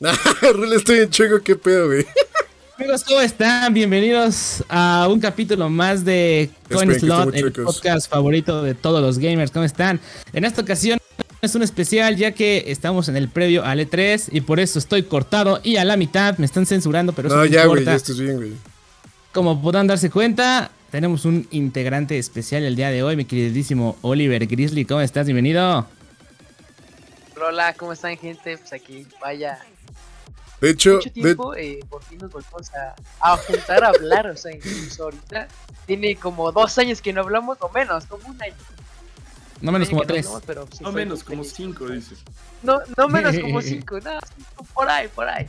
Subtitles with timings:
[0.54, 2.06] Rule, estoy en chueco, qué pedo, güey.
[2.78, 3.74] Amigos, ¿cómo están?
[3.74, 9.50] Bienvenidos a un capítulo más de Coin Slot, el podcast favorito de todos los gamers.
[9.50, 10.00] ¿Cómo están?
[10.32, 10.98] En esta ocasión
[11.42, 15.02] es un especial ya que estamos en el previo al E3 y por eso estoy
[15.02, 18.18] cortado y a la mitad me están censurando, pero eso no, ya, güey, ya estás
[18.18, 18.52] bien, güey.
[19.34, 24.46] Como podrán darse cuenta, tenemos un integrante especial el día de hoy, mi queridísimo Oliver
[24.46, 24.86] Grizzly.
[24.86, 25.26] ¿Cómo estás?
[25.26, 25.86] Bienvenido.
[27.46, 28.56] Hola, ¿cómo están, gente?
[28.56, 29.58] Pues aquí, vaya,
[30.60, 32.70] de hecho, mucho tiempo, eh, por fin nos volvemos
[33.20, 35.48] a, juntar a hablar, o sea, incluso ahorita
[35.86, 38.54] tiene como dos años que no hablamos, o menos, como un año.
[39.60, 40.28] No menos como tres.
[40.80, 42.18] no menos como cinco, dices.
[42.62, 44.18] No, no menos como cinco, no,
[44.74, 45.46] por ahí, por ahí.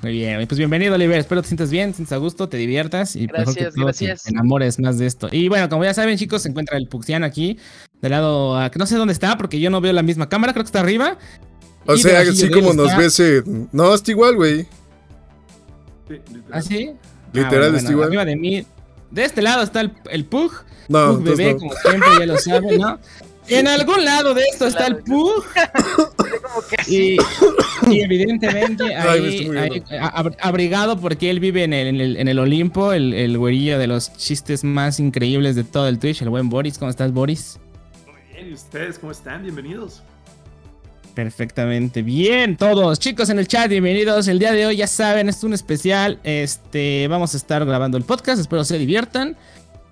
[0.00, 3.26] Muy bien, pues bienvenido Oliver, espero te sientas bien, sientas a gusto, te diviertas y
[3.26, 4.22] gracias, mejor que gracias.
[4.24, 5.28] te enamores más de esto.
[5.32, 7.58] Y bueno, como ya saben chicos, se encuentra el Puxian aquí,
[8.00, 10.64] del lado, a, no sé dónde está porque yo no veo la misma cámara, creo
[10.64, 11.18] que está arriba.
[11.86, 13.18] O sea, así como nos ves.
[13.20, 14.66] Eh, no, está igual, güey.
[16.50, 16.92] ¿Ah, sí?
[17.32, 18.08] Literal, ah, está igual.
[18.08, 18.66] Arriba de mí.
[19.10, 20.52] De este lado está el, el Pug.
[20.88, 22.98] No, Pug bebé, como siempre, ya lo saben, ¿no?
[23.48, 25.44] En algún lado de esto está el Pug.
[26.86, 27.16] y,
[27.90, 29.50] y, evidentemente ahí,
[30.40, 34.62] abrigado porque él vive en el, en el, Olimpo, el, el güerillo de los chistes
[34.62, 36.78] más increíbles de todo el Twitch, el buen Boris.
[36.78, 37.58] ¿Cómo estás, Boris?
[38.06, 39.42] Muy bien, ¿y ustedes cómo están?
[39.42, 40.04] Bienvenidos.
[41.14, 42.02] Perfectamente.
[42.02, 42.98] Bien, todos.
[42.98, 44.28] Chicos en el chat, bienvenidos.
[44.28, 46.18] El día de hoy, ya saben, es un especial.
[46.24, 48.40] Este, vamos a estar grabando el podcast.
[48.40, 49.36] Espero se diviertan.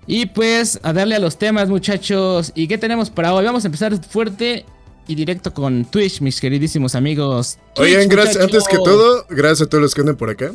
[0.07, 2.51] Y pues, a darle a los temas, muchachos.
[2.55, 3.45] ¿Y qué tenemos para hoy?
[3.45, 4.65] Vamos a empezar fuerte
[5.07, 7.59] y directo con Twitch, mis queridísimos amigos.
[7.77, 10.51] Oigan, gracias, antes que todo, gracias a todos los que andan por acá.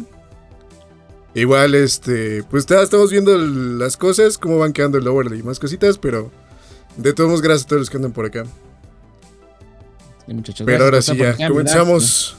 [1.34, 5.58] Igual, este, pues ya estamos viendo las cosas, cómo van quedando el overlay y más
[5.58, 6.32] cositas, pero
[6.96, 8.44] de todos modos, gracias a todos los que andan por acá.
[10.64, 12.36] Pero ahora sí ya, comenzamos.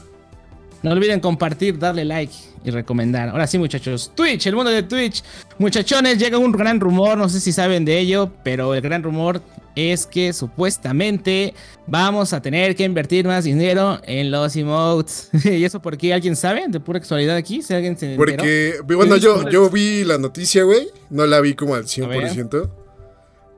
[0.82, 2.32] No olviden compartir, darle like
[2.64, 3.30] y recomendar.
[3.30, 4.12] Ahora sí, muchachos.
[4.14, 5.24] Twitch, el mundo de Twitch.
[5.58, 9.42] Muchachones, llega un gran rumor, no sé si saben de ello, pero el gran rumor
[9.74, 11.54] es que supuestamente
[11.86, 15.30] vamos a tener que invertir más dinero en los emotes.
[15.44, 16.12] ¿Y eso por qué?
[16.14, 16.64] ¿Alguien sabe?
[16.68, 20.88] De pura actualidad aquí, si alguien se Porque, bueno, yo, yo vi la noticia, güey.
[21.10, 22.70] No la vi como al 100%.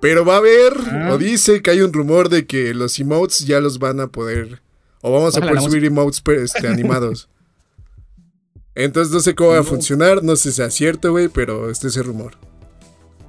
[0.00, 1.10] Pero va a haber, ah.
[1.12, 4.62] o dice que hay un rumor de que los emotes ya los van a poder,
[5.02, 7.28] o vamos a poder subir emotes este, animados.
[8.74, 11.88] Entonces no sé cómo va a funcionar, no sé si es cierto, güey, pero este
[11.88, 12.34] es el rumor.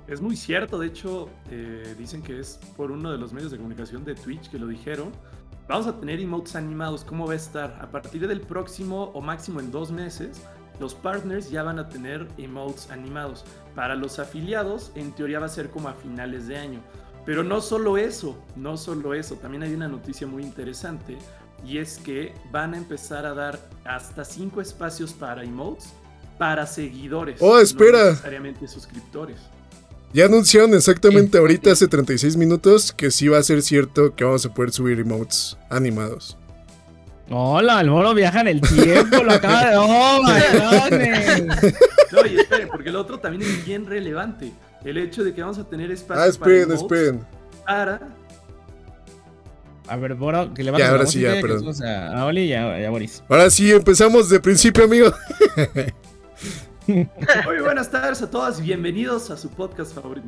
[0.08, 3.58] Es muy cierto, de hecho, eh, dicen que es por uno de los medios de
[3.58, 5.12] comunicación de Twitch que lo dijeron.
[5.68, 7.80] Vamos a tener emotes animados, ¿cómo va a estar?
[7.82, 10.42] A partir del próximo o máximo en dos meses,
[10.82, 13.46] los partners ya van a tener emotes animados.
[13.76, 16.80] Para los afiliados, en teoría va a ser como a finales de año.
[17.26, 21.18] Pero no solo eso, no solo eso, también hay una noticia muy interesante
[21.64, 25.94] y es que van a empezar a dar hasta 5 espacios para emotes
[26.40, 27.38] para seguidores.
[27.40, 28.00] Oh, espera.
[28.00, 29.38] No necesariamente suscriptores.
[30.14, 34.46] Ya anunciaron exactamente ahorita, hace 36 minutos, que sí va a ser cierto que vamos
[34.48, 36.38] a poder subir emotes animados.
[37.34, 39.78] Hola, el moro viaja en el tiempo, lo acaba de.
[39.78, 40.20] ¡Oh,
[42.12, 44.52] No, y esperen, porque el otro también es bien relevante.
[44.84, 46.22] El hecho de que vamos a tener espacio.
[46.22, 47.26] Ah, esperen, esperen.
[47.66, 48.02] Para.
[49.88, 51.74] A ver, Boro, que le va a ahora sí, ya, perdón.
[51.84, 53.24] A, a Oli y a, Boris.
[53.30, 55.14] Ahora sí, empezamos de principio, amigo.
[56.88, 60.28] Muy buenas tardes a todas, bienvenidos a su podcast favorito.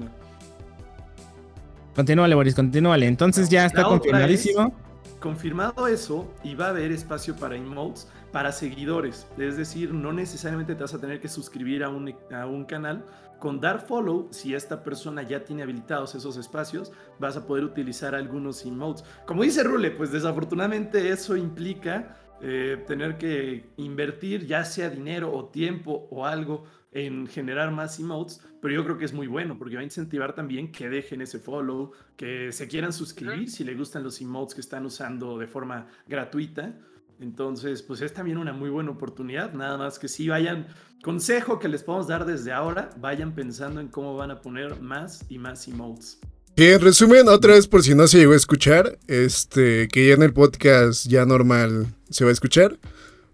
[1.95, 3.07] Continúale, Boris, continúale.
[3.07, 4.73] Entonces ya está confirmadísimo
[5.19, 9.27] confirmado eso, y va a haber espacio para emotes para seguidores.
[9.37, 13.05] Es decir, no necesariamente te vas a tener que suscribir a un, canal.
[13.39, 18.15] Con dar follow, si esta persona ya tiene habilitados esos espacios, vas a poder utilizar
[18.15, 19.05] algunos emotes.
[19.27, 25.45] Como dice Rule, pues desafortunadamente eso implica eh, tener que invertir ya sea dinero o
[25.45, 26.63] tiempo o algo
[26.93, 30.35] en generar más emotes, pero yo creo que es muy bueno porque va a incentivar
[30.35, 34.61] también que dejen ese follow, que se quieran suscribir si les gustan los emotes que
[34.61, 36.77] están usando de forma gratuita.
[37.19, 40.67] Entonces, pues es también una muy buena oportunidad, nada más que si vayan,
[41.03, 45.25] consejo que les podemos dar desde ahora, vayan pensando en cómo van a poner más
[45.29, 46.19] y más emotes.
[46.55, 50.13] Y en resumen, otra vez por si no se llegó a escuchar, este, que ya
[50.13, 52.77] en el podcast ya normal se va a escuchar.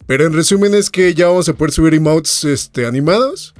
[0.09, 3.53] Pero en resumen es que ya vamos a poder subir emotes este, animados.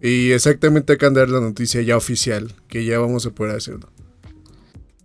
[0.00, 3.92] Y exactamente acá andar la noticia ya oficial, que ya vamos a poder hacerlo.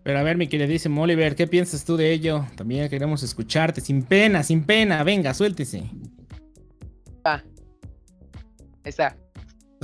[0.03, 2.45] Pero a ver, mi queridísimo Oliver, ¿qué piensas tú de ello?
[2.55, 5.03] También queremos escucharte, sin pena, sin pena.
[5.03, 5.83] Venga, suéltese.
[7.25, 7.43] Ah.
[8.85, 9.17] Está.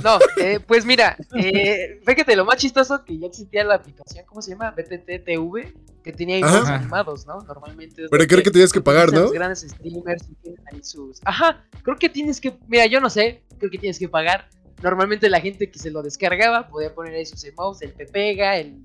[0.02, 4.40] No, eh, pues mira, eh, fíjate, lo más chistoso que ya existía la aplicación, ¿cómo
[4.40, 4.70] se llama?
[4.70, 5.74] BTTTV.
[6.02, 7.40] Que tenía emotes animados, ¿no?
[7.42, 8.06] Normalmente.
[8.10, 9.20] Pero creo que tienes que pagar, ¿no?
[9.20, 11.20] Los grandes streamers tienen ahí sus.
[11.24, 12.58] Ajá, creo que tienes que.
[12.68, 14.48] Mira, yo no sé, creo que tienes que pagar.
[14.82, 18.82] Normalmente la gente que se lo descargaba podía poner ahí sus emotes, el Pepega, el,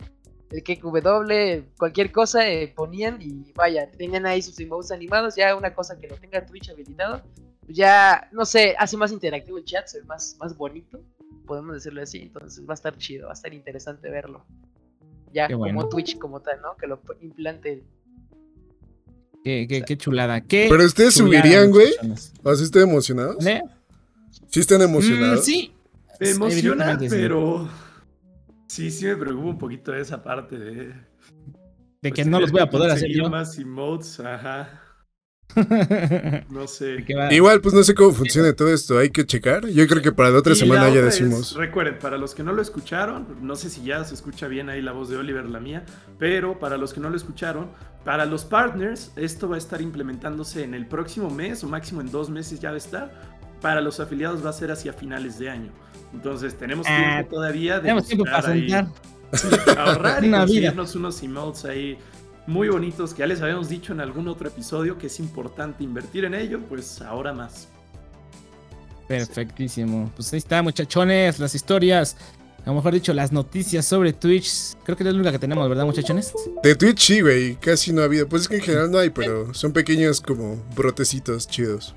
[0.51, 5.35] el KQW, cualquier cosa, eh, ponían y vaya, tenían ahí sus emotes animados.
[5.35, 7.23] Ya una cosa que lo tenga Twitch habilitado,
[7.69, 11.01] ya, no sé, hace más interactivo el chat, se ve más, más bonito,
[11.47, 12.19] podemos decirlo así.
[12.19, 14.45] Entonces va a estar chido, va a estar interesante verlo
[15.35, 16.77] ya como Twitch como tal, ¿no?
[16.77, 17.83] Que lo implante.
[19.43, 20.41] Qué, qué, qué chulada.
[20.41, 21.93] ¿Qué Pero ustedes subirían, güey.
[22.43, 23.45] ¿Así están emocionados?
[23.45, 23.61] ¿Eh?
[24.47, 25.41] ¿Sí están emocionados?
[25.41, 25.75] Mm, sí.
[26.19, 27.69] Me emociona, pero.
[28.67, 30.73] Sí, sí me preocupa un poquito esa parte de.
[30.85, 30.93] De
[32.01, 33.29] pues que no los voy a poder hacer yo.
[33.29, 34.81] más emotes, ajá.
[36.49, 37.05] No sé.
[37.31, 38.97] Igual, pues no sé cómo funciona todo esto.
[38.97, 39.67] Hay que checar.
[39.67, 41.55] Yo creo que para la otra semana ya decimos.
[41.55, 44.81] recuerden, para los que no lo escucharon, no sé si ya se escucha bien ahí
[44.81, 45.85] la voz de Oliver, la mía,
[46.17, 47.69] pero para los que no lo escucharon,
[48.03, 52.11] para los partners, esto va a estar implementándose en el próximo mes o máximo en
[52.11, 53.35] dos meses ya va a estar.
[53.61, 55.71] Para los afiliados va a ser hacia finales de año.
[56.13, 58.53] Entonces tenemos tiempo ah, todavía de tenemos tiempo para
[59.77, 61.97] ahorrar y conseguirnos unos emotes ahí
[62.47, 66.25] muy bonitos que ya les habíamos dicho en algún otro episodio que es importante invertir
[66.25, 67.67] en ello, pues ahora más.
[69.07, 70.11] Perfectísimo.
[70.15, 72.17] Pues ahí está, muchachones, las historias.
[72.65, 74.73] A lo mejor dicho, las noticias sobre Twitch.
[74.83, 76.33] Creo que es la única que tenemos, ¿verdad, muchachones?
[76.63, 77.55] De Twitch sí, güey.
[77.57, 78.27] Casi no ha habido.
[78.27, 81.93] Pues es que en general no hay, pero son pequeños como brotecitos chidos.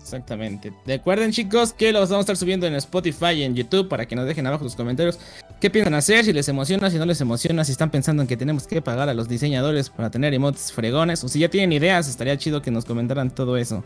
[0.00, 0.72] Exactamente.
[0.86, 4.16] Recuerden, chicos, que los vamos a estar subiendo en Spotify y en YouTube para que
[4.16, 5.18] nos dejen abajo sus comentarios
[5.60, 8.36] qué piensan hacer, si les emociona, si no les emociona, si están pensando en que
[8.36, 12.08] tenemos que pagar a los diseñadores para tener emotes fregones, o si ya tienen ideas,
[12.08, 13.84] estaría chido que nos comentaran todo eso.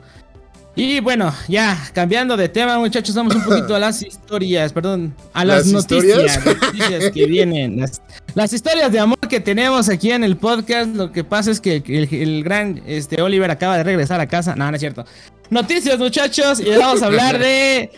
[0.74, 5.44] Y bueno, ya cambiando de tema, muchachos, vamos un poquito a las historias, perdón, a
[5.44, 6.38] las, noticias,
[7.12, 7.84] que vienen,
[8.34, 10.94] las, historias de amor que tenemos aquí en el podcast.
[10.94, 14.56] Lo que pasa es que el, gran este, Oliver acaba de regresar a casa.
[14.56, 15.04] No, no es cierto.
[15.52, 17.90] Noticias, muchachos, y vamos a hablar de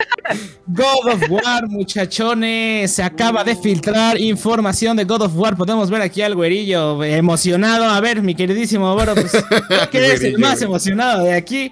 [0.67, 2.91] God of War, muchachones.
[2.91, 5.56] Se acaba de filtrar información de God of War.
[5.56, 7.85] Podemos ver aquí al güerillo emocionado.
[7.85, 9.31] A ver, mi queridísimo Boro, pues,
[9.93, 11.71] ¿qué es el más emocionado de aquí?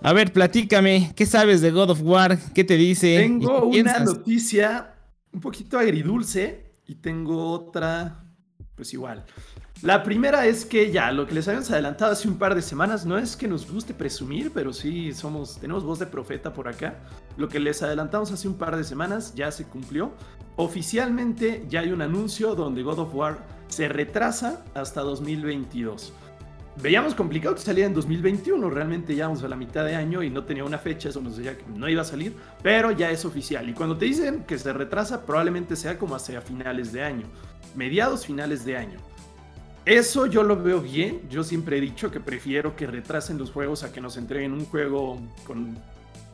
[0.00, 2.38] A ver, platícame, ¿qué sabes de God of War?
[2.54, 3.18] ¿Qué te dice?
[3.18, 4.94] Tengo una noticia
[5.32, 8.22] un poquito agridulce y tengo otra,
[8.76, 9.24] pues igual.
[9.82, 13.04] La primera es que ya, lo que les habíamos adelantado hace un par de semanas,
[13.04, 16.96] no es que nos guste presumir, pero sí somos, tenemos voz de profeta por acá.
[17.36, 20.12] Lo que les adelantamos hace un par de semanas ya se cumplió.
[20.56, 23.38] Oficialmente ya hay un anuncio donde God of War
[23.68, 26.14] se retrasa hasta 2022
[26.80, 28.70] veíamos complicado que saliera en 2021.
[28.70, 31.36] Realmente ya vamos a la mitad de año y no tenía una fecha, eso nos
[31.36, 33.68] decía que no iba a salir, pero ya es oficial.
[33.68, 37.26] Y cuando te dicen que se retrasa, probablemente sea como hacia finales de año,
[37.74, 38.98] mediados finales de año.
[39.86, 41.22] Eso yo lo veo bien.
[41.30, 44.66] Yo siempre he dicho que prefiero que retrasen los juegos a que nos entreguen un
[44.66, 45.78] juego con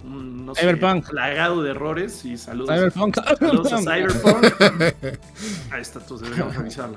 [0.05, 2.25] no sé, plagado de errores.
[2.25, 3.17] Y saludos, Cyberpunk.
[3.39, 4.45] saludos a Cyberpunk.
[5.71, 6.97] Ahí está, entonces deberíamos revisarlo.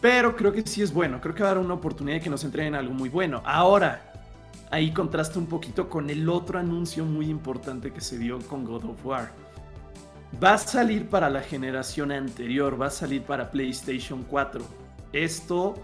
[0.00, 1.20] Pero creo que sí es bueno.
[1.20, 3.42] Creo que va a dar una oportunidad de que nos entreguen algo muy bueno.
[3.46, 4.12] Ahora,
[4.70, 8.84] ahí contrasta un poquito con el otro anuncio muy importante que se dio con God
[8.84, 9.30] of War.
[10.42, 14.85] Va a salir para la generación anterior, va a salir para PlayStation 4.
[15.24, 15.74] Esto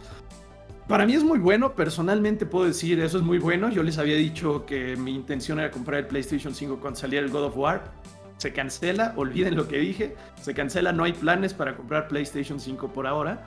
[0.88, 3.70] para mí es muy bueno, personalmente puedo decir, eso es muy bueno.
[3.70, 7.32] Yo les había dicho que mi intención era comprar el PlayStation 5 cuando saliera el
[7.32, 7.92] God of War.
[8.36, 12.92] Se cancela, olviden lo que dije, se cancela, no hay planes para comprar PlayStation 5
[12.92, 13.46] por ahora.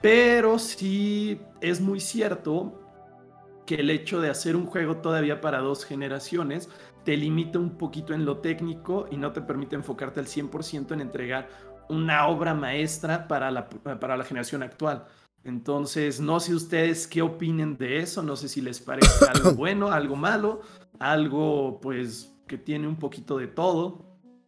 [0.00, 2.80] Pero sí es muy cierto
[3.66, 6.70] que el hecho de hacer un juego todavía para dos generaciones
[7.04, 11.00] te limita un poquito en lo técnico y no te permite enfocarte al 100% en
[11.00, 11.48] entregar
[11.88, 15.06] una obra maestra para la, para la generación actual.
[15.44, 19.90] Entonces, no sé ustedes qué opinen de eso, no sé si les parece algo bueno,
[19.90, 20.62] algo malo,
[20.98, 24.04] algo pues que tiene un poquito de todo.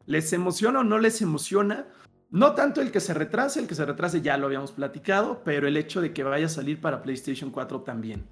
[0.06, 1.86] ¿Les emociona o no les emociona?
[2.30, 5.66] No tanto el que se retrase, el que se retrase ya lo habíamos platicado, pero
[5.66, 8.26] el hecho de que vaya a salir para PlayStation 4 también.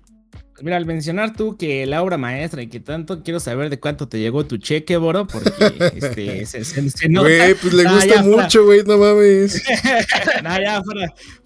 [0.61, 4.09] Mira, al mencionar tú que la obra maestra y que tanto quiero saber de cuánto
[4.09, 8.99] te llegó tu cheque, Boro, porque este, se, Güey, pues le gusta mucho, güey, no
[8.99, 9.63] mames.
[10.43, 10.83] no, ya,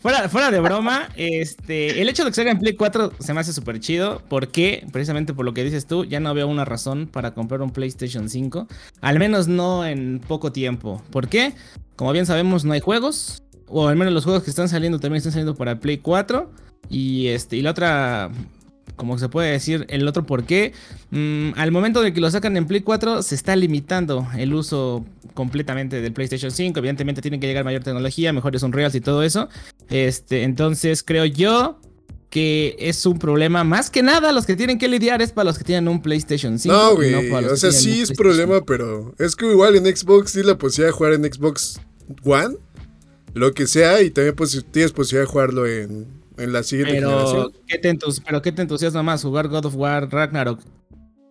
[0.00, 3.40] fuera, fuera, de broma, este, el hecho de que salga en Play 4 se me
[3.40, 7.06] hace súper chido, porque, precisamente por lo que dices tú, ya no veo una razón
[7.06, 8.66] para comprar un PlayStation 5,
[9.02, 11.02] al menos no en poco tiempo.
[11.10, 11.52] ¿Por qué?
[11.96, 15.18] Como bien sabemos, no hay juegos, o al menos los juegos que están saliendo también
[15.18, 16.50] están saliendo para Play 4.
[16.88, 18.30] Y, este, y la otra
[19.02, 20.74] como se puede decir, el otro por qué.
[21.10, 25.04] Mm, al momento de que lo sacan en Play 4, se está limitando el uso
[25.34, 26.78] completamente del PlayStation 5.
[26.78, 29.48] Evidentemente tiene que llegar mayor tecnología, mejores Unreals y todo eso.
[29.90, 31.80] Este, entonces creo yo
[32.30, 33.64] que es un problema.
[33.64, 36.56] Más que nada, los que tienen que lidiar es para los que tienen un PlayStation
[36.56, 36.72] 5.
[36.72, 37.12] No, güey.
[37.12, 40.96] o sea, sí es problema, pero es que igual en Xbox tienes la posibilidad de
[40.96, 41.80] jugar en Xbox
[42.22, 42.54] One,
[43.34, 47.08] lo que sea, y también pues, tienes posibilidad de jugarlo en, en la siguiente pero,
[47.10, 47.52] generación.
[47.66, 49.22] ¿qué te pero ¿qué te entusiasma más?
[49.22, 50.60] ¿Jugar God of War Ragnarok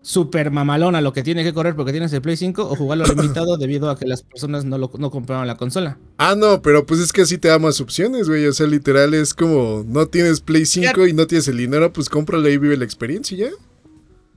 [0.02, 3.58] super mamalona lo que tiene que correr porque tienes el Play 5 o jugarlo limitado
[3.60, 5.98] debido a que las personas no, lo, no compraron la consola.
[6.18, 8.46] Ah, no, pero pues es que así te da más opciones, güey.
[8.46, 12.10] O sea, literal es como no tienes Play 5 y no tienes el dinero, pues
[12.10, 13.50] cómpralo y vive la experiencia ya.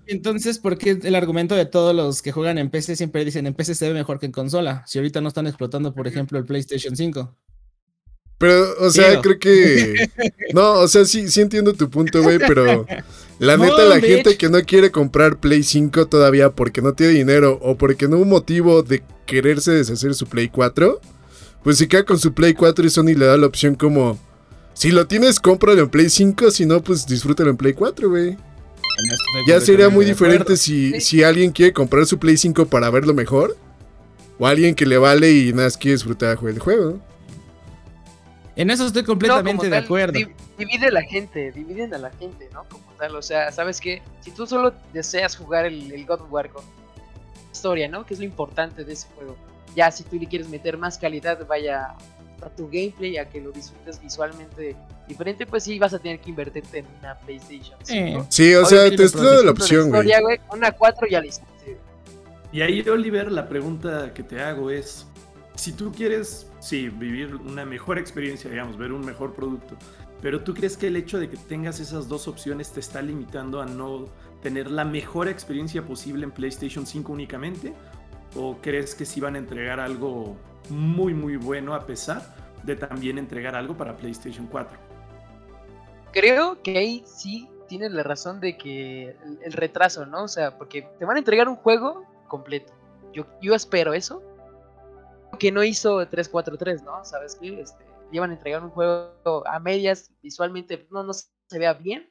[0.07, 3.55] Entonces, ¿por qué el argumento de todos los que juegan en PC siempre dicen en
[3.55, 4.85] PC se ve mejor que en consola?
[4.87, 7.35] Si ahorita no están explotando, por ejemplo, el PlayStation 5.
[8.45, 10.11] Pero, o sea, creo que.
[10.53, 12.87] No, o sea, sí, sí entiendo tu punto, güey, pero.
[13.39, 17.59] La neta, la gente que no quiere comprar Play 5 todavía porque no tiene dinero
[17.63, 21.01] o porque no hubo motivo de quererse deshacer su Play 4,
[21.63, 24.19] pues se queda con su Play 4 y Sony le da la opción como.
[24.75, 28.37] Si lo tienes, cómpralo en Play 5, si no, pues disfrútalo en Play 4, güey.
[29.47, 33.57] Ya sería muy diferente si, si alguien quiere comprar su Play 5 para verlo mejor.
[34.39, 37.01] O alguien que le vale y nada más quiere disfrutar el juego.
[38.57, 40.19] En eso estoy completamente de acuerdo.
[40.57, 42.65] divide la gente, dividen a la gente, ¿no?
[42.65, 44.03] Como tal, o sea, ¿sabes qué?
[44.21, 46.65] Si tú solo deseas jugar el, God of War con
[47.53, 48.07] historia, ¿no?
[48.07, 49.37] Que es lo importante de ese juego.
[49.75, 51.97] Ya, si tú le quieres meter más calidad, vaya
[52.43, 54.77] a tu gameplay, a que lo disfrutes visualmente
[55.09, 57.77] diferente, pues sí vas a tener que invertirte en una PlayStation.
[58.29, 60.11] Sí, o sea, te estoy la opción, güey.
[60.53, 61.45] Una 4 ya listo.
[62.53, 65.09] Y ahí, Oliver, la pregunta que te hago es,
[65.55, 69.77] si tú quieres, sí, vivir una mejor experiencia, digamos, ver un mejor producto,
[70.21, 73.61] pero tú crees que el hecho de que tengas esas dos opciones te está limitando
[73.61, 74.07] a no
[74.45, 77.73] tener la mejor experiencia posible en PlayStation 5 únicamente?
[78.37, 80.37] ¿O crees que sí van a entregar algo
[80.69, 82.23] muy, muy bueno a pesar
[82.63, 84.79] de también entregar algo para PlayStation 4?
[86.13, 90.25] Creo que ahí sí tienes la razón de que el, retraso, ¿no?
[90.25, 92.73] O sea, porque te van a entregar un juego completo.
[93.15, 94.23] Yo, yo espero eso,
[95.39, 97.05] que no hizo 343, ¿no?
[97.05, 97.61] ¿Sabes qué?
[97.61, 99.13] Este, llevan a entregar un juego
[99.47, 102.11] a medias, visualmente no, no se vea bien,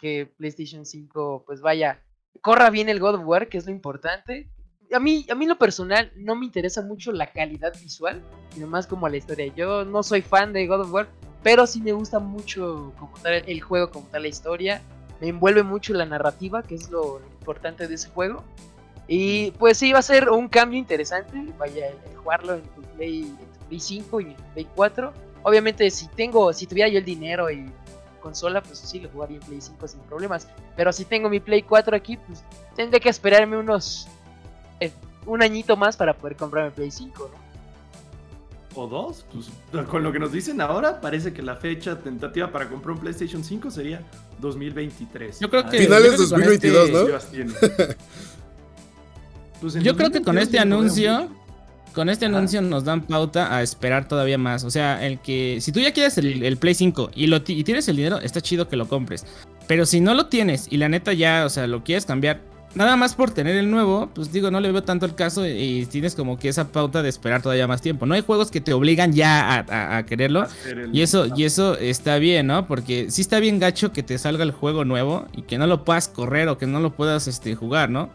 [0.00, 2.02] que PlayStation 5 pues vaya,
[2.40, 4.50] corra bien el God of War, que es lo importante.
[4.92, 8.86] A mí, a mí lo personal no me interesa mucho la calidad visual, sino más
[8.86, 9.52] como la historia.
[9.54, 11.08] Yo no soy fan de God of War,
[11.42, 14.82] pero sí me gusta mucho como tal el juego, como tal la historia.
[15.20, 18.44] Me envuelve mucho la narrativa, que es lo importante de ese juego.
[19.06, 21.36] Y pues sí, va a ser un cambio interesante.
[21.58, 21.92] Vaya,
[22.22, 23.34] jugarlo en tu Play,
[23.76, 25.12] 5 y en Play 4.
[25.42, 27.70] Obviamente, si tengo, si tuviera yo el dinero y
[28.20, 30.48] consola, pues sí, lo jugaría en Play 5 sin problemas.
[30.76, 32.42] Pero si tengo mi Play 4 aquí, pues
[32.76, 34.08] tendré que esperarme unos.
[34.80, 34.90] Eh,
[35.26, 37.44] un añito más para poder comprarme Play 5, ¿no?
[38.76, 39.50] o dos, pues
[39.86, 43.44] con lo que nos dicen ahora, parece que la fecha tentativa para comprar un PlayStation
[43.44, 44.02] 5 sería
[44.40, 45.40] 2023.
[45.40, 47.18] Yo creo que finales 2022, ¿no?
[49.64, 51.30] Pues yo creo que con este anuncio,
[51.94, 54.62] con este anuncio nos dan pauta a esperar todavía más.
[54.62, 57.88] O sea, el que si tú ya quieres el, Play 5 y, lo y tienes
[57.88, 59.24] el dinero, está chido que lo compres.
[59.66, 62.42] Pero si no lo tienes y la neta ya, o sea, lo quieres cambiar,
[62.74, 65.86] nada más por tener el nuevo, pues digo, no le veo tanto el caso y,
[65.86, 68.04] tienes como que esa pauta de esperar todavía más tiempo.
[68.04, 69.64] No hay juegos que te obligan ya
[69.96, 70.46] a, quererlo
[70.92, 72.66] y eso y eso está bien, ¿no?
[72.66, 75.86] Porque sí está bien gacho que te salga el juego nuevo y que no lo
[75.86, 78.10] puedas correr o que no lo puedas este, jugar, ¿no?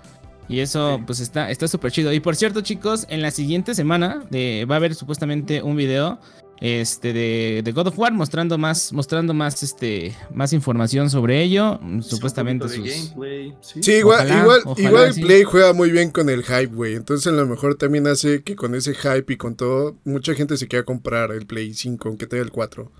[0.49, 2.11] Y eso pues está está súper chido.
[2.11, 6.19] Y por cierto chicos, en la siguiente semana de, va a haber supuestamente un video
[6.59, 11.79] este de, de, God of War mostrando más mostrando más este más información sobre ello.
[12.01, 12.83] Supuestamente sus...
[12.83, 16.95] gameplay, sí, igual igual igual Play juega muy bien con el hype güey.
[16.95, 20.57] Entonces a lo mejor también hace que con ese hype y con todo mucha gente
[20.57, 22.91] se quiera comprar el Play 5 aunque tenga el 4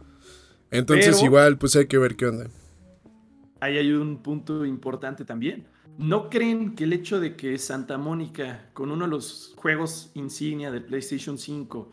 [0.72, 2.48] entonces igual pues hay que ver qué onda.
[3.60, 5.66] Ahí hay un punto importante también
[6.00, 10.72] ¿No creen que el hecho de que Santa Mónica, con uno de los juegos insignia
[10.72, 11.92] del PlayStation 5,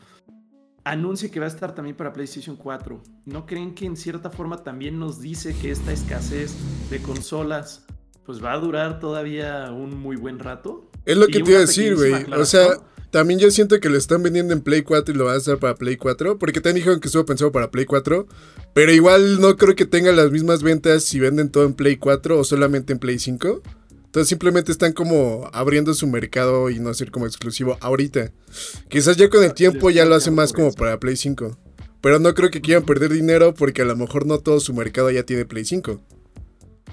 [0.84, 4.62] anuncie que va a estar también para PlayStation 4, ¿no creen que en cierta forma
[4.62, 6.54] también nos dice que esta escasez
[6.88, 7.84] de consolas
[8.24, 10.88] pues va a durar todavía un muy buen rato?
[11.04, 12.12] Es lo que te iba a decir, güey.
[12.34, 12.78] O sea,
[13.10, 15.58] también yo siento que lo están vendiendo en Play 4 y lo van a hacer
[15.58, 16.38] para Play 4.
[16.38, 18.28] Porque te dijeron que estuvo pensado para Play 4.
[18.72, 22.38] Pero igual no creo que tenga las mismas ventas si venden todo en Play 4
[22.38, 23.62] o solamente en Play 5.
[24.06, 28.32] Entonces simplemente están como abriendo su mercado y no ser como exclusivo ahorita.
[28.88, 31.56] Quizás ya con el tiempo ya lo hacen más como para Play 5.
[32.00, 35.10] Pero no creo que quieran perder dinero porque a lo mejor no todo su mercado
[35.10, 36.00] ya tiene Play 5.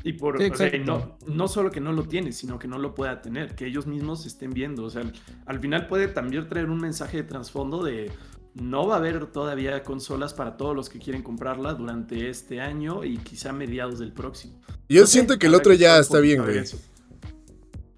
[0.04, 0.38] Y por
[0.86, 3.88] no, no, solo que no lo tiene, sino que no lo pueda tener, que ellos
[3.88, 4.84] mismos estén viendo.
[4.84, 5.04] O sea,
[5.46, 8.12] al, final puede también traer un mensaje de trasfondo de
[8.54, 13.06] no va a haber todavía consolas para todos los que quieren comprarla durante este año
[13.06, 14.60] y quizá mediados del próximo.
[14.90, 16.64] Yo siento que el otro ya está bien, güey.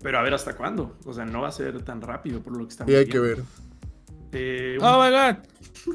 [0.06, 0.98] Pero a ver hasta cuándo.
[1.04, 3.18] O sea, no va a ser tan rápido por lo que estamos Y hay que
[3.18, 3.40] ver.
[4.34, 5.38] Eh, oh my god.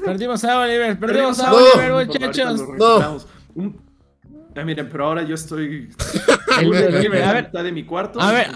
[0.03, 0.99] Perdimos a Oliver.
[0.99, 2.61] Perdimos a Oliver, muchachos.
[2.77, 3.19] No.
[4.53, 5.87] Ah, miren, pero ahora yo estoy
[6.59, 8.19] el, a ver, de mi cuarto.
[8.19, 8.47] A ver,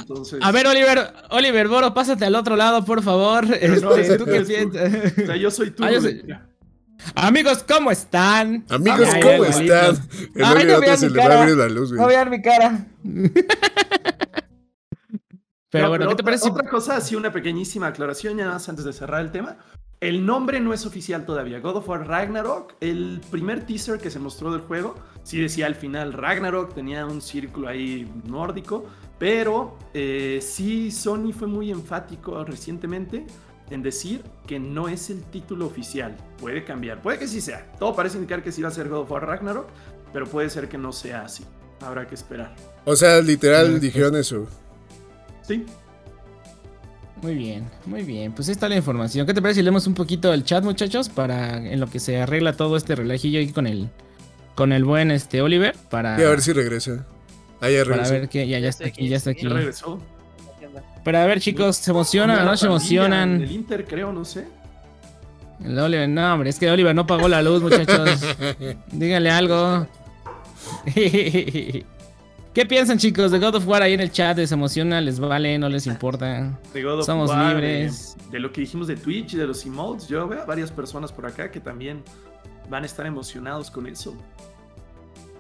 [0.42, 3.46] a ver, Oliver, Oliver Boro, pásate al otro lado, por favor.
[3.46, 5.14] Este, ¿Tú qué piensas?
[5.18, 5.86] O sea, yo soy tú.
[5.86, 5.92] Ah,
[7.16, 8.66] Amigos, ¿cómo están?
[8.70, 9.96] Amigos, ¿cómo están?
[10.36, 11.48] El Ay, no vean mi cara.
[11.48, 12.88] La luz, no vean mi cara.
[15.76, 16.50] Pero bueno, ¿qué te parece?
[16.50, 19.58] Otra cosa, así una pequeñísima aclaración ya más antes de cerrar el tema.
[20.02, 21.60] El nombre no es oficial todavía.
[21.60, 25.76] God of War Ragnarok, el primer teaser que se mostró del juego, sí decía al
[25.76, 28.86] final Ragnarok, tenía un círculo ahí nórdico,
[29.18, 33.26] pero eh, sí Sony fue muy enfático recientemente
[33.70, 36.16] en decir que no es el título oficial.
[36.40, 37.72] Puede cambiar, puede que sí sea.
[37.80, 39.68] Todo parece indicar que sí va a ser God of War Ragnarok,
[40.14, 41.46] pero puede ser que no sea así.
[41.82, 42.56] Habrá que esperar.
[42.86, 44.48] O sea, literal dijeron eso.
[45.48, 45.66] Sí.
[47.22, 48.34] Muy bien, muy bien.
[48.34, 49.26] Pues ahí está la información.
[49.26, 51.10] ¿Qué te parece si leemos un poquito el chat, muchachos?
[51.10, 53.90] Para en lo que se arregla todo este relajillo ahí con el
[54.54, 57.06] con el buen este Oliver para a ver si regresa.
[57.62, 59.48] Ahí Para ver que ya, ya está aquí, ya está aquí.
[59.48, 60.00] regresó.
[61.04, 63.42] Pero a ver, chicos, ¿se emocionan o no se emocionan?
[63.42, 64.46] El Inter, creo, no sé.
[65.64, 68.22] El Oliver, no, hombre, es que Oliver no pagó la luz, muchachos.
[68.92, 69.88] Díganle algo.
[72.56, 74.38] ¿Qué piensan, chicos, de God of War ahí en el chat?
[74.38, 75.02] ¿Les emociona?
[75.02, 75.60] ¿Les vale?
[75.60, 76.58] ¿No les importa?
[77.06, 78.16] Somos libres.
[78.32, 81.12] De, lo que dijimos de Twitch y de los emotes, yo veo a varias personas
[81.12, 82.02] por acá que también
[82.70, 84.16] van a estar emocionados con eso.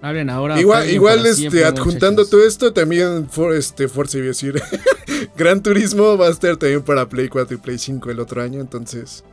[0.01, 0.59] Hablen ahora.
[0.59, 4.61] Igual, igual este, adjuntando todo esto, también for, este, Forza, iba a decir.
[5.37, 8.59] Gran Turismo va a estar también para Play 4 y Play 5 el otro año,
[8.59, 9.23] entonces.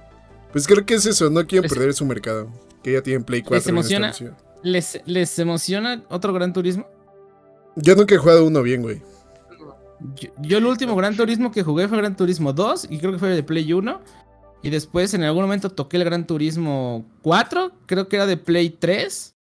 [0.52, 2.48] Pues creo que es eso, no quieren perder su mercado.
[2.84, 3.56] Que ya tienen Play 4.
[3.56, 4.12] ¿Les emociona,
[4.62, 6.86] ¿les, ¿Les emociona otro Gran Turismo?
[7.76, 9.02] Yo nunca he jugado uno bien, güey.
[10.40, 13.28] Yo, el último Gran Turismo que jugué fue Gran Turismo 2 y creo que fue
[13.30, 14.00] de Play 1.
[14.62, 18.70] Y después en algún momento toqué el Gran Turismo 4, creo que era de Play
[18.70, 19.34] 3.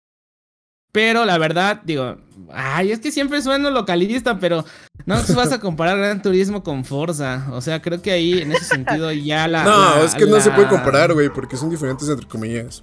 [0.92, 2.16] Pero la verdad, digo,
[2.52, 4.64] ay, es que siempre sueno localista, pero
[5.06, 7.46] no vas a comparar Gran Turismo con Forza.
[7.52, 9.64] O sea, creo que ahí en ese sentido ya la.
[9.64, 12.82] No, es que no se puede comparar, güey, porque son diferentes entre comillas.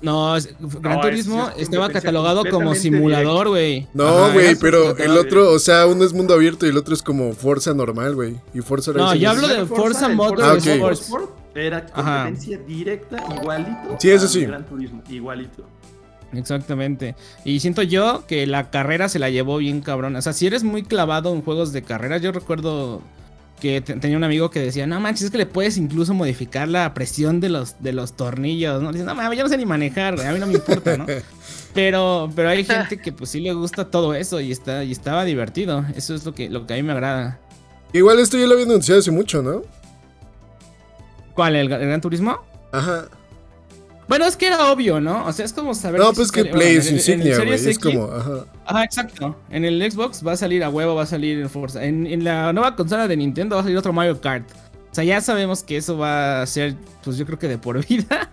[0.00, 0.36] No,
[0.80, 3.86] Gran Turismo estaba catalogado como simulador, güey.
[3.94, 7.02] No, güey, pero el otro, o sea, uno es mundo abierto y el otro es
[7.02, 8.36] como Forza normal, güey.
[8.54, 11.12] Y Forza No, yo hablo de Forza, Motorsports.
[11.54, 13.96] Era competencia directa, igualito.
[13.98, 14.44] Sí, eso sí.
[14.44, 15.64] Gran Turismo, igualito.
[16.32, 17.16] Exactamente.
[17.44, 20.14] Y siento yo que la carrera se la llevó bien cabrón.
[20.14, 23.02] O sea, si eres muy clavado en juegos de carrera, yo recuerdo
[23.58, 26.94] que tenía un amigo que decía, no manches, es que le puedes incluso modificar la
[26.94, 28.92] presión de los, de los tornillos, ¿no?
[28.92, 31.06] Dice, no, yo no sé ni manejar, a mí no me importa, ¿no?
[31.74, 35.24] Pero, pero hay gente que pues sí le gusta todo eso y, está, y estaba
[35.24, 35.84] divertido.
[35.94, 37.38] Eso es lo que, lo que a mí me agrada.
[37.92, 39.62] Igual esto ya lo había anunciado hace mucho, ¿no?
[41.34, 41.54] ¿Cuál?
[41.54, 42.38] ¿El, Gran Turismo?
[42.72, 43.08] Ajá.
[44.08, 45.26] Bueno, es que era obvio, ¿no?
[45.26, 46.00] O sea, es como saber.
[46.00, 47.52] No, pues que Play es insignia, güey.
[47.52, 48.46] Es como, ajá.
[48.64, 49.36] Ajá, exacto.
[49.50, 51.84] En el Xbox va a salir a huevo, va a salir en Forza.
[51.84, 54.50] En, la nueva consola de Nintendo va a salir otro Mario Kart.
[54.90, 57.84] O sea, ya sabemos que eso va a ser, pues yo creo que de por
[57.86, 58.30] vida.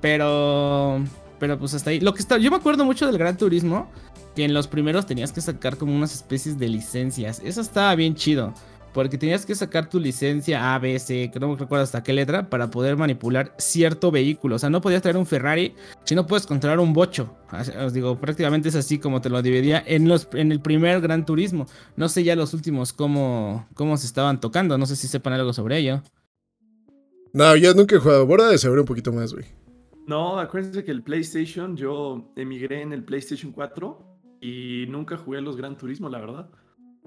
[0.00, 1.04] Pero.
[1.40, 1.98] Pero pues hasta ahí.
[1.98, 2.38] Lo que está.
[2.38, 3.90] Yo me acuerdo mucho del Gran Turismo.
[4.36, 7.42] Que en los primeros tenías que sacar como unas especies de licencias.
[7.44, 8.54] Eso estaba bien chido.
[8.92, 12.12] Porque tenías que sacar tu licencia A, B, C, que no me recuerdo hasta qué
[12.12, 14.56] letra, para poder manipular cierto vehículo.
[14.56, 15.74] O sea, no podías traer un Ferrari
[16.04, 17.34] si no puedes controlar un bocho.
[17.84, 21.24] Os digo, prácticamente es así como te lo dividía en, los, en el primer Gran
[21.24, 21.66] Turismo.
[21.96, 24.78] No sé ya los últimos cómo, cómo se estaban tocando.
[24.78, 26.02] No sé si sepan algo sobre ello.
[27.32, 28.26] No, yo nunca he jugado.
[28.26, 29.46] Borda de saber un poquito más, güey.
[30.06, 35.56] No, acuérdense que el PlayStation, yo emigré en el PlayStation 4 y nunca jugué los
[35.56, 36.50] Gran Turismo, la verdad.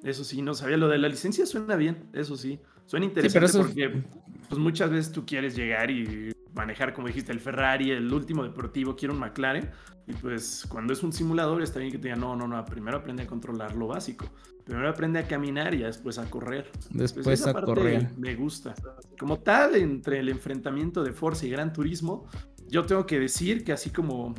[0.04, 0.78] Eso sí, no sabía.
[0.78, 2.60] Lo de la licencia suena bien, eso sí.
[2.86, 4.04] Suena interesante porque
[4.50, 8.96] pues, muchas veces tú quieres llegar y manejar, como dijiste, el Ferrari, el último deportivo,
[8.96, 9.70] quiero un McLaren.
[10.08, 12.98] Y pues cuando es un simulador está bien que te digan, no, no, no, primero
[12.98, 14.26] aprende a controlar lo básico.
[14.66, 16.72] Primero aprende a caminar y después a correr.
[16.90, 18.10] Después a correr.
[18.18, 18.74] Me gusta.
[19.18, 22.26] Como tal, entre el enfrentamiento de Forza y Gran Turismo,
[22.68, 24.34] yo tengo que decir que así como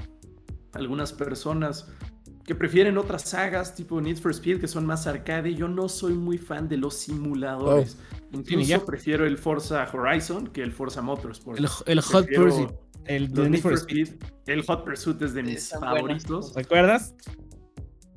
[0.72, 1.88] algunas personas
[2.52, 5.54] que prefieren otras sagas tipo Need for Speed que son más arcade.
[5.54, 7.96] Yo no soy muy fan de los simuladores.
[7.98, 8.36] Oh.
[8.36, 11.58] Incluso prefiero el Forza Horizon que el Forza Motorsport.
[11.86, 12.70] El, Hot Pursuit.
[13.06, 14.08] El Need for Speed.
[14.46, 16.52] El Hot Pursuit es de mis favoritos.
[16.54, 17.14] ¿Recuerdas?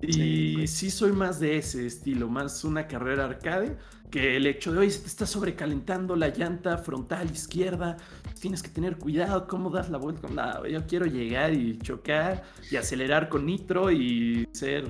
[0.02, 3.78] Y sí, soy más de ese estilo, más una carrera arcade,
[4.16, 7.98] que el hecho de, hoy se te está sobrecalentando la llanta frontal izquierda,
[8.40, 10.30] tienes que tener cuidado cómo das la vuelta.
[10.30, 14.86] Nada, yo quiero llegar y chocar y acelerar con nitro y ser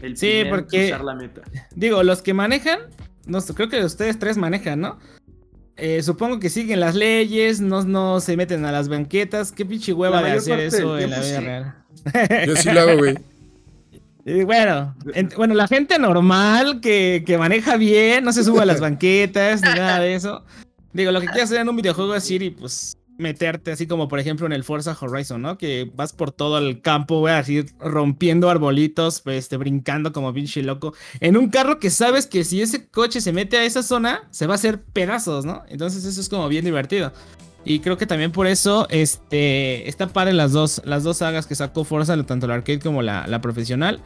[0.00, 1.42] el sí, primero porque, cruzar la meta.
[1.76, 2.78] Digo, los que manejan,
[3.26, 4.98] no, creo que ustedes tres manejan, ¿no?
[5.76, 9.52] Eh, supongo que siguen las leyes, no, no se meten a las banquetas.
[9.52, 11.74] Qué pinche hueva de hacer eso en la vida real.
[12.46, 13.18] Yo sí lo hago, güey.
[14.24, 14.94] Y bueno,
[15.36, 19.68] bueno, la gente normal que, que, maneja bien, no se sube a las banquetas ni
[19.68, 20.44] nada de eso.
[20.92, 24.08] Digo, lo que quieres hacer en un videojuego es ir y pues meterte así como
[24.08, 25.58] por ejemplo en el Forza Horizon, ¿no?
[25.58, 30.62] Que vas por todo el campo, güey, así rompiendo arbolitos, pues, este, brincando como pinche
[30.62, 30.94] loco.
[31.20, 34.46] En un carro que sabes que si ese coche se mete a esa zona, se
[34.46, 35.62] va a hacer pedazos, ¿no?
[35.68, 37.12] Entonces eso es como bien divertido.
[37.64, 41.54] Y creo que también por eso, este, está padre las dos, las dos sagas que
[41.54, 44.00] sacó Forza, tanto la arcade como la, la profesional.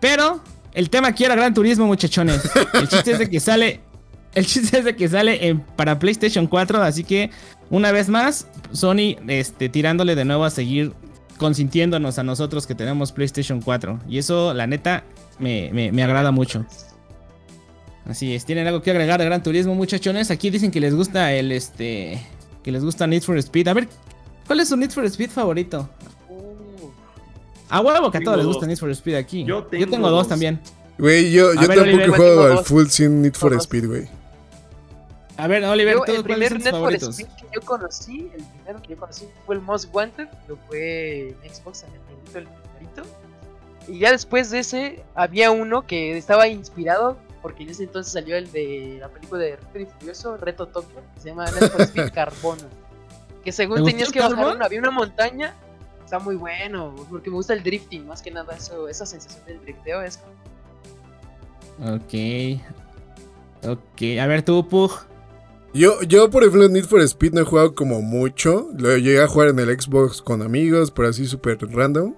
[0.00, 2.42] Pero el tema aquí era Gran Turismo, muchachones.
[2.74, 3.80] El chiste es de que sale
[4.34, 7.30] el chiste es de que sale para PlayStation 4, así que
[7.70, 10.92] una vez más, Sony este, tirándole de nuevo a seguir
[11.38, 14.00] consintiéndonos a nosotros que tenemos PlayStation 4.
[14.08, 15.04] Y eso, la neta,
[15.38, 16.66] me, me, agrada mucho.
[18.06, 20.30] Así es, ¿tienen algo que agregar de Gran Turismo, muchachones?
[20.30, 22.20] Aquí dicen que les gusta el, este,
[22.64, 23.68] que les gusta Need for Speed.
[23.68, 23.88] A ver,
[24.46, 25.88] ¿cuál es su Need for Speed favorito?
[26.28, 26.90] Uh.
[27.68, 29.44] A huevo que a todos les gusta Need for Speed aquí.
[29.44, 30.60] Yo tengo, dos, también.
[30.98, 34.08] Güey, yo, yo tampoco he jugado al full sin Need for Speed, güey.
[35.36, 38.88] A ver, Oliver, yo, el primer Need for Speed que yo conocí, el primero que
[38.94, 43.02] yo conocí fue el Most Wanted, lo fue en Xbox en el el primerito.
[43.86, 48.36] Y ya después de ese había uno que estaba inspirado porque en ese entonces salió
[48.36, 51.82] el de la película de Rápido y Furioso, Reto Tokio, que se llama Need for
[51.82, 52.62] Speed Carbono.
[53.44, 55.54] Que según tenías que bajar una, había una montaña,
[56.02, 59.60] está muy bueno, porque me gusta el drifting, más que nada eso, esa sensación del
[59.60, 60.20] drifteo es
[61.80, 62.62] Ok.
[63.62, 64.92] Ok, a ver tú, Pug.
[65.74, 68.70] Yo, yo, por ejemplo, Need for Speed no he jugado como mucho.
[68.74, 72.14] Lo llegué a jugar en el Xbox con amigos, pero así súper random.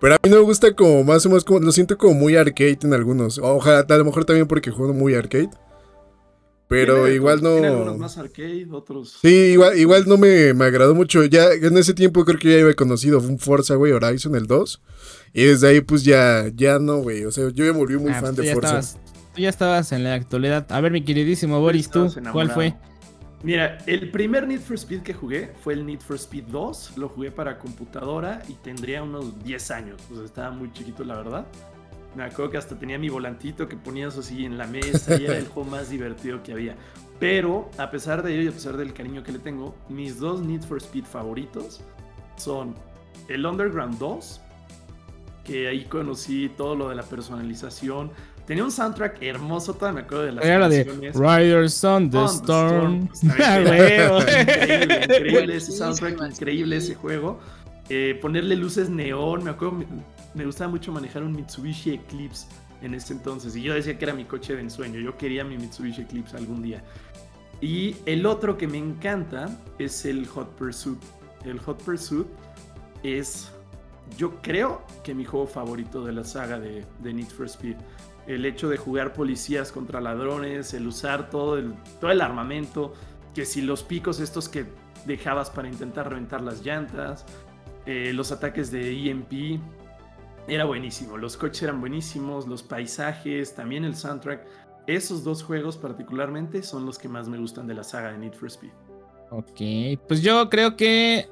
[0.00, 2.36] Pero a mí no me gusta como más o menos, como, lo siento como muy
[2.36, 3.38] arcade en algunos.
[3.38, 5.50] Ojalá, a lo mejor también porque juego muy arcade.
[6.68, 7.56] Pero igual no.
[7.56, 9.18] Algunos más arcade, otros.
[9.20, 11.24] Sí, igual, igual no me, me, agradó mucho.
[11.24, 14.80] Ya en ese tiempo creo que ya había conocido un Forza, güey, Horizon el 2.
[15.34, 17.24] Y desde ahí, pues ya, ya no, güey.
[17.24, 18.82] O sea, yo me volví muy ah, fan de Forza
[19.40, 20.66] ya estabas en la actualidad.
[20.70, 22.74] A ver, mi queridísimo Boris, tú, ¿cuál fue?
[23.42, 26.98] Mira, el primer Need for Speed que jugué fue el Need for Speed 2.
[26.98, 30.02] Lo jugué para computadora y tendría unos 10 años.
[30.10, 31.46] O sea, estaba muy chiquito, la verdad.
[32.14, 35.38] Me acuerdo que hasta tenía mi volantito que ponías así en la mesa y era
[35.38, 36.76] el juego más divertido que había.
[37.18, 40.42] Pero, a pesar de ello y a pesar del cariño que le tengo, mis dos
[40.42, 41.80] Need for Speed favoritos
[42.36, 42.74] son
[43.28, 44.40] el Underground 2,
[45.44, 48.10] que ahí conocí todo lo de la personalización,
[48.50, 52.24] Tenía un soundtrack hermoso, todavía me acuerdo de las Era la de Riders on the,
[52.24, 53.08] Storm.
[53.22, 57.38] increíble, increíble ese soundtrack, increíble ese juego.
[57.88, 59.84] Eh, ponerle luces neón, me acuerdo,
[60.34, 62.48] me, gustaba mucho manejar un Mitsubishi Eclipse
[62.82, 63.54] en ese entonces.
[63.54, 64.98] Y yo decía que era mi coche de ensueño.
[64.98, 66.82] Yo quería mi Mitsubishi Eclipse algún día.
[67.60, 70.98] Y el otro que me encanta es el Hot Pursuit.
[71.44, 72.26] El Hot Pursuit
[73.04, 73.52] es,
[74.18, 77.76] yo creo que mi juego favorito de la saga de, de Need for Speed
[78.34, 82.94] el hecho de jugar policías contra ladrones, el usar todo el, todo el armamento,
[83.34, 84.66] que si los picos estos que
[85.04, 87.26] dejabas para intentar reventar las llantas,
[87.86, 89.60] eh, los ataques de EMP,
[90.46, 94.46] era buenísimo, los coches eran buenísimos, los paisajes, también el soundtrack.
[94.86, 98.32] Esos dos juegos particularmente son los que más me gustan de la saga de Need
[98.34, 98.70] for Speed.
[99.30, 101.28] Ok, pues yo creo que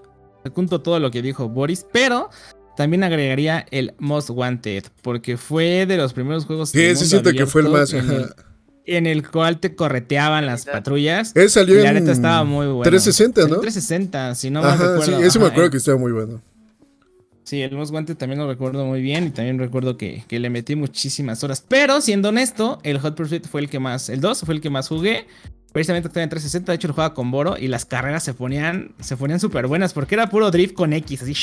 [0.55, 2.31] junto todo lo que dijo Boris, pero
[2.79, 6.71] también agregaría el Most Wanted, porque fue de los primeros juegos.
[6.71, 7.93] Sí, sí siento que fue el más.
[7.93, 11.33] En el, cual te correteaban las patrullas.
[11.35, 12.85] Él salió y la neta estaba muy bueno.
[12.85, 13.61] 360, ¿no?
[13.61, 15.03] 360, si no me acuerdo.
[15.03, 16.41] Sí, eso me acuerdo que estaba muy bueno.
[17.43, 20.49] Sí, el Most Wanted también lo recuerdo muy bien y también recuerdo que, que, le
[20.49, 21.65] metí muchísimas horas.
[21.67, 24.71] Pero siendo honesto, el Hot Pursuit fue el que más, el 2 fue el que
[24.71, 25.27] más jugué.
[25.73, 29.19] Precisamente en 360, de hecho lo jugaba con Boro y las carreras se ponían se
[29.19, 31.35] ponían súper buenas porque era puro drift con X, así,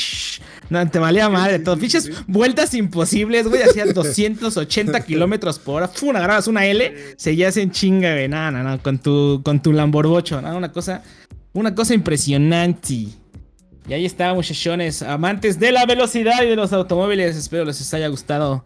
[0.68, 6.16] no, te valía madre, todo, fiches vueltas imposibles, güey, hacían 280 kilómetros por hora, ¡fum!
[6.16, 10.56] agarrabas una L, seguías en chinga, güey, nada, nada, con tu, con tu Lamborbocho, nada,
[10.56, 11.02] una cosa,
[11.52, 12.94] una cosa impresionante.
[13.88, 18.08] Y ahí está, muchachones, amantes de la velocidad y de los automóviles, espero les haya
[18.08, 18.64] gustado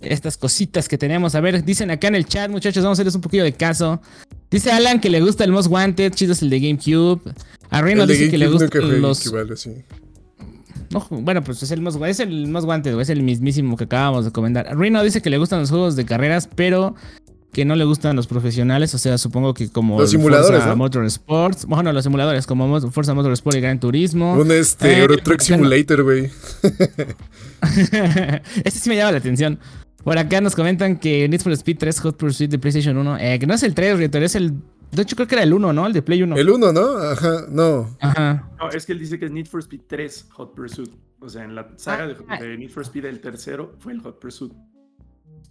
[0.00, 1.34] estas cositas que tenemos.
[1.34, 4.00] A ver, dicen acá en el chat, muchachos, vamos a hacerles un poquito de caso.
[4.50, 7.20] Dice Alan que le gusta el Most Wanted, chido es el de GameCube.
[7.70, 9.26] A Reno dice que le gusta los.
[10.90, 14.24] no, bueno, pues es el más, es el más guante, es el mismísimo que acabamos
[14.24, 14.76] de comentar.
[14.76, 16.94] Rino dice que le gustan los juegos de carreras, pero
[17.52, 21.64] que no le gustan los profesionales, o sea, supongo que como los simuladores, Forza Motorsports,
[21.64, 24.34] bueno, los simuladores como Forza Motorsport y Gran Turismo.
[24.34, 26.30] Un este eh, Euro Truck Simulator, güey.
[28.62, 29.58] este sí me llama la atención.
[30.06, 33.40] Por acá nos comentan que Need for Speed 3 Hot Pursuit de PlayStation 1, eh,
[33.40, 34.52] que no es el 3, Rito, es el
[34.92, 35.84] de hecho, creo que era el 1, ¿no?
[35.84, 36.36] El de Play 1.
[36.36, 36.96] El 1, ¿no?
[36.96, 37.90] Ajá, no.
[38.00, 38.48] Ajá.
[38.56, 40.92] No, es que él dice que es Need for Speed 3 Hot Pursuit.
[41.18, 42.38] O sea, en la saga de, ah.
[42.38, 44.52] Need for Speed el tercero fue el Hot Pursuit.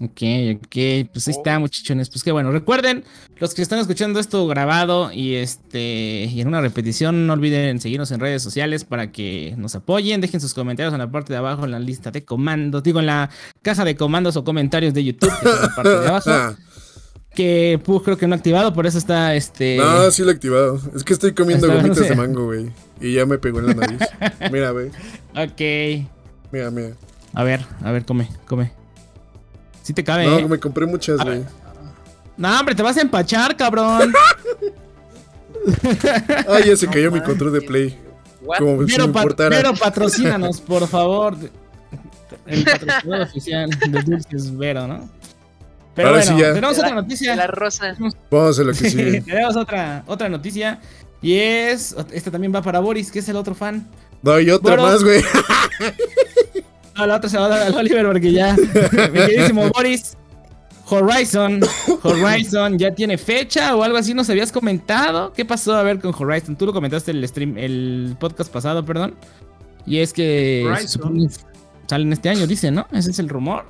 [0.02, 0.22] Ok,
[0.58, 2.10] ok, pues ahí está, muchachones.
[2.10, 2.52] Pues qué bueno.
[2.52, 3.06] Recuerden,
[3.38, 8.12] los que están escuchando esto grabado y este y en una repetición, no olviden seguirnos
[8.12, 10.20] en redes sociales para que nos apoyen.
[10.20, 12.84] Dejen sus comentarios en la parte de abajo, en la lista de comandos.
[12.84, 13.30] Digo, en la
[13.62, 16.32] caja de comandos o comentarios de YouTube, que en la parte de abajo.
[17.36, 19.78] que pues, creo que no ha activado, por eso está este.
[19.78, 20.82] No, sí lo he activado.
[20.94, 22.70] Es que estoy comiendo gomitas de mango, güey.
[23.00, 24.00] Y ya me pegó en la nariz.
[24.52, 24.88] mira, güey.
[25.36, 26.08] Ok.
[26.52, 26.96] Mira, mira.
[27.34, 28.85] A ver, a ver, come, come.
[29.86, 30.48] Sí te cabe, No, ¿eh?
[30.48, 31.44] me compré muchas, güey.
[32.38, 34.12] No, hombre, te vas a empachar, cabrón.
[36.50, 38.00] ah, ya se cayó mi control de play.
[38.58, 39.56] Como si pero, me importara.
[39.56, 41.38] pero patrocínanos, por favor.
[42.48, 45.08] El patrocinador oficial de Dulces Vero, ¿no?
[45.94, 46.54] Pero Ahora bueno, sí ya.
[46.56, 47.36] tenemos otra noticia.
[47.36, 47.96] La rosa.
[48.32, 49.22] Vamos a lo que sigue.
[49.22, 50.80] tenemos otra, otra noticia.
[51.22, 51.96] Y es.
[52.12, 53.88] Esta también va para Boris, que es el otro fan.
[54.24, 55.24] No, y otra más, güey.
[56.98, 58.56] No, la otra se va a dar al Oliver porque ya.
[58.56, 60.18] Mi queridísimo Boris.
[60.88, 61.62] Horizon.
[62.04, 65.34] Horizon ya tiene fecha o algo así, nos habías comentado.
[65.34, 66.56] ¿Qué pasó a ver con Horizon?
[66.56, 69.16] Tú lo comentaste el stream, el podcast pasado, perdón.
[69.86, 70.72] Y es que
[71.88, 72.88] salen este año, dice, ¿no?
[72.92, 73.66] Ese es el rumor.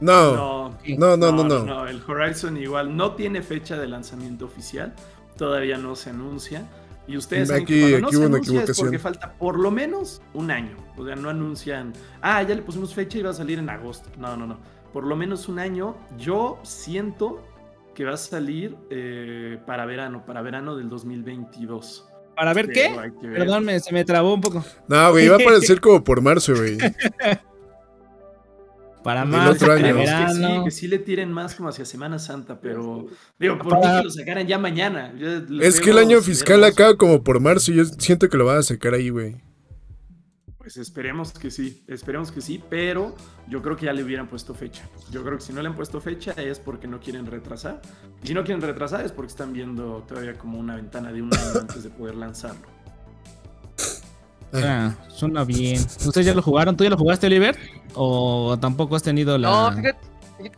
[0.00, 0.70] No.
[0.96, 1.88] No, no, no, no, no.
[1.88, 4.94] El Horizon igual no tiene fecha de lanzamiento oficial.
[5.36, 6.64] Todavía no se anuncia.
[7.06, 8.86] Y ustedes aquí, aquí no hubo una equivocación.
[8.86, 10.76] porque falta por lo menos un año.
[10.96, 14.08] O sea, no anuncian, ah, ya le pusimos fecha y va a salir en agosto.
[14.18, 14.58] No, no, no.
[14.92, 15.96] Por lo menos un año.
[16.16, 17.42] Yo siento
[17.94, 22.08] que va a salir eh, para verano, para verano del 2022.
[22.34, 23.12] ¿Para ver qué?
[23.20, 24.64] Perdón, se me trabó un poco.
[24.88, 26.78] No, güey, va a aparecer como por marzo, güey.
[29.04, 30.00] Para más, para verano.
[30.00, 33.06] Que sí, que sí le tiren más como hacia Semana Santa, pero
[33.38, 35.12] digo, ¿por qué lo sacaran ya mañana?
[35.60, 38.58] es que el año fiscal acaba como por marzo y yo siento que lo van
[38.58, 39.36] a sacar ahí, güey.
[40.56, 43.14] Pues esperemos que sí, esperemos que sí, pero
[43.46, 44.88] yo creo que ya le hubieran puesto fecha.
[45.10, 47.82] Yo creo que si no le han puesto fecha es porque no quieren retrasar.
[48.22, 51.34] Y si no quieren retrasar es porque están viendo todavía como una ventana de un
[51.34, 52.73] año antes de poder lanzarlo.
[54.54, 55.80] Ah, suena bien.
[55.80, 56.76] ¿Ustedes ya lo jugaron?
[56.76, 57.56] ¿Tú ya lo jugaste, Oliver?
[57.94, 59.98] ¿O tampoco has tenido la, no, fíjate,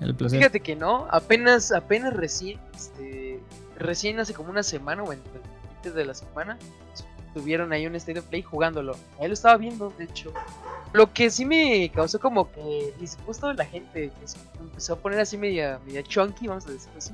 [0.01, 0.39] el placer?
[0.39, 3.41] Fíjate que no, apenas, apenas recién, este,
[3.79, 6.59] recién hace como una semana o antes de la semana,
[7.35, 8.97] tuvieron ahí un State of Play jugándolo.
[9.21, 10.33] Ahí lo estaba viendo, de hecho.
[10.93, 15.21] Lo que sí me causó como que disgusto de la gente, que empezó a poner
[15.21, 17.13] así media, media chunky, vamos a decirlo así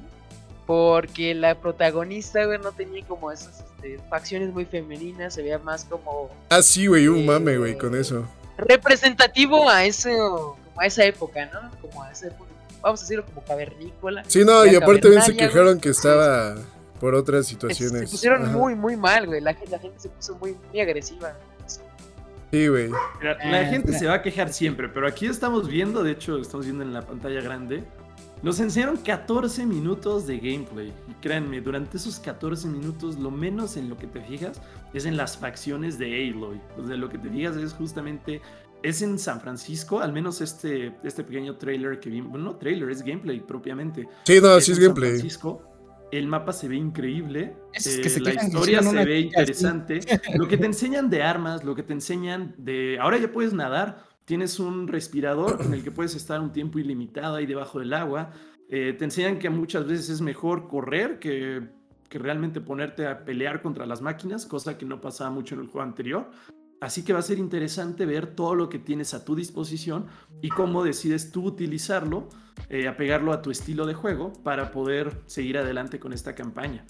[0.66, 5.84] porque la protagonista, güey, no tenía como esas este, facciones muy femeninas, se veía más
[5.84, 6.30] como...
[6.50, 8.26] Ah, sí, güey, un mame, güey, con eso.
[8.56, 11.70] Representativo a eso, como a esa época, ¿no?
[11.80, 14.22] Como a esa época, vamos a decirlo como cavernícola.
[14.28, 16.56] Sí, no, y aparte también se quejaron que estaba
[17.00, 18.08] por otras situaciones.
[18.08, 21.34] Se, pusieron muy, muy mal, güey, la, la, gente se puso muy, muy agresiva.
[22.52, 22.90] Sí, güey.
[23.22, 26.66] La, ah, gente se va a quejar siempre, pero aquí estamos viendo, de hecho, estamos
[26.66, 27.82] viendo en la pantalla grande,
[28.42, 30.92] nos enseñaron 14 minutos de gameplay.
[31.08, 34.60] Y créanme, durante esos 14 minutos, lo menos en lo que te fijas
[34.92, 36.60] es en las facciones de Aloy.
[36.76, 38.40] O sea, lo que te fijas es justamente.
[38.82, 42.32] Es en San Francisco, al menos este, este pequeño trailer que vimos.
[42.32, 44.08] Bueno, no trailer, es gameplay propiamente.
[44.24, 45.10] Sí, no, sí es gameplay.
[45.10, 45.62] San Francisco.
[46.10, 47.54] El mapa se ve increíble.
[47.74, 50.00] Eh, la historia se ve interesante.
[50.34, 52.98] Lo que te enseñan de armas, lo que te enseñan de.
[53.00, 57.36] Ahora ya puedes nadar Tienes un respirador con el que puedes estar un tiempo ilimitado
[57.36, 58.30] ahí debajo del agua.
[58.68, 61.68] Eh, te enseñan que muchas veces es mejor correr que,
[62.08, 65.66] que realmente ponerte a pelear contra las máquinas, cosa que no pasaba mucho en el
[65.66, 66.30] juego anterior.
[66.82, 70.06] Así que va a ser interesante ver todo lo que tienes a tu disposición
[70.40, 72.28] y cómo decides tú utilizarlo,
[72.68, 76.84] eh, apegarlo a tu estilo de juego para poder seguir adelante con esta campaña.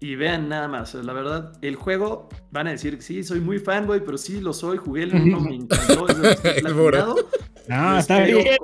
[0.00, 4.00] Y vean nada más, la verdad, el juego, van a decir, sí, soy muy fanboy,
[4.04, 6.62] pero sí lo soy, jugué el 1, me encantó, es
[7.68, 8.46] No, está bien.
[8.46, 8.58] el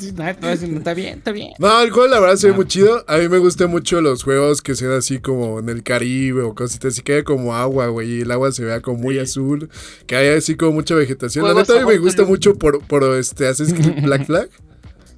[0.00, 1.52] sí, no, está bien, está bien.
[1.58, 3.04] No, el juego la verdad se ve muy chido.
[3.06, 6.54] A mí me gustan mucho los juegos que sean así como en el Caribe o
[6.54, 9.68] cositas así, que haya como agua, güey, y el agua se vea como muy azul,
[10.06, 11.46] que haya así como mucha vegetación.
[11.46, 14.48] La neta a mí me gusta mucho por, por este Assassin's Black Flag.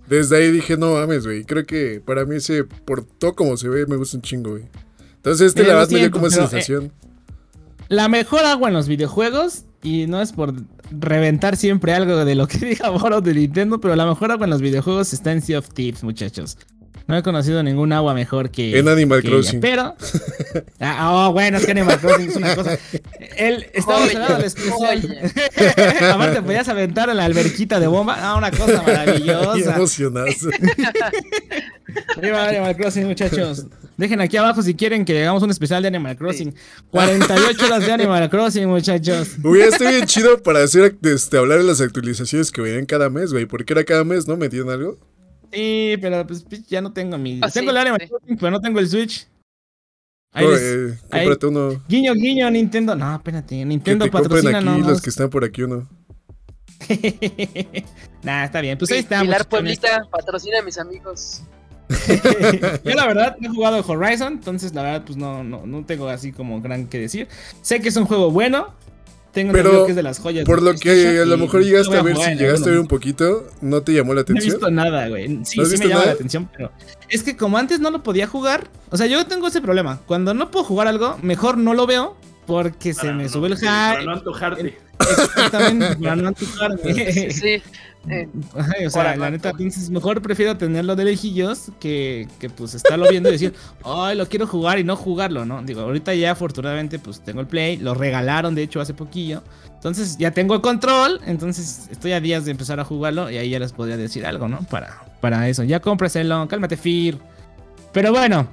[0.08, 1.44] Desde ahí dije, no mames, güey.
[1.44, 4.64] Creo que para mí ese, por todo como se ve, me gusta un chingo, güey.
[5.16, 6.92] Entonces este la verdad me dio como eh, sensación.
[7.88, 10.54] la mejor agua en los videojuegos, y no es por
[10.90, 14.50] reventar siempre algo de lo que diga Boros de Nintendo, pero la mejor agua en
[14.50, 16.56] los videojuegos está en Sea of Thieves, muchachos.
[17.08, 18.78] No he conocido ningún agua mejor que.
[18.78, 19.60] En Animal Crossing.
[19.60, 19.96] pero.
[20.78, 22.78] Ah, oh, bueno, es que Animal Crossing es una cosa.
[23.36, 25.32] Él estaba hablando del especial.
[26.12, 28.16] Aparte, podías aventar a la alberquita de bomba.
[28.20, 29.74] Ah, una cosa maravillosa.
[29.74, 30.48] emocionaste.
[32.18, 33.64] Arriba Animal Crossing, muchachos.
[33.96, 36.54] Dejen aquí abajo si quieren que hagamos un especial de Animal Crossing.
[36.90, 39.30] 48 horas de Animal Crossing, muchachos.
[39.42, 43.32] Hubiera estado bien chido para hacer este, hablar de las actualizaciones que venían cada mes,
[43.32, 43.46] güey.
[43.46, 44.36] Porque era cada mes, ¿no?
[44.36, 44.98] ¿Metían algo?
[45.52, 47.40] Sí, pero pues ya no tengo mi.
[47.42, 49.26] Ah, tengo el Animal Crossing, pero no tengo el Switch.
[50.32, 51.82] Ahí eh, cómprate uno.
[51.88, 52.94] Guiño, guiño, Nintendo.
[52.94, 53.64] No, espérate.
[53.64, 55.88] Nintendo que te patrocina aquí los que están por aquí uno.
[58.22, 58.78] nah, está bien.
[58.78, 59.26] Pues ahí estamos.
[59.26, 61.42] Pilar Pueblita, patrocina a mis amigos.
[62.84, 66.06] Yo la verdad no he jugado Horizon, entonces la verdad pues no, no, no tengo
[66.08, 67.28] así como gran que decir.
[67.62, 68.74] Sé que es un juego bueno,
[69.38, 70.44] tengo pero que es de las joyas.
[70.44, 73.46] Por lo que a lo mejor llegaste a ver, si llegaste a ver un poquito,
[73.60, 74.48] ¿no te llamó la atención?
[74.48, 75.44] No he visto nada, güey.
[75.44, 76.72] Sí, sí me llama la atención, pero
[77.08, 80.00] es que como antes no lo podía jugar, o sea, yo tengo ese problema.
[80.06, 83.66] Cuando no puedo jugar algo, mejor no lo veo porque se me sube el hype.
[83.66, 84.78] Para no antojarte.
[84.98, 87.30] Exactamente, para no antojarte.
[87.32, 87.62] Sí,
[88.08, 88.28] Eh,
[88.86, 93.28] o sea, la neta, entonces mejor prefiero tenerlo de lejillos que, que pues estarlo viendo
[93.28, 95.62] y decir, ay, lo quiero jugar y no jugarlo, ¿no?
[95.62, 99.42] Digo, ahorita ya afortunadamente pues tengo el play, lo regalaron de hecho hace poquillo.
[99.74, 103.50] Entonces ya tengo el control, entonces estoy a días de empezar a jugarlo y ahí
[103.50, 104.60] ya les podría decir algo, ¿no?
[104.70, 105.64] Para, para eso.
[105.64, 107.18] Ya cómpreselo, cálmate, Fir.
[107.92, 108.48] Pero bueno,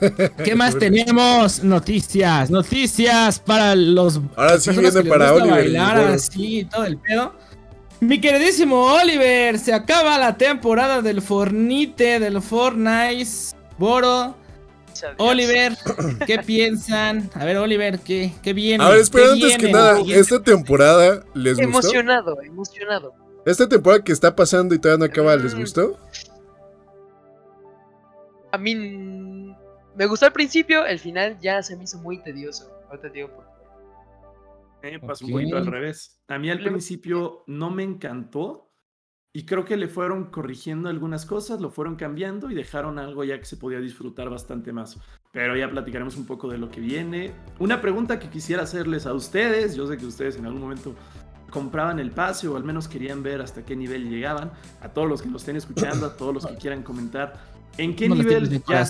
[0.44, 1.62] ¿Qué más tenemos?
[1.62, 4.20] Noticias, noticias para los.
[4.36, 5.50] Ahora sí viene para Oliver.
[5.50, 7.34] Bailar, así, todo el pedo.
[8.02, 13.54] Mi queridísimo Oliver, se acaba la temporada del Fornite, del Fortnite.
[13.78, 14.34] Boro.
[15.18, 15.76] Oliver,
[16.26, 17.30] ¿qué piensan?
[17.34, 18.82] A ver, Oliver, ¿qué, qué viene?
[18.82, 21.68] A ver, espera, antes que nada, esta temporada les gustó.
[21.68, 23.14] Emocionado, emocionado.
[23.46, 25.60] Esta temporada que está pasando y todavía no acaba, ¿les mm.
[25.60, 25.96] gustó?
[28.50, 32.68] A mí me gustó al principio, el final ya se me hizo muy tedioso.
[32.90, 33.44] Ahorita te digo por
[34.82, 36.22] me pasó un poquito al revés.
[36.28, 38.72] A mí al principio no me encantó
[39.34, 43.38] y creo que le fueron corrigiendo algunas cosas, lo fueron cambiando y dejaron algo ya
[43.38, 44.98] que se podía disfrutar bastante más.
[45.32, 47.32] Pero ya platicaremos un poco de lo que viene.
[47.58, 50.94] Una pregunta que quisiera hacerles a ustedes, yo sé que ustedes en algún momento
[51.50, 55.22] compraban el pase o al menos querían ver hasta qué nivel llegaban, a todos los
[55.22, 57.40] que lo estén escuchando, a todos los que quieran comentar,
[57.78, 58.86] ¿en qué nivel ya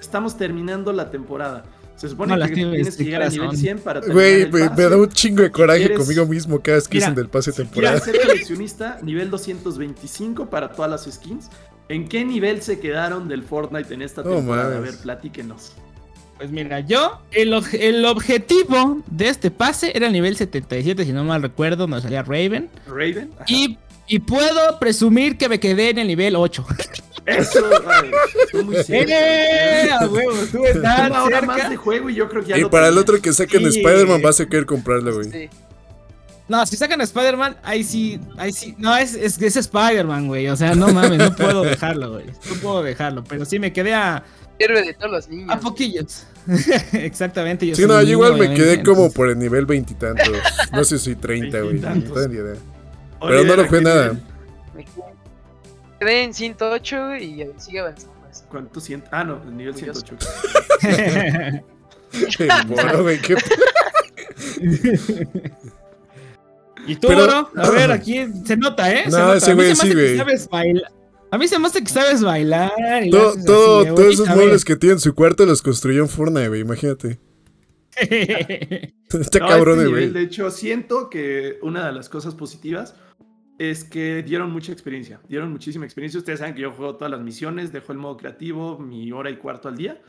[0.00, 1.64] estamos terminando la temporada?
[1.96, 5.08] Se supone que tienes que llegar a nivel 100 para Güey, me, me, da un
[5.08, 8.00] chingo de coraje conmigo mismo cada vez que dicen del pase temporada.
[8.00, 11.50] ser coleccionista, nivel 225 para todas las skins.
[11.88, 14.76] ¿En qué nivel se quedaron del Fortnite en esta temporada?
[14.76, 15.72] a ver, platíquenos.
[16.36, 21.22] Pues mira, yo, el, el, objetivo de este pase era el nivel 77, si no
[21.22, 22.70] mal recuerdo, donde salía Raven.
[22.88, 23.30] Raven.
[23.46, 23.78] Y,
[24.08, 26.66] y puedo presumir que me quedé en el nivel 8.
[27.26, 27.70] Eso,
[28.44, 28.76] estoy muy.
[28.88, 29.88] ¡Eh!
[29.98, 32.64] A huevo, tú estás Una hora más de juego y yo creo que ya Y
[32.66, 35.30] para el otro que saquen Spider-Man vas a querer comprarlo, güey.
[35.30, 35.50] Sí.
[36.46, 38.74] No, si sacan Spider-Man, ahí sí, ahí sí.
[38.76, 40.48] No, es, es, es Spider-Man, güey.
[40.48, 42.26] O sea, no mames, no puedo dejarlo, güey.
[42.26, 43.24] No puedo dejarlo.
[43.24, 44.22] Pero sí me quedé a.
[44.58, 45.50] Héroe de todos los niños.
[45.50, 46.26] A poquillos.
[46.92, 47.66] Exactamente.
[47.66, 50.28] Yo sí, no, yo igual me quedé como por el nivel veintitantos.
[50.70, 51.80] No sé si 30, güey.
[51.80, 52.56] No tengo ni idea.
[53.20, 54.12] Pero no lo fue nada.
[54.74, 55.13] Me quedé
[56.08, 58.14] en 108 y sigue avanzando.
[58.50, 59.08] ¿Cuánto siento?
[59.12, 60.16] Ah, no, el nivel 108.
[62.68, 63.36] bueno, güey, qué.
[66.86, 69.04] ¿Y tú, Pero, A ver, aquí se nota, ¿eh?
[69.10, 70.18] No, ese güey sí, güey.
[71.30, 72.70] A mí se me hace que sabes bailar.
[73.02, 76.48] Y todo, todo, todos esos muebles que tiene en su cuarto los construyó en Fortnite,
[76.48, 77.18] güey, imagínate.
[79.08, 80.10] Está cabrón, este güey.
[80.10, 82.94] De hecho, siento que una de las cosas positivas
[83.58, 86.18] es que dieron mucha experiencia, dieron muchísima experiencia.
[86.18, 89.36] Ustedes saben que yo juego todas las misiones, dejo el modo creativo, mi hora y
[89.36, 90.00] cuarto al día.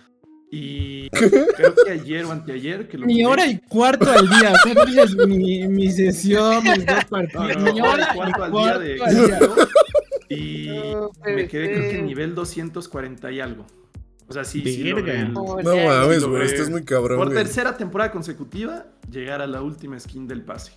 [0.51, 5.07] Y creo que ayer o anteayer que lo Mi hora y cuarto al día, o
[5.07, 7.73] sea, mi, mi sesión, mis dos partidos.
[7.73, 8.99] mi hora y cuarto, al día de
[10.29, 10.69] Y
[11.25, 13.65] me quedé creo que en nivel 240 y algo.
[14.27, 14.91] O sea, sí, sí
[15.33, 17.17] No mames, güey, esto es muy cabrón.
[17.17, 20.71] Por tercera temporada consecutiva, llegar a la última skin del pase.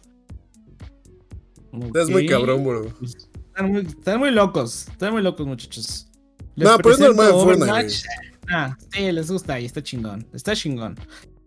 [1.73, 2.87] Estás muy cabrón, bro.
[3.03, 4.89] Están muy, locos.
[4.89, 6.09] Están muy locos, muchachos.
[6.57, 7.95] no, pero es normal Fortnite.
[8.51, 10.27] Ah, sí, les gusta y está chingón.
[10.33, 10.97] Está chingón.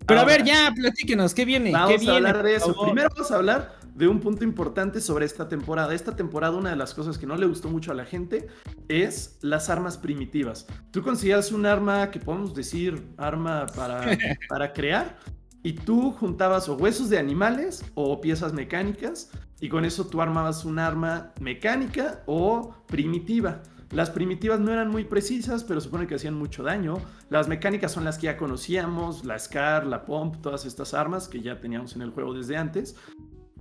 [0.06, 1.72] Pero a ver, ya, platíquenos, ¿qué viene?
[1.72, 2.76] Vamos ¿Qué a hablar de eso.
[2.84, 5.94] Primero vamos a hablar de un punto importante sobre esta temporada.
[5.94, 8.48] Esta temporada, una de las cosas que no le gustó mucho a la gente
[8.88, 10.68] es las armas primitivas.
[10.92, 14.18] ¿Tú consideras un arma que podemos decir arma para,
[14.50, 15.18] para crear?
[15.64, 19.30] y tú juntabas o huesos de animales o piezas mecánicas
[19.62, 23.62] y con eso tú armabas un arma mecánica o primitiva.
[23.92, 26.98] Las primitivas no eran muy precisas, pero supone que hacían mucho daño.
[27.30, 31.42] Las mecánicas son las que ya conocíamos, la SCAR, la POMP, todas estas armas que
[31.42, 32.96] ya teníamos en el juego desde antes.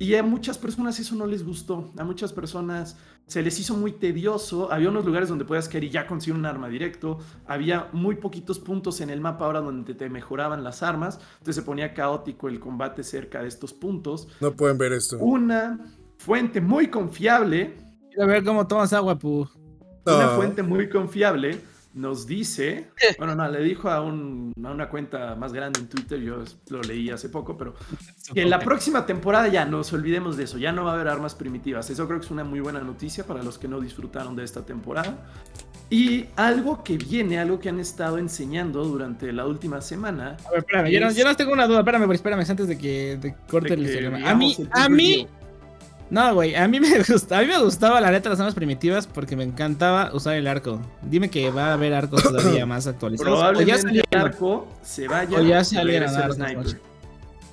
[0.01, 1.93] Y a muchas personas eso no les gustó.
[1.99, 2.97] A muchas personas
[3.27, 4.73] se les hizo muy tedioso.
[4.73, 7.19] Había unos lugares donde podías caer y ya conseguir un arma directo.
[7.47, 11.21] Había muy poquitos puntos en el mapa ahora donde te mejoraban las armas.
[11.33, 14.27] Entonces se ponía caótico el combate cerca de estos puntos.
[14.41, 15.19] No pueden ver esto.
[15.19, 15.79] Una
[16.17, 17.77] fuente muy confiable.
[18.19, 19.47] A ver cómo tomas agua, pu.
[20.07, 21.61] Una fuente muy confiable
[21.95, 22.89] nos dice,
[23.19, 27.29] bueno, no, le dijo a, una cuenta más grande en Twitter, yo lo leí hace
[27.29, 27.75] poco, pero
[28.33, 31.09] que en la próxima temporada ya nos olvidemos de eso, ya no va a haber
[31.09, 31.91] armas primitivas.
[31.91, 34.65] Eso creo que es una muy buena noticia para los que no disfrutaron de esta
[34.65, 35.27] temporada.
[35.93, 40.37] Y algo que viene, algo que han estado enseñando durante la última semana.
[40.47, 44.25] A ver, espérame, yo, no, tengo una duda, espérame, espérame, antes de que corte el
[44.25, 45.27] A mí, a mí,
[46.11, 49.07] no, güey, a mí me gusta, a mí me gustaba la neta las armas primitivas
[49.07, 50.81] porque me encantaba usar el arco.
[51.03, 53.39] Dime que va a haber arcos todavía más actualizados.
[53.39, 56.81] Probablemente el arco se vaya o ya a sniper.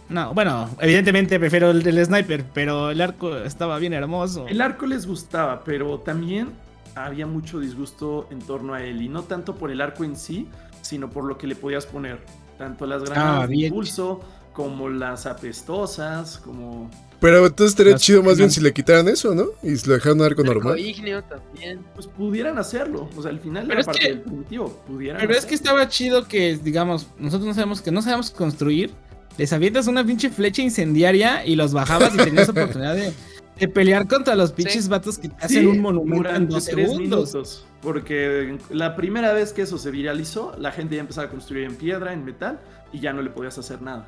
[0.10, 4.48] No, bueno, evidentemente prefiero el del sniper, pero el arco estaba bien hermoso.
[4.48, 6.50] El arco les gustaba, pero también
[6.96, 10.48] había mucho disgusto en torno a él y no tanto por el arco en sí,
[10.82, 12.22] sino por lo que le podías poner,
[12.58, 14.22] tanto las granadas ah, de impulso
[14.58, 16.90] como las apestosas, como
[17.20, 19.46] pero entonces estaría chido más bien si le quitaran eso, ¿no?
[19.62, 20.80] Y si lo dejaran un arco normal.
[21.30, 21.86] también.
[21.94, 23.08] Pues pudieran hacerlo.
[23.16, 24.84] O sea, al final era parte del primitivo.
[24.88, 28.92] Pudieran pero es que estaba chido que, digamos, nosotros no sabemos que no sabemos construir.
[29.38, 34.36] Les avientas una pinche flecha incendiaria y los bajabas y tenías oportunidad de, pelear contra
[34.36, 37.00] los pinches vatos que te hacen un monumento en dos segundos.
[37.00, 41.66] Minutos, porque la primera vez que eso se viralizó, la gente ya empezaba a construir
[41.66, 42.60] en piedra, en metal,
[42.92, 44.08] y ya no le podías hacer nada.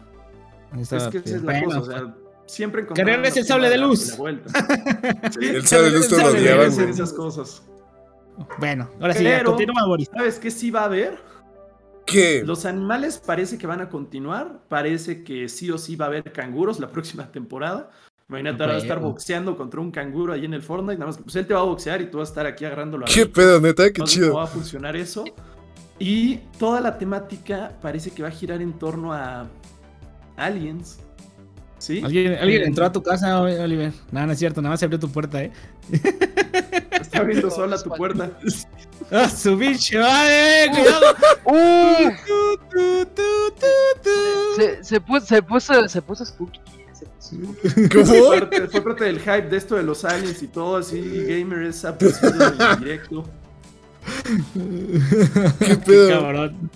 [0.78, 2.16] Es que esa es la cosa, o sea
[2.50, 3.38] siempre encontramos.
[3.38, 4.18] el sable de luz.
[5.42, 7.62] el sable de luz todos los esas cosas.
[8.58, 10.10] Bueno, ahora sí, continúa, Boris.
[10.16, 11.20] ¿Sabes qué sí va a haber?
[12.06, 12.42] ¿Qué?
[12.44, 14.62] Los animales parece que van a continuar.
[14.68, 17.92] Parece que sí o sí va a haber canguros la próxima temporada.
[18.28, 21.00] Imagínate ahora estar boxeando contra un canguro ahí en el Fortnite.
[21.00, 22.64] Nada más que pues él te va a boxear y tú vas a estar aquí
[22.64, 23.06] agarrándolo.
[23.12, 24.36] Qué pedo, neta, qué chido.
[24.36, 25.26] va a funcionar eso.
[25.98, 29.48] Y toda la temática parece que va a girar en torno a
[30.40, 31.00] aliens.
[32.04, 33.94] ¿Alguien, ¿Alguien entró a tu casa, Oliver?
[34.12, 35.52] Nada, no es cierto, nada más se abrió tu puerta, ¿eh?
[36.92, 38.32] Está abriendo sola tu puerta.
[39.12, 40.00] ¡Ah, su bicho!
[40.04, 41.16] ¡Ay, cuidado!
[41.46, 42.12] ¡Uh!
[44.56, 46.60] Se, se, puso, se, puso, se puso spooky.
[47.92, 48.06] ¿Cómo?
[48.06, 51.00] Fue parte, del hype de esto de los aliens y todo así.
[51.28, 53.26] Gamer es en directo.
[55.60, 56.08] ¿Qué pedo?
[56.08, 56.70] Qué cabrón.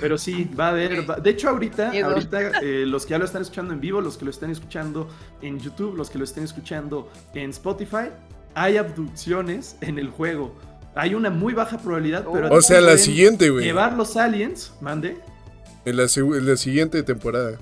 [0.00, 1.06] Pero sí, va a haber.
[1.22, 4.24] De hecho, ahorita, ahorita eh, los que ya lo están escuchando en vivo, los que
[4.24, 5.08] lo están escuchando
[5.40, 8.10] en YouTube, los que lo estén escuchando en Spotify,
[8.54, 10.54] hay abducciones en el juego.
[10.94, 12.52] Hay una muy baja probabilidad, pero.
[12.52, 13.64] O sea, la siguiente, güey.
[13.64, 15.18] Llevar los aliens, mande.
[15.84, 16.08] En la,
[16.56, 17.58] siguiente temporada.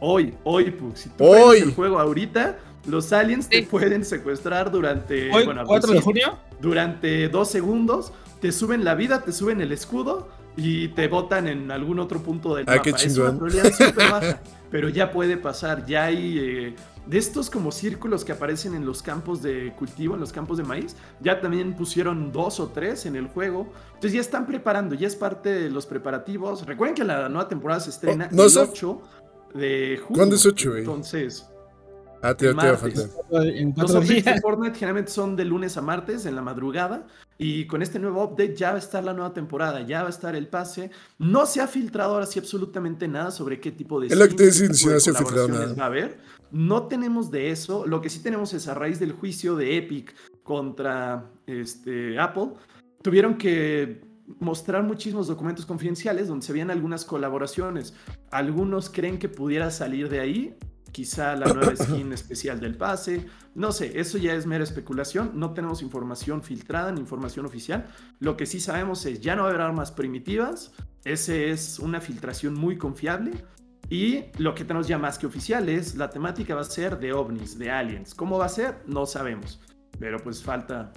[0.00, 1.00] Hoy, hoy, Pux.
[1.00, 1.58] Si tú hoy.
[1.58, 5.30] el juego ahorita, los aliens te pueden secuestrar durante.
[5.32, 6.38] ¿Hoy, bueno, 4 de junio?
[6.60, 8.12] Durante dos segundos.
[8.40, 12.54] Te suben la vida, te suben el escudo y te botan en algún otro punto
[12.54, 12.82] del ah, mapa.
[12.82, 14.40] Qué es una probabilidad súper baja,
[14.70, 15.86] pero ya puede pasar.
[15.86, 16.76] Ya hay eh,
[17.06, 20.64] de estos como círculos que aparecen en los campos de cultivo, en los campos de
[20.64, 20.96] maíz.
[21.20, 23.72] Ya también pusieron dos o tres en el juego.
[23.94, 26.66] Entonces ya están preparando, ya es parte de los preparativos.
[26.66, 29.02] Recuerden que la nueva temporada se estrena oh, el 8
[29.54, 30.16] de julio.
[30.16, 30.80] ¿Cuándo es 8, güey?
[30.80, 31.46] Entonces,
[32.24, 33.08] Ah, te, va a faltar.
[33.76, 37.04] Los updates de Fortnite generalmente son de lunes a martes en la madrugada.
[37.38, 40.10] Y con este nuevo update ya va a estar la nueva temporada, ya va a
[40.10, 40.90] estar el pase.
[41.18, 44.08] No se ha filtrado ahora sí absolutamente nada sobre qué tipo de.
[44.08, 45.74] Es lo que te decía, no se ha filtrado nada.
[45.74, 46.18] Va a haber.
[46.50, 47.86] No tenemos de eso.
[47.86, 52.52] Lo que sí tenemos es a raíz del juicio de Epic contra este, Apple.
[53.02, 54.02] Tuvieron que
[54.38, 57.94] mostrar muchísimos documentos confidenciales donde se veían algunas colaboraciones.
[58.30, 60.56] Algunos creen que pudiera salir de ahí
[60.92, 65.52] quizá la nueva skin especial del pase, no sé, eso ya es mera especulación, no
[65.52, 67.86] tenemos información filtrada ni información oficial,
[68.20, 70.72] lo que sí sabemos es ya no va a haber armas primitivas,
[71.04, 73.32] ese es una filtración muy confiable.
[73.90, 77.12] Y lo que tenemos ya más que oficial es la temática va a ser de
[77.12, 78.76] ovnis, de aliens, ¿cómo va a ser?
[78.86, 79.60] No sabemos,
[79.98, 80.92] pero pues falta...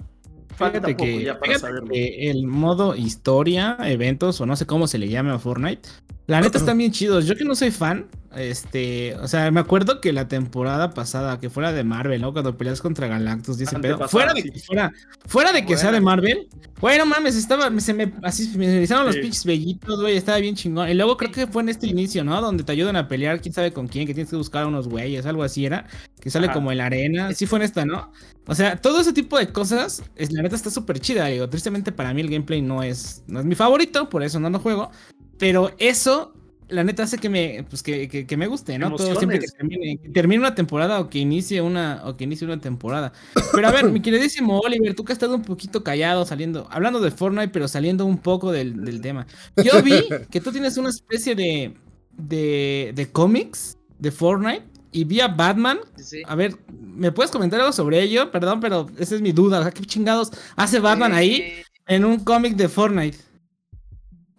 [0.54, 1.90] Falta poco que, ya para saberlo.
[1.92, 5.86] el modo historia, eventos o no sé cómo se le llame a Fortnite,
[6.26, 7.26] la neta están bien chidos.
[7.26, 8.06] Yo que no soy fan,
[8.36, 12.32] este, o sea, me acuerdo que la temporada pasada, que fuera de Marvel, ¿no?
[12.32, 14.92] Cuando peleas contra Galactus, dice, pero fuera de que fuera,
[15.24, 16.48] fuera de que sea de Marvel,
[16.78, 20.54] güey, no mames, estaba, se me, así me realizaron los pinches bellitos, güey, estaba bien
[20.54, 20.88] chingón.
[20.90, 22.38] Y luego creo que fue en este inicio, ¿no?
[22.40, 24.86] Donde te ayudan a pelear, quién sabe con quién, que tienes que buscar a unos
[24.86, 25.86] güeyes, algo así era,
[26.20, 28.12] que sale como en la arena, sí fue en esta, ¿no?
[28.46, 31.90] O sea, todo ese tipo de cosas, es, la neta está súper chida, digo, tristemente
[31.90, 34.90] para mí el gameplay no es, no es mi favorito, por eso no lo juego,
[35.38, 36.32] pero eso
[36.68, 38.94] la neta hace que me, pues que, que, me guste, ¿no?
[38.96, 42.58] Todo siempre que termine, termine, una temporada o que inicie una, o que inicie una
[42.58, 43.12] temporada.
[43.52, 47.00] Pero a ver, mi queridísimo Oliver, tú que has estado un poquito callado, saliendo, hablando
[47.00, 49.26] de Fortnite, pero saliendo un poco del, del tema.
[49.62, 51.74] Yo vi que tú tienes una especie de,
[52.16, 55.78] de, de cómics de Fortnite y vi a Batman.
[56.26, 58.30] A ver, ¿me puedes comentar algo sobre ello?
[58.32, 59.70] Perdón, pero esa es mi duda.
[59.70, 63.18] ¿qué chingados hace Batman ahí eh, en un cómic de Fortnite?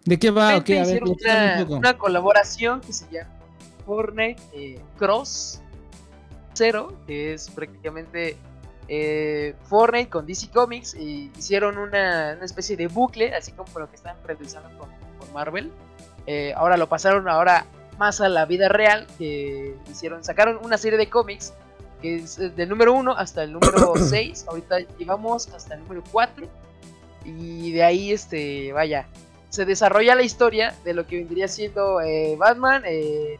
[0.04, 0.56] ¿De qué va?
[0.56, 3.30] Okay, a ver, una, una, colaboración que se llama
[3.84, 5.60] Fortnite eh, Cross
[6.54, 8.36] Zero, que es prácticamente
[8.88, 10.94] eh, Fortnite con DC Comics.
[10.94, 14.88] Y hicieron una, una, especie de bucle, así como lo que están realizando con,
[15.34, 15.70] Marvel.
[16.26, 17.66] Eh, ahora lo pasaron ahora
[17.98, 21.52] más a la vida real, que hicieron, sacaron una serie de cómics
[22.00, 24.46] que es del número 1 hasta el número 6.
[24.48, 26.46] Ahorita llevamos hasta el número 4.
[27.24, 29.06] Y de ahí, este, vaya,
[29.48, 33.38] se desarrolla la historia de lo que vendría siendo eh, Batman, eh,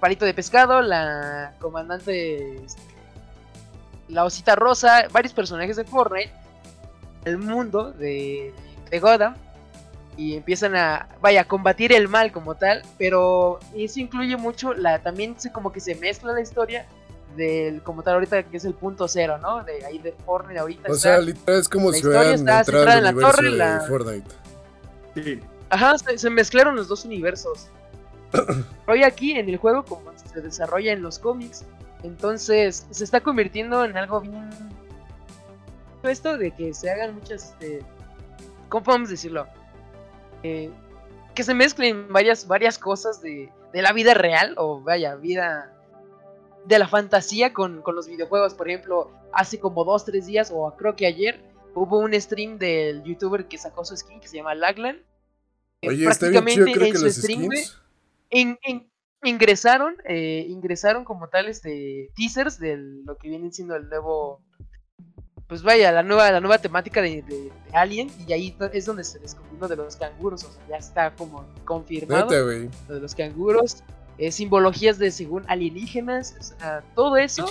[0.00, 2.82] Palito de Pescado, la comandante, este,
[4.08, 6.32] la Osita Rosa, varios personajes de Fortnite,
[7.24, 8.52] el mundo de,
[8.90, 9.34] de Gotham,
[10.16, 15.00] y empiezan a, vaya, a combatir el mal como tal, pero eso incluye mucho, la
[15.00, 16.86] también se, como que se mezcla la historia
[17.36, 19.62] del como tal ahorita que es el punto cero, ¿no?
[19.62, 20.90] De ahí de Fortnite ahorita.
[20.90, 24.45] O sea, literal es como si hubieran entrado en la torre, de Fortnite.
[25.70, 27.68] Ajá, se, mezclaron los dos universos.
[28.86, 31.64] Hoy aquí en el juego, como se desarrolla en los cómics,
[32.02, 34.50] entonces se está convirtiendo en algo bien.
[36.02, 37.50] Esto de que se hagan muchas.
[37.50, 37.82] Este,
[38.68, 39.46] ¿Cómo podemos decirlo?
[40.42, 40.70] Eh,
[41.34, 45.72] que se mezclen varias, varias cosas de, de, la vida real, o vaya, vida
[46.64, 48.54] de la fantasía con, con los videojuegos.
[48.54, 51.40] Por ejemplo, hace como dos, tres días, o creo que ayer,
[51.76, 54.98] hubo un stream del youtuber que sacó su skin que se llama Laglan.
[55.82, 57.50] Oye, prácticamente está bien en su stream
[59.24, 64.40] ingresaron, eh, ingresaron como tal este teasers de lo que viene siendo el nuevo
[65.48, 69.68] pues vaya, la nueva, la nueva temática de, Alien, y ahí es donde se descubrió
[69.68, 72.28] de los canguros, o sea, ya está como confirmado.
[72.88, 73.84] Lo de los canguros,
[74.18, 77.46] eh, simbologías de según alienígenas, o sea, todo eso,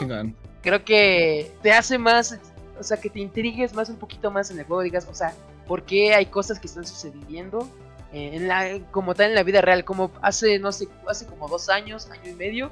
[0.62, 2.38] creo que te hace más
[2.80, 5.34] o sea, que te intrigues más un poquito más en el juego, digas, o sea,
[5.68, 7.68] ¿por qué hay cosas que están sucediendo?
[8.14, 11.48] Eh, en la, como tal en la vida real, como hace, no sé, hace como
[11.48, 12.72] dos años, año y medio,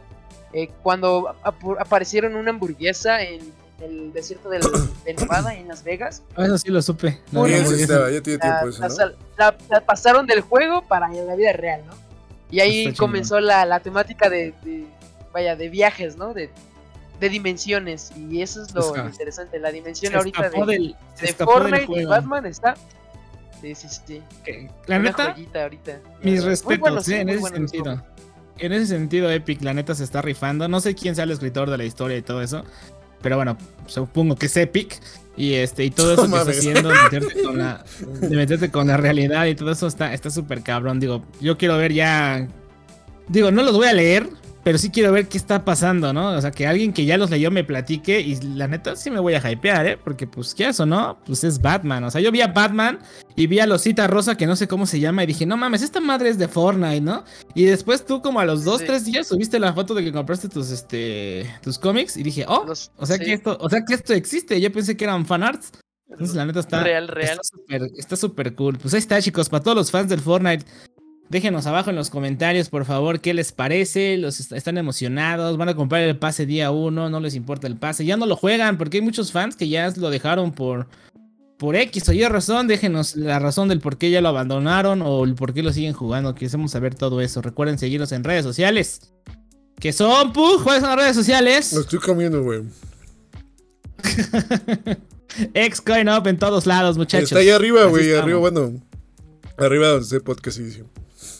[0.53, 1.35] eh, cuando
[1.79, 3.51] aparecieron una hamburguesa en
[3.81, 4.61] el desierto del,
[5.03, 6.23] de Nevada, en Las Vegas.
[6.35, 7.19] Ah, eso sí lo supe.
[7.31, 9.13] No, ya, ya tiene tiempo eso, ¿no?
[9.37, 11.93] la, pasaron del juego para la vida real, ¿no?
[12.51, 14.85] Y ahí comenzó la, la, temática de, de,
[15.33, 16.33] vaya, de viajes, ¿no?
[16.33, 16.51] De,
[17.23, 18.11] de dimensiones.
[18.29, 19.57] Y eso es lo interesante.
[19.57, 22.75] La dimensión ahorita de, de Fortnite y Batman está.
[23.61, 24.21] Sí, sí, sí.
[24.87, 25.33] La neta,
[26.21, 28.03] mis respetos en ese sentido.
[28.59, 30.67] En ese sentido, Epic, la neta se está rifando.
[30.67, 32.65] No sé quién sea el escritor de la historia y todo eso.
[33.21, 34.99] Pero bueno, supongo que es Epic.
[35.37, 38.87] Y este, y todo eso que está haciendo, de meterte, con la, de meterte con
[38.87, 40.99] la realidad y todo eso está súper cabrón.
[40.99, 42.49] Digo, yo quiero ver ya.
[43.29, 44.27] Digo, no los voy a leer,
[44.63, 46.29] pero sí quiero ver qué está pasando, ¿no?
[46.29, 49.19] O sea, que alguien que ya los leyó me platique y la neta sí me
[49.19, 49.97] voy a hypear, ¿eh?
[50.01, 51.19] Porque pues, ¿qué eso, no?
[51.25, 52.05] Pues es Batman.
[52.05, 52.99] O sea, yo vi a Batman
[53.35, 55.81] y vi a Losita Rosa, que no sé cómo se llama, y dije, no mames,
[55.81, 57.25] esta madre es de Fortnite, ¿no?
[57.53, 60.47] Y después tú como a los dos, tres días subiste la foto de que compraste
[60.47, 62.65] tus, este, tus cómics y dije, oh,
[62.97, 64.61] o sea que esto, o sea que esto existe.
[64.61, 65.71] Yo pensé que eran fanarts.
[66.09, 66.83] Entonces la neta está...
[66.83, 67.39] Real, real.
[67.97, 68.77] Está súper cool.
[68.77, 70.63] Pues ahí está, chicos, para todos los fans del Fortnite.
[71.29, 74.17] Déjenos abajo en los comentarios, por favor, qué les parece.
[74.17, 78.05] Los están emocionados, van a comprar el pase día uno, no les importa el pase.
[78.05, 80.87] Ya no lo juegan porque hay muchos fans que ya lo dejaron por,
[81.57, 82.67] por X o Y razón.
[82.67, 85.93] Déjenos la razón del por qué ya lo abandonaron o el por qué lo siguen
[85.93, 86.35] jugando.
[86.35, 87.41] Queremos saber todo eso.
[87.41, 89.13] Recuerden seguirnos en redes sociales.
[89.79, 90.63] ¿Qué son, Pug?
[90.63, 91.73] ¿Cuáles son las redes sociales?
[91.73, 92.61] Lo estoy comiendo, güey.
[95.71, 97.31] Xcoin Up en todos lados, muchachos.
[97.31, 98.13] Está ahí arriba, güey.
[98.13, 98.73] Arriba, bueno.
[99.57, 100.87] Arriba donde se podcast edición.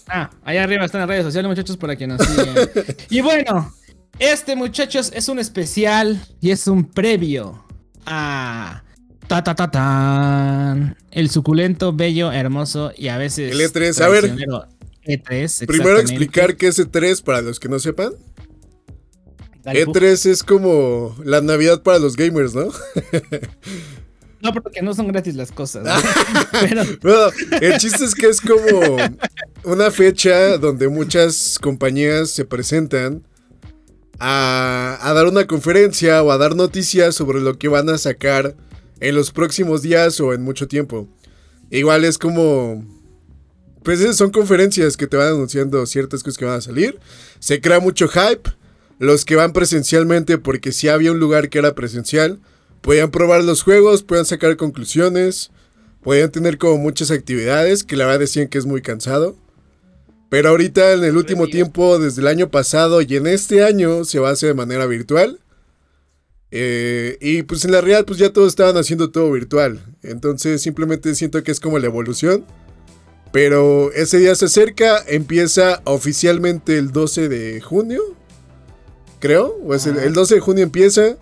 [0.07, 2.55] Ah, allá arriba están las redes sociales, muchachos, para que nos sigan.
[3.09, 3.73] y bueno,
[4.19, 7.65] este, muchachos, es un especial y es un previo
[8.05, 8.83] a.
[9.27, 13.51] Ta, ta, ta, ta, el suculento, bello, hermoso y a veces.
[13.53, 14.35] El E3, a ver.
[15.05, 15.65] E3.
[15.65, 18.13] Primero explicar qué es E3 para los que no sepan.
[19.65, 22.67] E3 es como la Navidad para los gamers, ¿no?
[24.43, 25.87] No, porque no son gratis las cosas.
[27.01, 27.31] Pero...
[27.61, 28.97] el chiste es que es como
[29.63, 33.23] una fecha donde muchas compañías se presentan
[34.19, 38.55] a, a, dar una conferencia o a dar noticias sobre lo que van a sacar
[38.99, 41.07] en los próximos días o en mucho tiempo.
[41.71, 42.85] Igual es como...
[43.83, 46.99] Pues son conferencias que te van anunciando ciertas cosas que van a salir.
[47.39, 48.49] Se crea mucho hype.
[48.99, 52.39] Los que van presencialmente, porque si había un lugar que era presencial,
[52.83, 55.51] podían probar los juegos, podían sacar conclusiones,
[56.03, 59.37] podían tener como muchas actividades que la verdad decían que es muy cansado.
[60.29, 64.19] Pero ahorita en el último tiempo, desde el año pasado y en este año, se
[64.19, 65.39] va a hacer de manera virtual.
[66.51, 69.79] Eh, y pues en la realidad, pues ya todos estaban haciendo todo virtual.
[70.01, 72.45] Entonces simplemente siento que es como la evolución.
[73.31, 78.01] Pero ese día se acerca, empieza oficialmente el 12 de junio.
[79.19, 79.57] Creo.
[79.63, 81.17] O es el, el 12 de junio empieza.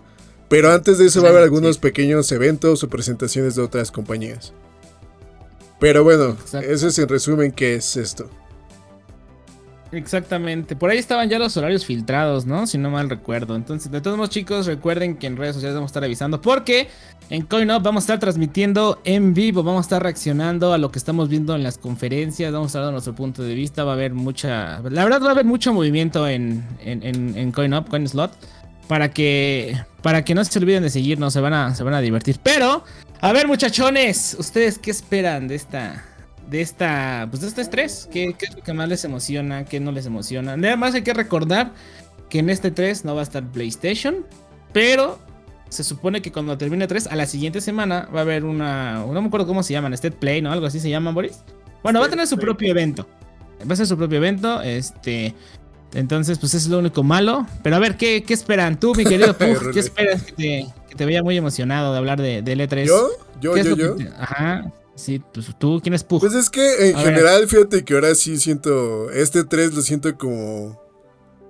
[0.52, 4.52] Pero antes de eso va a haber algunos pequeños eventos o presentaciones de otras compañías.
[5.80, 8.28] Pero bueno, eso es en resumen qué es esto.
[9.92, 10.76] Exactamente.
[10.76, 12.66] Por ahí estaban ya los horarios filtrados, ¿no?
[12.66, 13.56] Si no mal recuerdo.
[13.56, 16.42] Entonces, de todos modos, chicos, recuerden que en redes sociales vamos a estar avisando.
[16.42, 16.88] Porque
[17.30, 19.62] en CoinUp vamos a estar transmitiendo en vivo.
[19.62, 22.52] Vamos a estar reaccionando a lo que estamos viendo en las conferencias.
[22.52, 23.84] Vamos a dando nuestro punto de vista.
[23.84, 24.82] Va a haber mucha.
[24.82, 28.32] La verdad, va a haber mucho movimiento en, en, en, en CoinUp, CoinSlot
[28.92, 32.02] para que para que no se olviden de seguirnos, se van a se van a
[32.02, 32.38] divertir.
[32.42, 32.84] Pero
[33.22, 36.04] a ver, muchachones, ustedes qué esperan de esta
[36.46, 38.06] de esta pues de este estrés?
[38.12, 39.64] ¿Qué, es lo que más les emociona?
[39.64, 40.58] ¿Qué no les emociona?
[40.58, 41.72] Nada más hay que recordar
[42.28, 44.26] que en este 3 no va a estar PlayStation,
[44.74, 45.18] pero
[45.70, 49.22] se supone que cuando termine 3 a la siguiente semana va a haber una no
[49.22, 50.52] me acuerdo cómo se llaman, State Play, ¿no?
[50.52, 51.42] Algo así se llama, Boris.
[51.82, 53.08] Bueno, va a tener su propio evento.
[53.66, 55.34] Va a ser su propio evento, este
[55.94, 57.46] entonces, pues es lo único malo.
[57.62, 59.72] Pero a ver, ¿qué, qué esperan tú, mi querido Pug?
[59.72, 62.86] ¿Qué esperas que te, que te vea muy emocionado de hablar de, de E3?
[62.86, 63.10] ¿Yo?
[63.40, 63.96] ¿Yo, yo, yo?
[64.18, 64.72] Ajá.
[64.94, 66.20] Sí, pues tú, ¿quién es Pug?
[66.20, 69.10] Pues es que en general, fíjate que ahora sí siento.
[69.10, 70.80] Este 3 lo siento como.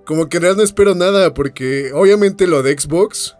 [0.05, 3.37] Como que en realidad no espero nada, porque obviamente lo de Xbox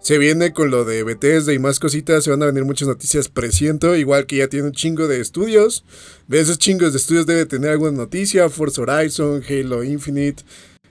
[0.00, 3.28] se viene con lo de Bethesda y más cositas, se van a venir muchas noticias,
[3.28, 5.84] presiento, igual que ya tiene un chingo de estudios.
[6.26, 10.42] De esos chingos de estudios debe tener alguna noticia, Forza Horizon, Halo Infinite.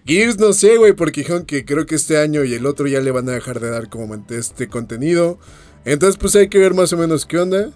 [0.05, 3.01] Gears no sé, güey, porque dijeron que creo que este año y el otro ya
[3.01, 5.39] le van a dejar de dar como este contenido.
[5.85, 7.71] Entonces pues hay que ver más o menos qué onda.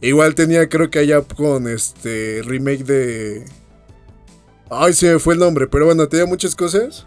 [0.00, 3.44] Igual tenía creo que allá con este remake de...
[4.70, 7.06] Ay, se me fue el nombre, pero bueno, tenía muchas cosas.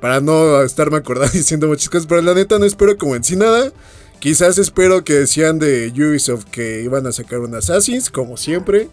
[0.00, 2.06] Para no estarme acordando diciendo muchas cosas.
[2.06, 3.72] Pero la neta no espero como en sí nada.
[4.18, 8.88] Quizás espero que decían de Ubisoft que iban a sacar un Assassin's, como siempre.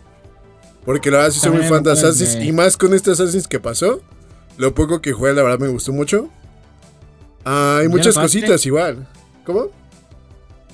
[0.86, 2.36] Porque la verdad sí soy muy fan de Assassin's.
[2.44, 4.02] Y más con este Assassin's que pasó.
[4.58, 6.30] Lo poco que jugué, la verdad me gustó mucho.
[7.46, 9.08] Ah, hay muchas cositas igual.
[9.46, 9.68] ¿Cómo?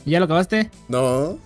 [0.06, 0.70] ¿Ya lo acabaste?
[0.88, 1.38] No.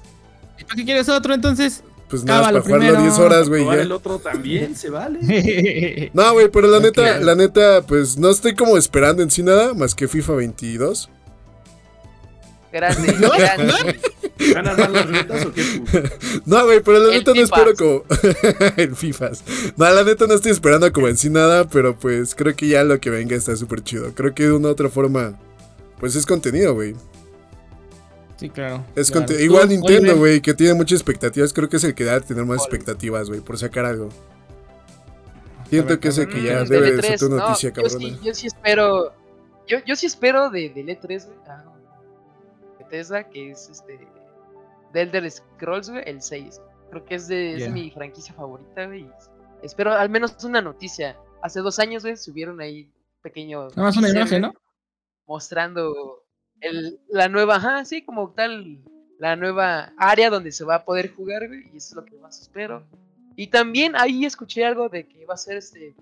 [0.59, 1.83] ¿Y para qué quieres otro entonces?
[2.13, 3.67] Pues nada, para jugarlo 10 horas, güey.
[3.67, 6.11] El otro también se vale.
[6.13, 9.73] no, güey, pero la neta, la neta, pues no estoy como esperando en sí nada
[9.73, 11.09] más que FIFA 22.
[12.71, 13.31] Grande, ¿No?
[13.31, 13.99] grande.
[14.53, 15.63] ¿Ganas más las retas o qué?
[16.45, 18.03] No, güey, pero la neta no espero como.
[18.77, 19.43] el FIFAs.
[19.75, 22.83] No, la neta no estoy esperando como en sí nada, pero pues creo que ya
[22.83, 24.13] lo que venga está súper chido.
[24.13, 25.33] Creo que de una u otra forma,
[25.99, 26.93] pues es contenido, güey.
[28.43, 28.83] Sí, claro.
[28.93, 31.53] Es Igual Nintendo, güey, que tiene muchas expectativas.
[31.53, 34.09] Creo que es el que debe tener más expectativas, güey, por sacar algo.
[35.69, 38.01] Siento que es el que ya debe ser tu noticia, cabrón.
[38.01, 39.13] Yo sí, yo sí espero.
[39.65, 41.37] Yo, yo sí espero de, del E3, güey.
[41.47, 41.63] Ah,
[42.79, 43.97] de Tesla, que es este.
[44.91, 46.59] De Elder Scrolls, güey, el 6.
[46.89, 49.09] Creo que es de, es de mi franquicia favorita, güey.
[49.61, 51.15] Espero al menos una noticia.
[51.41, 52.91] Hace dos años, güey, subieron ahí
[53.21, 53.69] pequeño.
[53.69, 54.53] Nada más una imagen, ¿no?
[55.27, 56.22] Mostrando
[57.09, 58.79] la nueva, ajá, sí, como tal,
[59.19, 62.15] la nueva área donde se va a poder jugar, güey, y eso es lo que
[62.17, 62.85] más espero.
[63.35, 65.95] Y también ahí escuché algo de que va a ser este,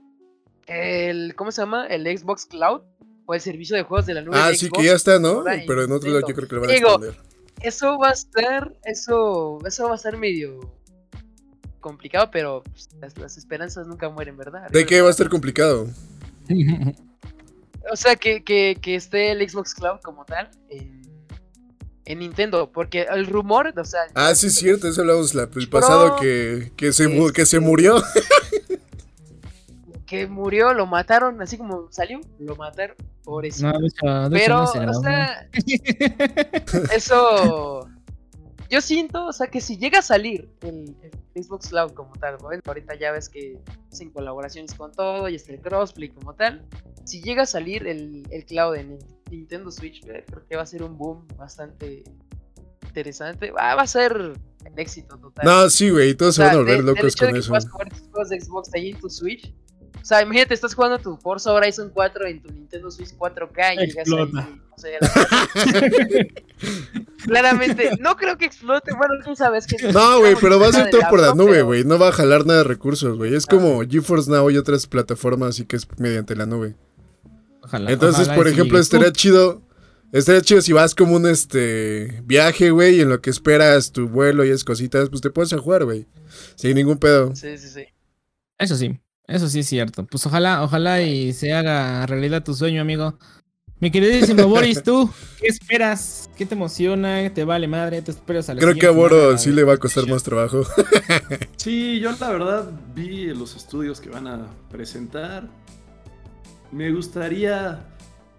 [0.67, 1.87] el, ¿cómo se llama?
[1.87, 2.81] El Xbox Cloud,
[3.25, 4.37] o el servicio de juegos de la nube.
[4.37, 5.43] Ah, sí, que ya está, ¿no?
[5.43, 7.15] Pero en otro lado yo creo que lo van a extender.
[7.61, 10.59] Eso va a estar, eso, eso va a estar medio
[11.79, 14.69] complicado, pero pues, las, esperanzas nunca mueren, ¿verdad?
[14.69, 15.87] ¿De qué va a estar complicado?
[17.89, 21.01] O sea, que, que, que, esté el Xbox Cloud como tal en,
[22.05, 22.71] en, Nintendo.
[22.71, 24.01] Porque el rumor, o sea.
[24.13, 28.03] Ah, sí, es cierto, eso hablamos la, el pasado que, que, se, que se murió.
[30.05, 33.71] que murió, lo mataron, así como salió, lo mataron, pobrecito.
[34.03, 35.49] No, Pero, o sea,
[36.95, 37.89] eso.
[38.69, 40.95] Yo siento, o sea, que si llega a salir el,
[41.35, 43.59] Xbox Cloud como tal, Ahorita ya ves que
[43.91, 46.65] hacen colaboraciones con todo y está el crossplay como tal.
[47.05, 50.83] Si llega a salir el, el cloud en Nintendo Switch, creo que va a ser
[50.83, 52.03] un boom bastante
[52.83, 53.51] interesante.
[53.51, 54.33] Va, va a ser
[54.65, 55.45] el éxito total.
[55.45, 57.53] No, sí, güey, todos se van a volver locos con eso.
[58.11, 59.53] juegos de Xbox ahí en tu Switch.
[60.01, 63.87] O sea, imagínate, estás jugando tu Forza Horizon 4 en tu Nintendo Switch 4K y
[63.87, 64.97] llegas ahí, no sé,
[67.25, 68.93] Claramente, no creo que explote.
[68.93, 69.91] Bueno, tú sabes que.
[69.91, 71.83] No, güey, pero va a ser todo por la nube, güey.
[71.83, 73.35] No va a jalar nada de recursos, güey.
[73.35, 76.75] Es como GeForce Now y otras plataformas, así que es mediante la nube.
[77.61, 79.61] Ojalá, Entonces, por ejemplo, estaría chido
[80.11, 84.09] Estaría chido si vas como un este viaje, güey, y en lo que esperas tu
[84.09, 86.05] vuelo y es cositas, pues te puedes a jugar, güey.
[86.55, 87.33] Sin ningún pedo.
[87.33, 87.85] Sí, sí, sí.
[88.57, 90.05] Eso sí, eso sí es cierto.
[90.05, 93.17] Pues ojalá, ojalá y se haga realidad tu sueño, amigo.
[93.79, 95.09] Mi queridísimo Boris, ¿tú
[95.39, 96.29] qué esperas?
[96.37, 97.33] ¿Qué te emociona?
[97.33, 98.01] ¿Te vale madre?
[98.01, 100.63] ¿Te esperas a la Creo que a Boris sí le va a costar más trabajo.
[101.57, 105.49] sí, yo la verdad vi los estudios que van a presentar.
[106.71, 107.87] Me gustaría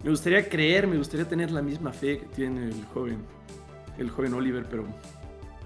[0.03, 3.19] me gustaría creer, me gustaría tener la misma fe que tiene el joven,
[3.97, 4.85] el joven Oliver, pero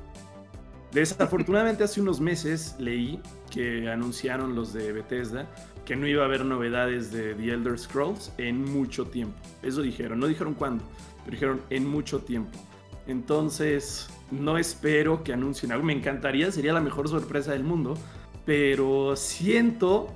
[0.93, 3.19] desafortunadamente hace unos meses leí
[3.51, 5.47] que anunciaron los de Bethesda
[5.85, 9.37] que no iba a haber novedades de The Elder Scrolls en mucho tiempo.
[9.63, 10.83] Eso dijeron, no dijeron cuándo,
[11.23, 12.59] pero dijeron en mucho tiempo.
[13.07, 15.85] Entonces, no espero que anuncien algo.
[15.85, 17.97] Me encantaría, sería la mejor sorpresa del mundo,
[18.45, 20.13] pero siento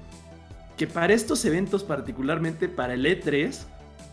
[0.75, 3.57] que para estos eventos, particularmente para el E3,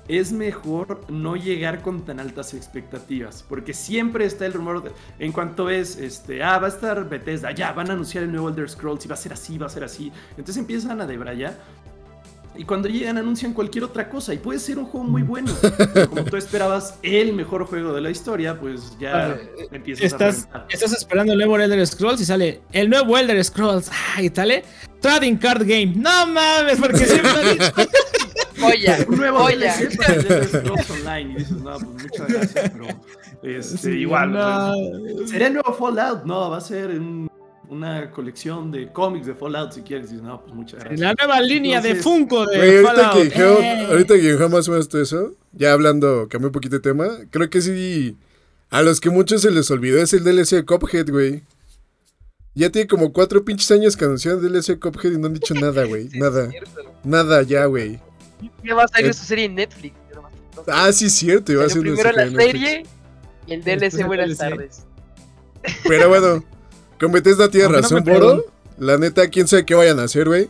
[0.09, 5.32] es mejor no llegar con tan altas expectativas, porque siempre está el rumor de, en
[5.32, 8.68] cuanto es, este, ah, va a estar Bethesda, ya, van a anunciar el nuevo Elder
[8.68, 10.11] Scrolls y va a ser así, va a ser así.
[10.30, 11.59] Entonces empiezan a debrayar
[12.59, 15.52] y cuando llegan anuncian cualquier otra cosa y puede ser un juego muy bueno.
[16.09, 19.38] como tú esperabas el mejor juego de la historia, pues ya
[19.70, 23.90] empiezas estás, a Estás esperando el nuevo Elder Scrolls y sale el nuevo Elder Scrolls.
[24.16, 24.64] ¡Ay, y sale
[25.00, 25.92] Trading Card Game.
[25.94, 27.59] No mames, porque siempre
[28.61, 29.74] Joya, un nuevo joya.
[30.90, 32.86] online y dices, no, pues muchas gracias, pero
[33.42, 34.32] este, igual.
[35.26, 36.24] ¿Sería el nuevo Fallout?
[36.24, 37.00] No, va a ser
[37.68, 40.11] una colección de cómics de Fallout si quieres.
[40.11, 41.00] Dices, no, pues muchas gracias.
[41.00, 43.14] La nueva línea de Funko de Fallout.
[43.14, 43.86] Ahorita que, eh.
[43.86, 47.06] ahorita que dijeron más o menos todo eso, ya hablando, cambié un poquito de tema,
[47.30, 48.16] creo que sí,
[48.70, 51.42] a los que muchos se les olvidó es el DLC de Cophead, güey.
[52.54, 55.54] Ya tiene como cuatro pinches años que anunciaron DLC de Cophead y no han dicho
[55.54, 56.09] nada, güey.
[56.14, 56.50] nada.
[57.04, 58.00] Nada ya, güey.
[58.62, 59.95] Ya va a salir su serie en Netflix.
[60.66, 61.53] Ah, sí, cierto.
[61.53, 62.84] Iba a ser primero la serie
[63.47, 64.84] y el DLC Buenas tardes.
[65.84, 66.45] Pero bueno,
[66.99, 68.45] con Bethesda tiene razón, Boro.
[68.78, 70.49] La neta, quién sabe qué vayan a hacer, güey.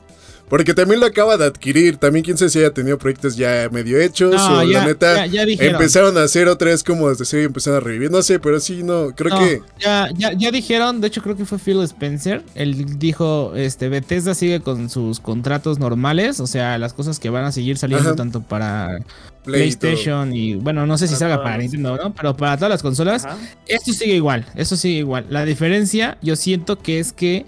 [0.49, 1.97] Porque también lo acaba de adquirir.
[1.97, 4.35] También quién sabe si haya tenido proyectos ya medio hechos.
[4.35, 8.11] o la neta empezaron a hacer otra vez como desde cero y empezaron a revivir.
[8.11, 9.15] No sé, pero sí, no.
[9.15, 9.63] Creo que.
[9.79, 12.43] Ya, ya, ya dijeron, de hecho creo que fue Phil Spencer.
[12.55, 16.41] Él dijo, este, Bethesda sigue con sus contratos normales.
[16.41, 18.99] O sea, las cosas que van a seguir saliendo tanto para
[19.45, 22.15] PlayStation y bueno, no sé si salga para Nintendo, ¿no?
[22.15, 23.27] Pero para todas las consolas,
[23.67, 25.27] esto sigue igual, esto sigue igual.
[25.31, 27.47] La diferencia, yo siento que es que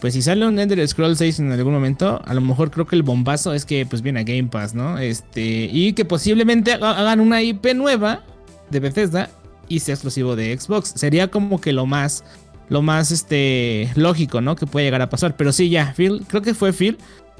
[0.00, 2.96] pues si sale un Ender Scroll 6 en algún momento, a lo mejor creo que
[2.96, 4.98] el bombazo es que pues viene a Game Pass, ¿no?
[4.98, 8.22] Este, y que posiblemente hagan una IP nueva
[8.70, 9.30] de Bethesda
[9.68, 10.92] y sea exclusivo de Xbox.
[10.94, 12.24] Sería como que lo más
[12.68, 14.54] lo más este lógico, ¿no?
[14.54, 16.98] Que puede llegar a pasar, pero sí ya, Phil, creo que fue Phil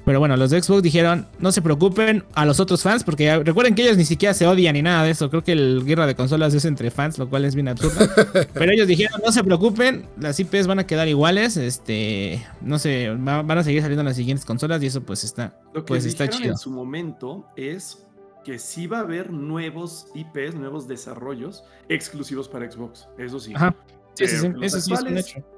[0.09, 3.75] pero bueno, los de Xbox dijeron, no se preocupen a los otros fans, porque recuerden
[3.75, 5.29] que ellos ni siquiera se odian ni nada de eso.
[5.29, 8.09] Creo que el guerra de consolas es entre fans, lo cual es bien absurdo.
[8.55, 11.59] Pero ellos dijeron, no se preocupen, las IPs van a quedar iguales.
[11.59, 15.85] Este, no sé, van a seguir saliendo las siguientes consolas y eso pues está, lo
[15.85, 16.53] que pues está chido.
[16.53, 18.07] En su momento es
[18.47, 23.07] que sí va a haber nuevos IPs, nuevos desarrollos exclusivos para Xbox.
[23.19, 23.53] Eso sí.
[23.55, 23.77] Ajá.
[24.15, 24.53] Sí, sí, sí.
[24.63, 25.58] Eso sí es un hecho.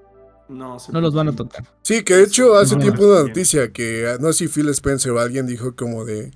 [0.50, 1.64] No, los van a tocar.
[1.82, 5.12] Sí, que de hecho hace tiempo una noticia que ah, no sé si Phil Spencer
[5.12, 6.32] o alguien dijo como de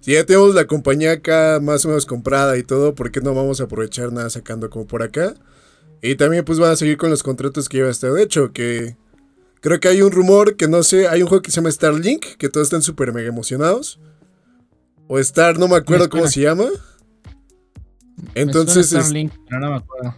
[0.00, 3.34] si ya tenemos la compañía acá más o menos comprada y todo, ¿por qué no
[3.34, 5.34] vamos a aprovechar nada sacando como por acá?
[6.00, 8.10] Y también pues van a seguir con los contratos que lleva este.
[8.10, 8.96] De hecho, que
[9.60, 12.24] creo que hay un rumor que no sé, hay un juego que se llama Starlink,
[12.38, 14.00] que todos están súper mega emocionados.
[15.08, 16.66] O Star, no me acuerdo cómo se llama.
[18.34, 18.88] Entonces...
[18.88, 20.14] Starlink, pero no me acuerdo.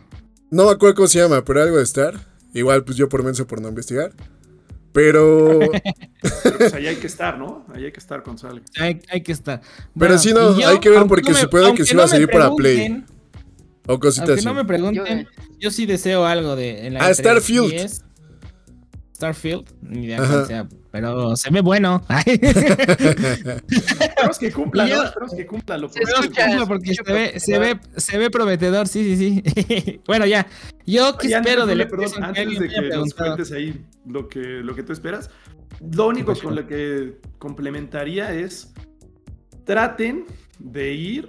[0.50, 2.29] No me acuerdo cómo se llama, pero algo de Star.
[2.54, 4.12] Igual, pues yo por menso por no investigar.
[4.92, 5.60] Pero.
[6.42, 7.64] Pero pues ahí hay que estar, ¿no?
[7.72, 8.62] Ahí hay que estar con Sale.
[8.78, 9.60] Hay, hay que estar.
[9.98, 12.54] Pero sí, no, hay que ver porque se puede que sí va a salir para
[12.54, 13.04] Play.
[13.86, 14.44] O cositas así.
[14.44, 15.26] no me pregunten,
[15.58, 16.86] yo, sí deseo algo de.
[16.86, 17.90] En la ah, Starfield.
[19.20, 22.02] Starfield, ni idea cuál sea, pero se ve bueno.
[22.24, 25.02] Esperemos que cumpla, ¿no?
[25.02, 25.76] Esperemos que cumpla.
[25.76, 30.00] Lo se escucha, porque se ve, se, ve, se ve prometedor, sí, sí, sí.
[30.06, 30.46] bueno, ya.
[30.86, 34.82] Yo qué espero del perdón, antes de que nos cuentes ahí lo que, lo que
[34.82, 35.28] tú esperas,
[35.92, 38.72] lo único con lo que complementaría es
[39.64, 40.24] traten
[40.58, 41.28] de ir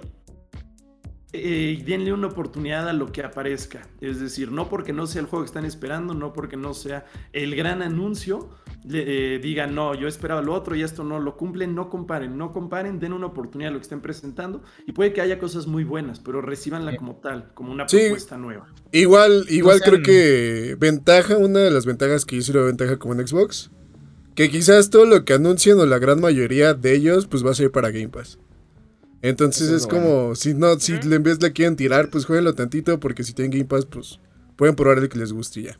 [1.34, 3.88] eh, y denle una oportunidad a lo que aparezca.
[4.02, 7.06] Es decir, no porque no sea el juego que están esperando, no porque no sea
[7.32, 8.50] el gran anuncio,
[8.84, 12.36] le, eh, digan, no, yo esperaba lo otro y esto no lo cumplen, no comparen,
[12.36, 15.66] no comparen, den una oportunidad a lo que estén presentando y puede que haya cosas
[15.66, 18.66] muy buenas, pero recibanla como tal, como una propuesta nueva.
[18.90, 23.26] Igual, igual creo que ventaja, una de las ventajas que hizo la ventaja como en
[23.26, 23.70] Xbox,
[24.34, 27.54] que quizás todo lo que anuncien o la gran mayoría de ellos, pues va a
[27.54, 28.38] ser para Game Pass.
[29.22, 33.22] Entonces es, como, si no, si en vez le quieren tirar, pues jueguenlo tantito, porque
[33.22, 34.18] si tienen Game Pass, pues
[34.56, 35.78] pueden probar el que les guste y ya.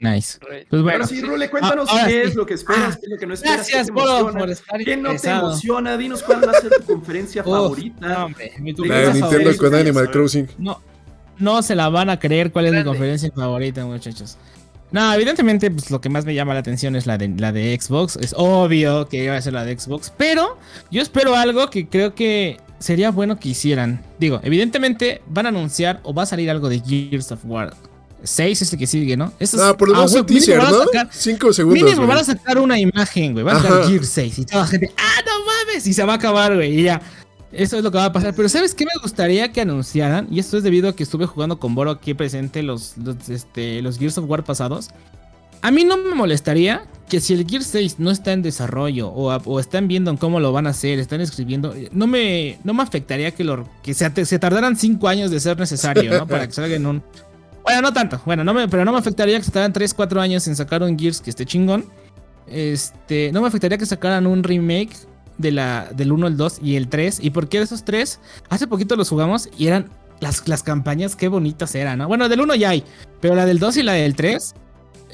[0.00, 0.38] Nice.
[0.68, 1.06] Pues bueno.
[1.06, 3.68] sí, Rule, cuéntanos qué es lo que esperas, qué es lo que no esperas.
[3.70, 5.96] Gracias, por estar ¿Qué no te emociona?
[5.96, 8.08] Dinos cuál va a ser tu conferencia favorita.
[8.08, 10.48] No, hombre, mi la de Nintendo con Animal Crossing.
[10.58, 10.82] No,
[11.38, 14.36] no se la van a creer cuál es mi conferencia favorita, muchachos.
[14.94, 17.76] No, evidentemente, pues lo que más me llama la atención es la de, la de
[17.76, 18.14] Xbox.
[18.14, 20.12] Es obvio que iba a ser la de Xbox.
[20.16, 20.56] Pero
[20.88, 24.00] yo espero algo que creo que sería bueno que hicieran.
[24.20, 27.74] Digo, evidentemente van a anunciar o va a salir algo de Gears of War
[28.22, 29.32] 6 es el que sigue, ¿no?
[29.60, 30.84] ah, por lo menos un teaser, ¿no?
[31.10, 31.82] 5 segundos.
[31.82, 33.44] Mínimo van a sacar una imagen, güey.
[33.44, 35.88] Van a sacar Gears 6 y toda la gente, ¡ah, no mames!
[35.88, 36.78] Y se va a acabar, güey.
[36.78, 37.02] Y ya.
[37.56, 38.34] Eso es lo que va a pasar.
[38.34, 40.26] Pero ¿sabes qué me gustaría que anunciaran?
[40.30, 42.94] Y esto es debido a que estuve jugando con Boro aquí presente los,
[43.28, 44.90] este, los Gears of War pasados.
[45.62, 49.60] A mí no me molestaría que si el Gear 6 no está en desarrollo o,
[49.60, 53.30] están viendo en cómo lo van a hacer, están escribiendo, no me, no me afectaría
[53.30, 56.26] que, lo, que se, tardaran 5 años de ser necesario.
[56.26, 57.02] Para que salga en un...
[57.62, 60.20] Bueno, no tanto, bueno, no me, pero no me afectaría que se tardaran 3, 4
[60.20, 61.86] años en sacar un Gears que esté chingón.
[62.46, 64.94] Este, no me afectaría que sacaran un remake
[65.38, 67.18] de la, del 1, el 2 y el 3.
[67.22, 68.20] ¿Y por qué de esos 3?
[68.48, 72.08] Hace poquito los jugamos y eran las, las campañas, qué bonitas eran, ¿no?
[72.08, 72.84] Bueno, del 1 ya hay,
[73.20, 74.54] pero la del 2 y la del 3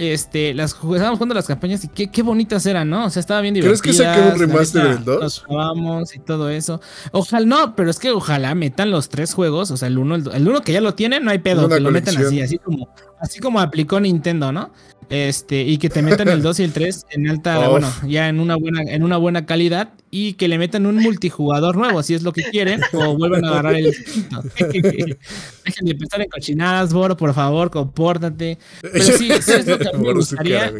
[0.01, 3.05] este, las estábamos jugando las campañas y qué, qué bonitas eran, ¿no?
[3.05, 3.83] O sea, estaba bien divertidas.
[3.83, 5.21] ¿Crees que saquen un remaster del 2?
[5.21, 6.81] Los jugamos y todo eso.
[7.13, 10.49] Ojalá, no, pero es que ojalá metan los tres juegos, o sea, el uno, el,
[10.49, 12.89] uno que ya lo tienen, no hay pedo, que lo metan así, así como,
[13.21, 14.71] así como aplicó Nintendo, ¿no?
[15.11, 18.39] Este, y que te metan el 2 y el 3 en alta, bueno, ya en
[18.39, 22.23] una buena, en una buena calidad, y que le metan un multijugador nuevo, si es
[22.23, 23.87] lo que quieren, o vuelvan a agarrar el
[24.57, 28.59] Dejen de pensar en cochinadas, Boro, por favor, compórtate.
[28.81, 30.73] Pero sí, sí es lo que me gustaría.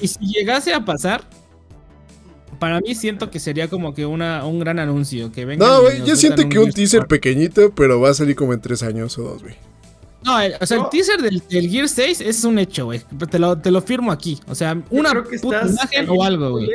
[0.00, 1.24] y, si llegase a pasar,
[2.60, 5.32] para mí siento que sería como que una, un gran anuncio.
[5.32, 8.52] Que venga no, güey, yo siento que un teaser pequeñito, pero va a salir como
[8.52, 9.56] en tres años o dos, güey.
[10.24, 13.00] No, o sea, el teaser del, Gear 6 es un hecho, güey.
[13.30, 14.38] Te lo, te lo firmo aquí.
[14.48, 16.68] O sea, una puta imagen o algo, güey.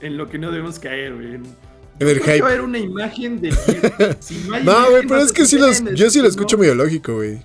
[0.00, 1.34] En lo que no debemos caer, güey.
[1.34, 2.40] En el hype.
[2.40, 3.50] Va a haber una imagen de.
[4.64, 7.38] no, güey, pero es que sí los, yo sí lo escucho medio lógico, güey.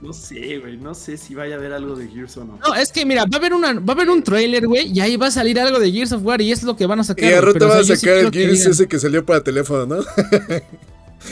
[0.00, 2.58] No sé, güey, no sé si vaya a haber algo de Gears o no.
[2.58, 5.00] No, es que mira, va a haber una, va a haber un trailer, güey, y
[5.00, 7.04] ahí va a salir algo de Gears of War y es lo que van a
[7.04, 7.30] sacar.
[7.30, 10.04] Y a rato van a sacar el Gears ese que salió para teléfono, ¿no?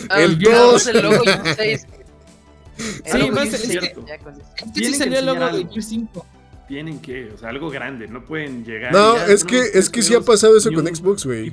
[0.08, 0.86] Ah, el 2.
[0.88, 1.22] El logo
[1.56, 1.86] 6.
[2.76, 3.60] Sí, a ser.
[3.60, 4.04] cierto.
[4.04, 6.26] que, sí salió el logo de Gear 5
[6.66, 8.92] tienen que, o sea, algo grande, no pueden llegar.
[8.92, 11.52] No, es que, es que sí ha pasado eso con Xbox, güey.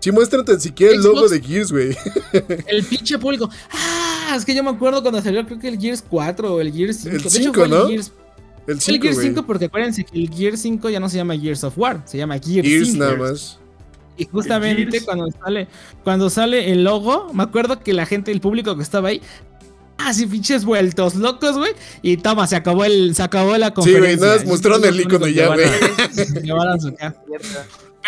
[0.00, 1.96] Si muestran tan siquiera el logo de Gears, güey.
[2.66, 3.50] El pinche público.
[3.72, 6.72] Ah, es que yo me acuerdo cuando salió, creo que el Gears 4 o el
[6.72, 7.16] Gears 5.
[7.16, 7.82] El 5, ¿no?
[7.82, 8.12] El, Gears,
[8.68, 11.36] el, 5, el Gears 5, porque acuérdense que el Gears 5 ya no se llama
[11.36, 13.58] Gears of War, se llama Gears, Gears nada más.
[14.16, 15.68] Y justamente cuando sale,
[16.02, 19.22] cuando sale el logo, me acuerdo que la gente, el público que estaba ahí,
[19.98, 21.72] así pinches vueltos locos, güey.
[22.02, 24.10] Y toma, se acabó el, se acabó la conferencia.
[24.10, 25.66] Sí, güey, nada, mostraron el icono ya, güey.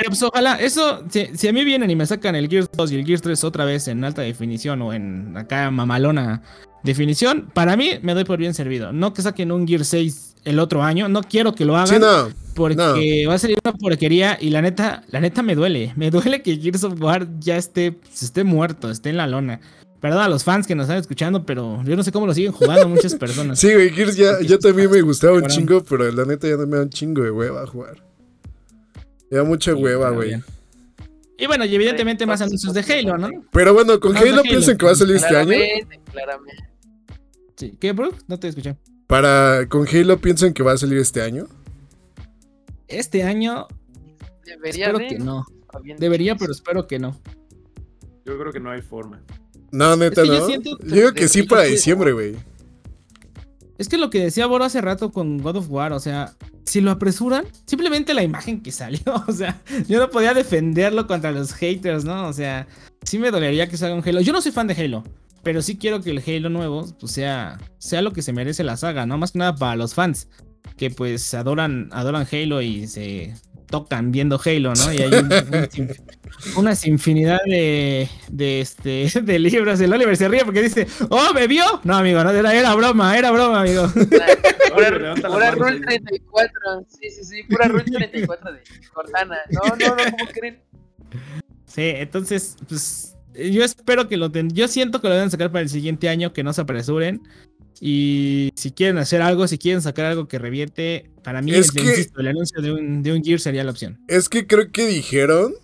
[0.01, 2.97] Pero pues ojalá, eso, si, a mí vienen y me sacan el Gears 2 y
[2.97, 6.43] el Gears 3 otra vez en alta definición o en acá mamalona
[6.82, 8.95] definición, para mí me doy por bien servido.
[8.95, 11.88] No que saquen un Gears 6 el otro año, no quiero que lo hagan.
[11.88, 15.93] Sí, no, porque va a salir una porquería y la neta, la neta me duele.
[15.97, 19.61] Me duele que Gears of War ya esté, esté muerto, esté en la lona.
[20.01, 22.53] Perdón a los fans que nos están escuchando, pero yo no sé cómo lo siguen
[22.53, 23.59] jugando muchas personas.
[23.59, 26.67] sí, güey, Gears ya, ya también me gustaba un chingo, pero la neta ya no
[26.67, 28.03] me da un chingo de hueva a jugar.
[29.31, 30.43] Ya da mucha hueva, güey.
[31.37, 33.29] Y bueno, y evidentemente más anuncios de Halo, ¿no?
[33.53, 35.53] Pero bueno, con Halo, piensan que va a salir este año.
[36.11, 36.65] Claramente.
[37.57, 38.11] Sí, ¿qué, bro?
[38.27, 38.77] No te escuché.
[39.07, 41.47] Para con Halo piensan que va a salir este año.
[42.89, 43.69] Este año
[44.45, 45.47] Debería espero que no.
[45.99, 47.21] Debería, pero espero que no.
[48.25, 49.23] Yo creo que no hay forma.
[49.73, 50.49] No, neta, no.
[50.49, 52.37] Yo, digo que sí para diciembre, güey.
[53.79, 56.83] Es que lo que decía Boro hace rato con God of War, o sea, si
[56.83, 61.55] lo apresuran, simplemente la imagen que salió, o sea, yo no podía defenderlo contra los
[61.55, 62.29] haters, ¿no?
[62.29, 62.66] O sea,
[63.05, 64.21] sí me dolería que salga un Halo.
[64.21, 65.03] Yo no soy fan de Halo.
[65.43, 68.77] pero sí quiero que el Halo nuevo pues, sea, sea lo que se merece la
[68.77, 69.16] saga, ¿no?
[69.16, 70.29] Más que nada para los fans,
[70.77, 73.35] que pues adoran, adoran Halo y se
[73.71, 74.93] tocan viendo Halo, ¿no?
[74.93, 75.11] Y hay
[76.57, 79.81] una infinidad de, de, este, de libros.
[79.81, 81.64] El Oliver se ríe porque dice, ¡Oh, me vio!
[81.85, 83.89] No, amigo, no, era, era broma, era broma, amigo.
[84.75, 88.61] pura, pura Rule 34, sí, sí, sí, pura Rule 34 de
[88.93, 89.39] Cortana.
[89.51, 90.61] No, no, no, ¿cómo creen?
[91.66, 94.51] Sí, entonces, pues yo espero que lo ten...
[94.51, 97.23] Yo siento que lo deben sacar para el siguiente año, que no se apresuren.
[97.81, 102.28] Y si quieren hacer algo, si quieren sacar algo que revierte, para mí es el
[102.28, 103.99] anuncio de un, de un Gear sería la opción.
[104.07, 105.55] Es que creo que dijeron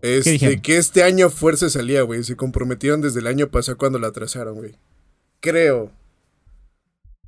[0.00, 2.22] este, que este año fuerza salía, güey.
[2.22, 4.76] Se comprometieron desde el año pasado cuando la atrasaron, güey.
[5.40, 5.90] Creo.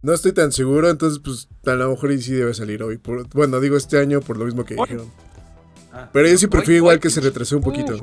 [0.03, 3.01] No estoy tan seguro, entonces pues a lo mejor sí debe salir hoy.
[3.33, 5.11] bueno, digo este año por lo mismo que dijeron.
[5.93, 6.11] Ah.
[6.13, 7.97] Pero yo sí prefiero igual que se retrasó un poquito.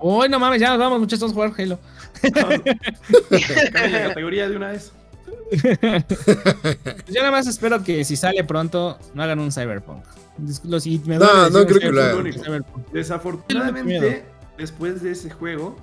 [0.00, 1.78] Uy, no mames, ya nos vamos, muchachos, a jugar Halo.
[2.32, 4.92] Cambia la categoría de una vez.
[7.08, 10.04] Yo nada más espero que si sale pronto no hagan un Cyberpunk.
[10.38, 12.64] no, no creo que lo hagan.
[12.92, 14.24] Desafortunadamente,
[14.56, 15.76] después de ese juego,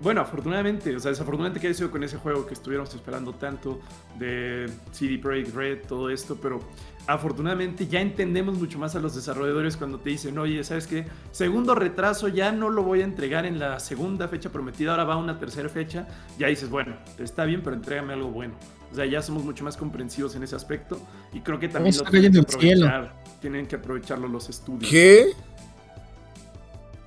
[0.00, 3.80] bueno, afortunadamente, o sea, desafortunadamente que haya sido con ese juego que estuviéramos esperando tanto
[4.18, 6.60] de CD Projekt Red, todo esto, pero
[7.08, 11.06] afortunadamente ya entendemos mucho más a los desarrolladores cuando te dicen, oye, ¿sabes qué?
[11.30, 15.14] Segundo retraso, ya no lo voy a entregar en la segunda fecha prometida, ahora va
[15.14, 16.06] a una tercera fecha.
[16.38, 18.56] Ya dices, bueno, está bien, pero entrégame algo bueno.
[18.92, 21.00] O sea, ya somos mucho más comprensivos en ese aspecto
[21.32, 23.14] y creo que también lo tienen que aprovechar.
[23.40, 24.90] Tienen que aprovecharlo los estudios.
[24.90, 25.32] ¿Qué?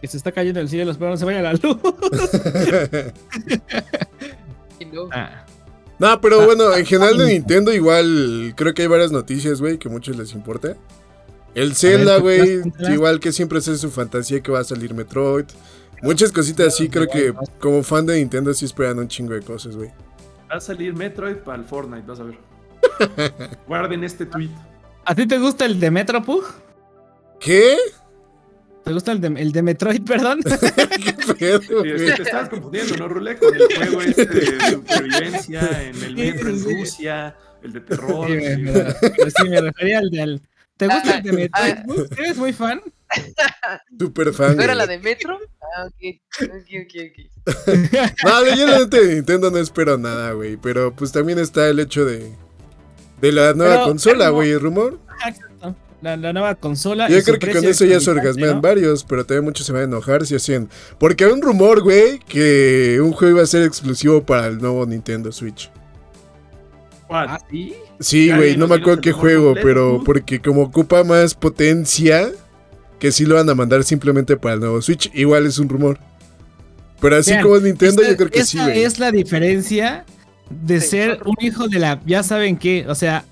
[0.02, 1.62] Que se está cayendo el cielo, espero no se vaya la luz.
[5.12, 5.46] ah.
[6.02, 9.78] No, pero ah, bueno, en general de Nintendo igual creo que hay varias noticias, güey,
[9.78, 10.76] que a muchos les importa.
[11.54, 15.46] El Zelda, güey, igual que siempre es su fantasía que va a salir Metroid.
[16.02, 19.76] Muchas cositas así, creo que como fan de Nintendo sí esperan un chingo de cosas,
[19.76, 19.92] güey.
[20.52, 22.38] Va a salir Metroid para el Fortnite, vas a ver.
[23.68, 24.50] Guarden este tweet.
[25.06, 26.46] ¿A ti te gusta el de Metropug?
[27.40, 27.78] ¿Qué?
[28.84, 30.40] ¿Te gusta el de, el de Metroid, perdón?
[31.38, 33.38] ¿Qué pedo, te estabas confundiendo, ¿no, Rule?
[33.38, 38.28] Con el juego este de supervivencia en el metro en Rusia, el de terror.
[38.28, 38.36] Sí,
[39.38, 39.50] sí.
[39.50, 40.42] me refería al de...
[40.78, 41.74] ¿Te gusta el de Metroid?
[41.74, 41.86] Ah,
[42.18, 42.82] ¿Eres muy fan?
[44.00, 44.58] Super fan.
[44.58, 45.38] ¿No era la de Metro?
[45.76, 48.14] Ah, ok, ok, ok, ok.
[48.24, 50.58] no, yo la de Nintendo no espero nada, güey.
[50.58, 52.34] Pero pues también está el hecho de...
[53.20, 55.00] De la nueva consola, güey, el rumor.
[56.02, 57.08] La, nueva consola.
[57.10, 59.86] Yo creo que con eso ya se orgasmean varios, pero también muchos se van a
[59.86, 60.68] enojar si hacen.
[60.98, 64.86] Porque hay un rumor, güey, que un juego iba a ser exclusivo para el nuevo
[64.86, 65.70] Nintendo Switch.
[67.08, 67.76] ¿Ah, sí?
[68.00, 72.32] Sí, güey, no me acuerdo qué juego, pero porque como ocupa más potencia,
[72.98, 75.12] que sí lo van a mandar simplemente para el nuevo Switch.
[75.14, 76.00] Igual es un rumor.
[77.00, 78.84] Pero así como es Nintendo, yo creo que sí, güey.
[78.84, 80.06] es la diferencia
[80.50, 82.02] de ser un hijo de la.
[82.06, 83.26] Ya saben qué, o sea,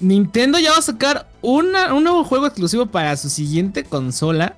[0.00, 4.56] Nintendo ya va a sacar un nuevo juego exclusivo para su siguiente consola.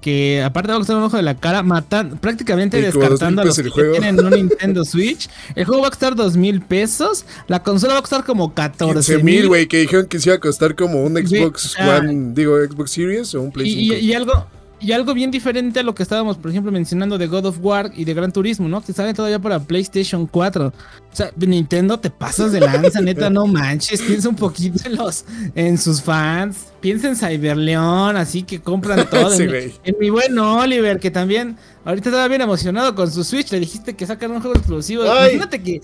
[0.00, 3.56] Que aparte va a costar un ojo de la cara, matan, prácticamente descartando a los
[3.56, 5.28] que tienen un Nintendo Switch.
[5.56, 7.24] El juego va a costar dos mil pesos.
[7.48, 9.48] La consola va a costar como 14 mil.
[9.48, 13.34] güey, que dijeron que se iba a costar como un Xbox One, digo, Xbox Series
[13.34, 13.98] o un PlayStation.
[14.00, 14.46] y, algo,
[14.78, 17.90] y algo bien diferente a lo que estábamos, por ejemplo, mencionando de God of War
[17.96, 18.82] y de Gran Turismo, ¿no?
[18.84, 20.66] Que sale todavía para PlayStation 4.
[20.66, 20.72] O
[21.16, 24.02] sea, Nintendo te pasas de lanza, neta, no manches.
[24.02, 25.24] Piensa un poquito en los,
[25.54, 26.66] en sus fans.
[26.80, 29.32] Piensa en Cyberleón, así que compran todo.
[29.40, 31.56] en, mi buen Oliver, que también
[31.86, 33.50] ahorita estaba bien emocionado con su Switch.
[33.52, 35.04] Le dijiste que sacan un juego exclusivo.
[35.04, 35.80] Imagínate que.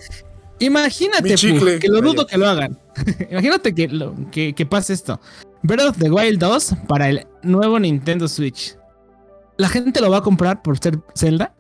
[0.59, 1.35] Imagínate,
[1.81, 2.79] que lo dudo que lo hagan.
[3.31, 5.19] Imagínate que, lo, que, que pase esto.
[5.63, 8.77] Breath of the Wild 2 para el nuevo Nintendo Switch
[9.57, 11.55] la gente lo va a comprar por ser Zelda,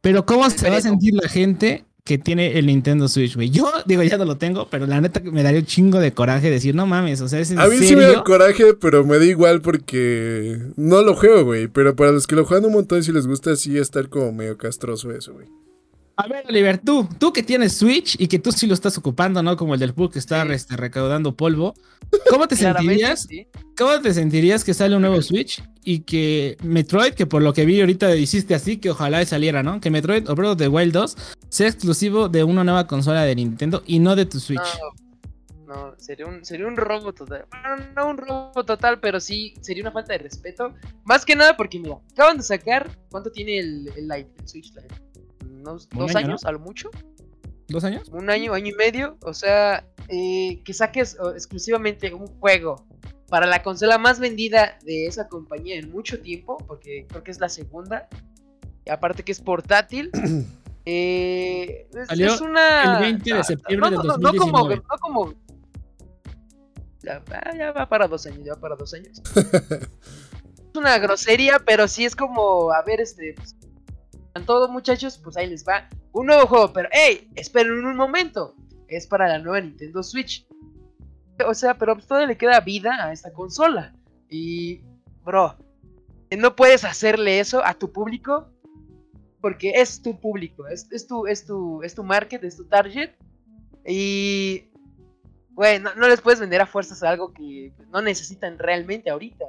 [0.00, 3.50] pero ¿cómo se va a sentir la gente que tiene el Nintendo Switch, güey?
[3.50, 6.50] Yo digo, ya no lo tengo, pero la neta me daría un chingo de coraje
[6.50, 9.18] decir, no mames, o sea, es en A mí sí me da coraje, pero me
[9.18, 11.68] da igual porque no lo juego, güey.
[11.68, 14.58] Pero para los que lo juegan un montón, si les gusta, sí estar como medio
[14.58, 15.46] castroso eso, güey.
[16.16, 19.42] A ver, Oliver, tú, tú que tienes Switch y que tú sí lo estás ocupando,
[19.42, 19.56] ¿no?
[19.56, 21.74] Como el del Pug que está este, recaudando polvo.
[22.30, 23.26] ¿Cómo te sentirías?
[23.76, 27.64] ¿Cómo te sentirías que sale un nuevo Switch y que Metroid, que por lo que
[27.64, 29.80] vi ahorita hiciste así, que ojalá saliera, ¿no?
[29.80, 31.16] Que Metroid o Breath de Wild 2
[31.48, 34.60] sea exclusivo de una nueva consola de Nintendo y no de tu Switch.
[35.66, 37.46] No, no sería un, sería un robo total.
[37.96, 40.74] no un robo total, pero sí sería una falta de respeto.
[41.04, 42.88] Más que nada porque, mira, acaban de sacar.
[43.10, 45.03] ¿Cuánto tiene el, el Lite, el Switch Lite?
[45.64, 46.90] Dos años, a lo mucho.
[47.68, 48.08] ¿Dos años?
[48.10, 49.16] Un año, año y medio.
[49.22, 52.86] O sea, eh, que saques exclusivamente un juego
[53.28, 57.40] para la consola más vendida de esa compañía en mucho tiempo, porque creo que es
[57.40, 58.08] la segunda.
[58.84, 60.10] Y aparte que es portátil.
[60.86, 62.96] Eh, es, Salió es una.
[62.96, 64.82] el 20 de septiembre no, del no, no como, 2019.
[64.86, 65.34] no como.
[67.02, 69.22] Ya, va- ya va para dos años, ya va para dos años.
[69.34, 73.32] es una grosería, pero sí es como, a ver, este.
[73.34, 73.56] Pues,
[74.42, 77.30] todos muchachos, pues ahí les va un nuevo juego, pero ¡hey!
[77.34, 78.56] Esperen un momento.
[78.88, 80.46] Es para la nueva Nintendo Switch.
[81.46, 83.94] O sea, pero pues, todavía le queda vida a esta consola.
[84.28, 84.82] Y,
[85.24, 85.56] bro,
[86.36, 88.50] no puedes hacerle eso a tu público
[89.40, 93.10] porque es tu público, es, es tu, es tu, es tu market, es tu target.
[93.86, 94.70] Y,
[95.50, 99.44] güey, no, no les puedes vender a fuerzas algo que no necesitan realmente ahorita.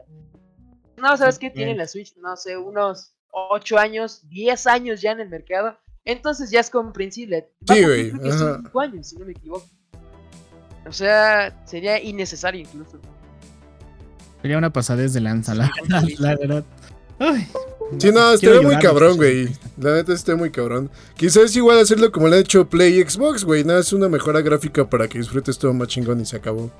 [0.97, 1.49] No, ¿sabes qué?
[1.49, 5.77] Tiene la Switch, no sé, unos 8 años, 10 años ya en el mercado.
[6.05, 7.49] Entonces ya es comprensible.
[7.67, 8.61] Sí, güey, creo que ajá.
[8.63, 9.67] 5 años, si no me equivoco.
[10.87, 12.99] O sea, sería innecesario incluso.
[14.41, 16.03] Sería una pasadez de lanza, la verdad.
[16.19, 16.65] La verdad.
[17.19, 17.47] Ay,
[17.99, 19.49] Sí, no, estaría muy cabrón, güey.
[19.77, 20.89] La neta está muy cabrón.
[21.15, 23.63] Quizás igual hacerlo como le han hecho Play y Xbox, güey.
[23.63, 26.71] Nada, es una mejora gráfica para que disfrutes todo más chingón y se acabó.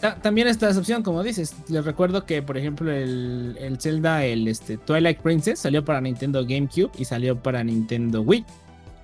[0.00, 1.54] Ta- También esta opción, como dices.
[1.68, 6.42] Les recuerdo que, por ejemplo, el, el Zelda, el este, Twilight Princess, salió para Nintendo
[6.44, 8.44] GameCube y salió para Nintendo Wii.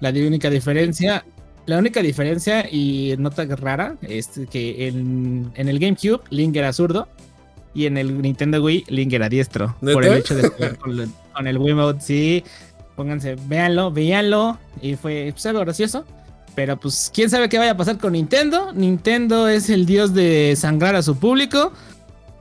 [0.00, 1.24] La única diferencia,
[1.66, 7.06] la única diferencia y nota rara es que en, en el GameCube Link era zurdo
[7.74, 9.76] y en el Nintendo Wii Link era diestro.
[9.80, 12.44] Por el hecho de jugar con, el- con el Wiimote, sí.
[12.96, 14.58] Pónganse, véanlo, véanlo.
[14.82, 16.04] Y fue pues, algo gracioso.
[16.54, 18.72] Pero pues, quién sabe qué vaya a pasar con Nintendo.
[18.74, 21.72] Nintendo es el dios de sangrar a su público.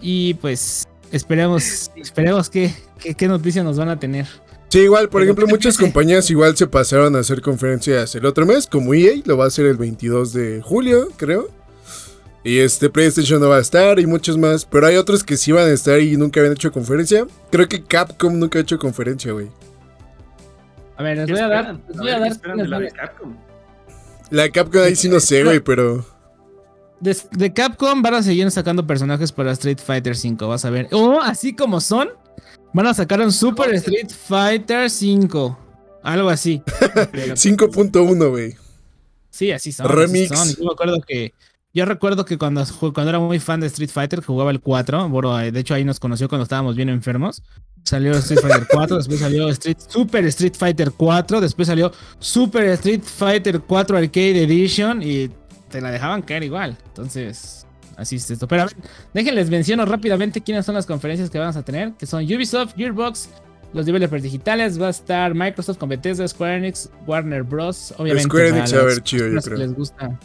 [0.01, 4.27] Y pues, esperemos, esperemos qué, qué, qué noticias nos van a tener.
[4.69, 8.25] Sí, igual, por Pero, ejemplo, ¿qué muchas compañías igual se pasaron a hacer conferencias el
[8.25, 11.49] otro mes, como EA, lo va a hacer el 22 de julio, creo.
[12.43, 15.51] Y este PlayStation no va a estar y muchos más, pero hay otros que sí
[15.51, 17.27] van a estar y nunca habían hecho conferencia.
[17.51, 19.49] Creo que Capcom nunca ha hecho conferencia, güey.
[20.97, 21.59] A ver, les ¿Qué voy a dar.
[21.65, 21.83] esperan?
[21.89, 22.57] Les voy a ver, ¿qué dar.
[22.57, 23.35] les de voy Capcom?
[24.31, 26.05] La Capcom ahí sí no sé, güey, pero...
[27.01, 30.87] De, de Capcom van a seguir sacando personajes para Street Fighter V, vas a ver.
[30.91, 32.09] O así como son,
[32.73, 35.55] van a sacar un Super Street Fighter V.
[36.03, 36.61] Algo así.
[37.11, 38.55] Pero, 5.1, güey.
[39.29, 39.87] Sí, así son.
[39.89, 40.31] Remix.
[40.31, 40.61] así son.
[40.61, 41.33] Yo me acuerdo que.
[41.73, 45.07] Yo recuerdo que cuando, cuando era muy fan de Street Fighter, jugaba el 4.
[45.09, 47.43] Bueno, eh, de hecho, ahí nos conoció cuando estábamos bien enfermos.
[47.83, 53.01] Salió Street Fighter 4, después salió Street, Super Street Fighter 4, después salió Super Street
[53.03, 55.29] Fighter 4 Arcade Edition y
[55.69, 56.77] te la dejaban caer igual.
[56.87, 57.65] Entonces,
[57.97, 58.47] así es esto.
[58.47, 58.75] Pero a ver,
[59.13, 63.29] déjenles menciono rápidamente quiénes son las conferencias que vamos a tener, que son Ubisoft, Gearbox,
[63.73, 67.93] los developers digitales, va a estar Microsoft con Bethesda, Square Enix, Warner Bros.
[67.97, 69.57] Obviamente Square Enix va a las ver chido, yo creo.
[69.57, 70.19] les gusta.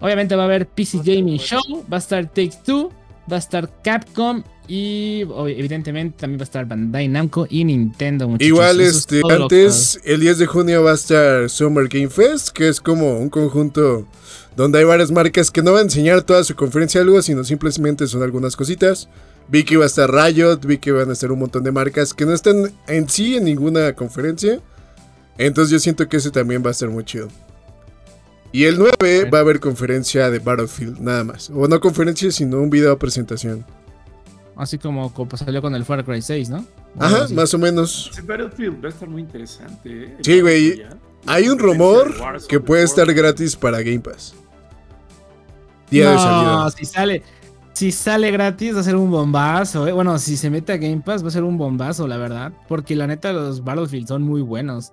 [0.00, 1.60] Obviamente va a haber PC Gaming Show,
[1.92, 2.92] va a estar Take Two,
[3.30, 8.28] va a estar Capcom y o- evidentemente también va a estar Bandai Namco y Nintendo.
[8.28, 8.46] muchachos.
[8.48, 12.68] Igual, es este, antes, el 10 de junio va a estar Summer Game Fest, que
[12.68, 14.06] es como un conjunto
[14.56, 18.06] donde hay varias marcas que no van a enseñar toda su conferencia algo, sino simplemente
[18.06, 19.08] son algunas cositas.
[19.48, 22.14] Vi que iba a estar Riot, vi que van a estar un montón de marcas
[22.14, 24.60] que no están en sí en ninguna conferencia.
[25.38, 27.28] Entonces yo siento que ese también va a estar muy chido.
[28.52, 31.50] Y el 9 va a haber conferencia de Battlefield, nada más.
[31.50, 33.64] O no conferencia, sino un video presentación.
[34.56, 36.58] Así como, como salió con el Far Cry 6, ¿no?
[36.98, 37.34] O Ajá, así.
[37.34, 38.10] más o menos.
[38.14, 40.04] Sí, Battlefield va a estar muy interesante.
[40.04, 40.16] ¿eh?
[40.20, 40.82] Sí, güey.
[41.26, 44.34] Hay un rumor de Warzone, que de puede estar gratis para Game Pass.
[45.90, 46.70] Día de no, salida.
[46.70, 47.22] si sale,
[47.72, 49.86] si sale gratis va a ser un bombazo.
[49.86, 49.92] eh.
[49.92, 52.52] Bueno, si se mete a Game Pass va a ser un bombazo, la verdad.
[52.68, 54.92] Porque la neta los Battlefield son muy buenos.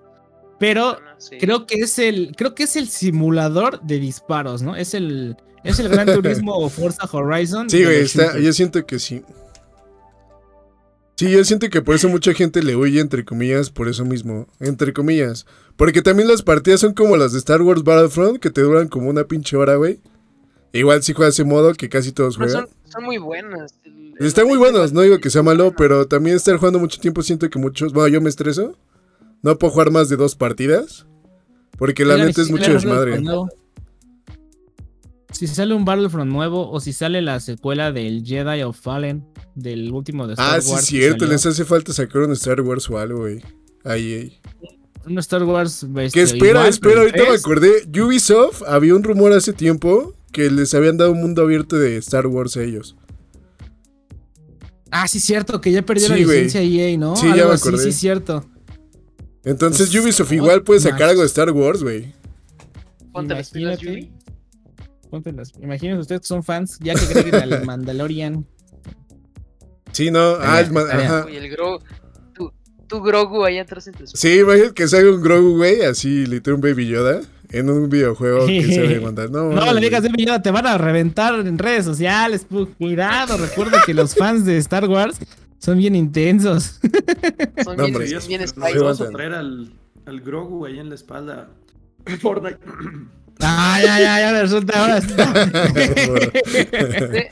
[0.59, 1.37] Pero Sí.
[1.39, 4.75] creo que es el, creo que es el simulador de disparos, ¿no?
[4.75, 7.69] Es el, es el Gran Turismo o Forza Horizon.
[7.69, 9.23] Sí, de güey, está, yo siento que sí.
[11.19, 14.47] Sí, yo siento que por eso mucha gente le huye, entre comillas, por eso mismo.
[14.61, 15.45] Entre comillas.
[15.75, 19.09] Porque también las partidas son como las de Star Wars Battlefront, que te duran como
[19.09, 19.99] una pinche hora, güey.
[20.71, 22.67] Igual si juegas ese modo que casi todos Pero juegan.
[22.69, 23.75] son, son muy buenas.
[24.17, 27.49] Están muy buenos, no digo que sea malo, pero también estar jugando mucho tiempo siento
[27.49, 27.91] que muchos...
[27.91, 28.77] Bueno, yo me estreso.
[29.41, 31.05] No puedo jugar más de dos partidas.
[31.77, 33.19] Porque la neta es mucho desmadre.
[33.19, 33.49] Nuevo,
[35.31, 39.25] Si sale un Battlefront nuevo o si sale la secuela del Jedi of Fallen,
[39.55, 40.83] del último de Star Ah, sí, Wars.
[40.83, 41.33] es que cierto, salió.
[41.33, 43.41] les hace falta sacar un Star Wars o algo, güey.
[43.85, 44.39] Ahí, ahí.
[45.05, 45.85] Un Star Wars.
[46.13, 47.87] Que espera, igual, espera, ahorita me acordé.
[48.01, 52.27] Ubisoft, había un rumor hace tiempo que les habían dado un mundo abierto de Star
[52.27, 52.95] Wars a ellos.
[54.91, 57.15] Ah, sí, cierto, que ya perdió la Sí, licencia EA, ¿no?
[57.15, 57.83] Sí, ya Algo me así, acordé.
[57.85, 58.45] sí, cierto.
[59.43, 62.13] Entonces Pues, Ubisoft igual puede sacar algo de Star Wars, güey.
[63.11, 64.18] Ponte las pilas, Imagínate.
[65.61, 68.45] Imagínense ustedes que son fans, ya que creen al Mandalorian.
[69.91, 70.35] Sí, no.
[70.39, 71.25] Ah, el ajá.
[71.25, 71.83] Oye, el Grogu.
[72.33, 72.51] Tu,
[72.87, 76.55] tu Grogu ahí atrás en tu Sí, imagínate que salga un Grogu, güey, así, literal
[76.55, 77.21] un Baby Yoda
[77.51, 79.31] en un videojuego que se debe mandar.
[79.31, 82.45] No, no le digas Baby Yoda, te van a reventar en redes sociales.
[82.77, 85.19] Cuidado, recuerda que los fans de Star Wars
[85.57, 86.79] son bien intensos.
[87.63, 89.73] Son no, bien, hombre, bien Vamos a traer al,
[90.05, 91.49] al Grogu ahí en la espalda.
[92.21, 92.59] Fortnite.
[93.41, 94.99] Ah, ya, ya, ya me resulta ahora.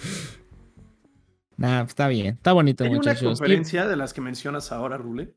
[1.57, 3.21] nah, pues está bien, está bonito, Hay muchachos.
[3.23, 5.33] una conferencia de las que mencionas ahora, Rule,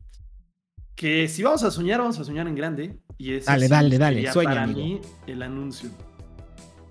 [0.95, 2.99] que si vamos a soñar, vamos a soñar en grande.
[3.19, 4.81] Y es dale, dale, dale, sueña, para amigo.
[4.81, 5.91] mí el anuncio.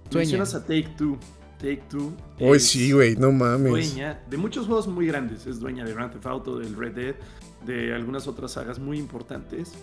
[0.10, 0.26] Sueña.
[0.26, 1.18] Mencionas a Take Two.
[1.58, 2.14] Take Two.
[2.40, 3.70] Hoy sí, güey, no mames.
[3.72, 5.46] Dueña de muchos juegos muy grandes.
[5.46, 7.16] Es dueña de Grand Theft Auto, del Red Dead,
[7.66, 9.74] de algunas otras sagas muy importantes.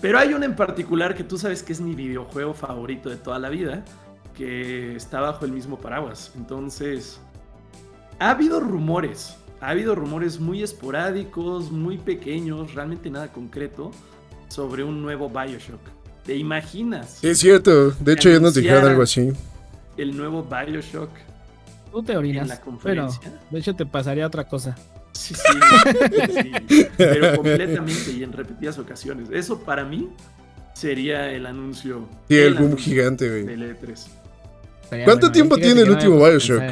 [0.00, 3.38] Pero hay uno en particular que tú sabes que es mi videojuego favorito de toda
[3.38, 3.84] la vida,
[4.34, 6.32] que está bajo el mismo paraguas.
[6.36, 7.20] Entonces,
[8.18, 13.90] ha habido rumores, ha habido rumores muy esporádicos, muy pequeños, realmente nada concreto,
[14.48, 15.80] sobre un nuevo Bioshock.
[16.24, 17.22] ¿Te imaginas?
[17.22, 19.32] Es cierto, de hecho ya nos dijeron algo así.
[19.96, 21.10] El nuevo Bioshock.
[21.92, 23.20] Tú te orinas, la conferencia.
[23.22, 24.76] pero de hecho te pasaría otra cosa.
[25.20, 29.28] Sí, sí, pero completamente y en repetidas ocasiones.
[29.30, 30.08] Eso para mí
[30.72, 32.08] sería el anuncio.
[32.28, 33.44] Sí, el, boom gigante, güey.
[33.44, 35.04] Del E3.
[35.04, 36.62] ¿Cuánto tiempo tiene el último Bioshock?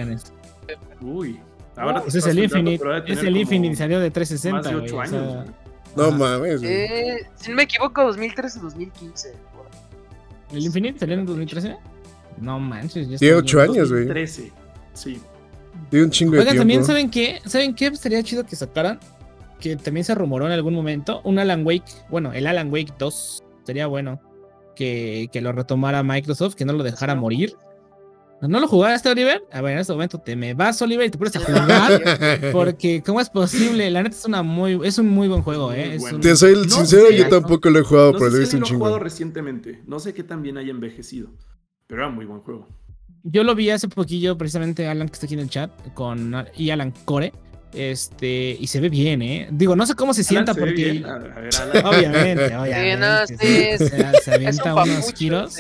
[1.03, 1.39] Uy,
[1.77, 2.85] ahora pues es el Infinite.
[3.07, 4.73] Es el Infinite, salió de 360.
[4.73, 5.47] Más de 8 años.
[5.95, 6.63] no mames.
[6.63, 9.33] Eh, si no me equivoco, 2013-2015.
[10.53, 11.77] ¿El Infinite salió en 2013?
[12.41, 13.19] No manches.
[13.19, 14.07] Tiene 8 años, güey.
[14.07, 14.53] 2013,
[14.95, 15.21] sí.
[15.91, 17.95] De un chingo de Oigan, también saben qué, ¿saben qué?
[17.97, 19.01] Sería chido que sacaran,
[19.61, 23.43] que también se rumoró en algún momento, un Alan Wake, bueno, el Alan Wake 2,
[23.65, 24.21] sería bueno
[24.77, 27.57] que, que lo retomara Microsoft, que no lo dejara morir.
[28.41, 29.43] ¿No lo jugaste, Oliver?
[29.51, 32.51] A ver, en este momento te me vas, Oliver, y te pones a jugar.
[32.53, 33.91] porque, ¿cómo es posible?
[33.91, 35.99] La neta es una muy, es un muy buen juego, ¿eh?
[36.21, 38.79] Te soy sincero, yo tampoco lo he jugado, pero lo he visto un chingo.
[38.79, 39.83] Lo he jugado recientemente.
[39.87, 41.31] No sé qué tan bien haya envejecido.
[41.89, 42.69] Pero era muy buen juego.
[43.25, 46.71] Yo lo vi hace poquillo, precisamente Alan, que está aquí en el chat, con y
[46.71, 47.33] Alan Core.
[47.75, 49.49] Este, y se ve bien, ¿eh?
[49.51, 51.05] Digo, no sé cómo se sienta porque.
[51.85, 53.37] obviamente, obviamente.
[53.79, 53.89] se,
[54.23, 55.55] se, avienta unos giros.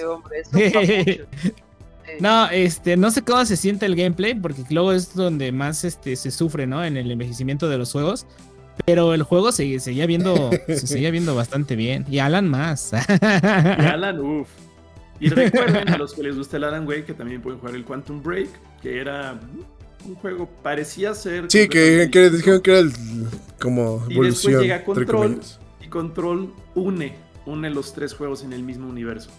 [2.20, 6.16] no, este, no sé cómo se siente el gameplay, porque luego es donde más este,
[6.16, 6.82] se sufre, ¿no?
[6.82, 8.26] En el envejecimiento de los juegos.
[8.86, 12.06] Pero el juego se seguía viendo, se seguía viendo bastante bien.
[12.09, 12.93] Y Alan más.
[13.20, 14.48] y Alan, uff.
[15.20, 17.85] Y recuerden a los que les gusta el Alan Wake que también pueden jugar el
[17.85, 18.49] Quantum Break,
[18.81, 19.39] que era
[20.07, 21.47] un juego, parecía ser.
[21.51, 22.93] Sí, que, que, dijeron que era el,
[23.61, 24.15] como evolución.
[24.15, 25.40] Y después llega Control,
[25.81, 27.16] y Control une,
[27.47, 29.31] une los tres juegos en el mismo universo.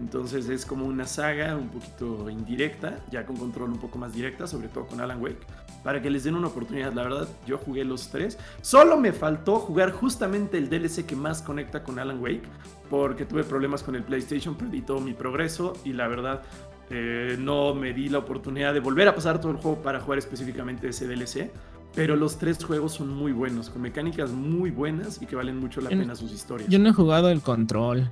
[0.00, 4.46] Entonces es como una saga un poquito indirecta, ya con control un poco más directa,
[4.46, 5.40] sobre todo con Alan Wake,
[5.82, 6.92] para que les den una oportunidad.
[6.92, 8.38] La verdad, yo jugué los tres.
[8.62, 12.44] Solo me faltó jugar justamente el DLC que más conecta con Alan Wake,
[12.88, 16.42] porque tuve problemas con el PlayStation, perdí todo mi progreso y la verdad
[16.90, 20.18] eh, no me di la oportunidad de volver a pasar todo el juego para jugar
[20.18, 21.50] específicamente ese DLC.
[21.94, 25.80] Pero los tres juegos son muy buenos, con mecánicas muy buenas y que valen mucho
[25.80, 26.68] la pena sus historias.
[26.68, 28.10] Yo no he jugado el control.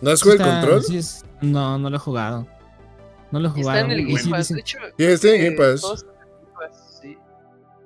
[0.00, 0.82] ¿No has jugado el control?
[1.42, 2.46] No, no lo he jugado.
[3.32, 3.80] No lo he jugado.
[3.80, 4.48] Está en el Game Pass.
[4.48, 6.06] De hecho, está en Game Pass.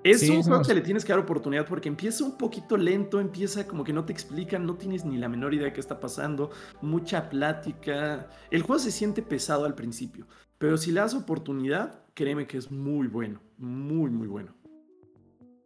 [0.03, 3.67] Es un juego que le tienes que dar oportunidad porque empieza un poquito lento, empieza
[3.67, 6.51] como que no te explican, no tienes ni la menor idea de qué está pasando,
[6.81, 8.31] mucha plática.
[8.51, 10.27] El juego se siente pesado al principio,
[10.59, 14.55] pero si le das oportunidad, créeme que es muy bueno, muy, muy bueno.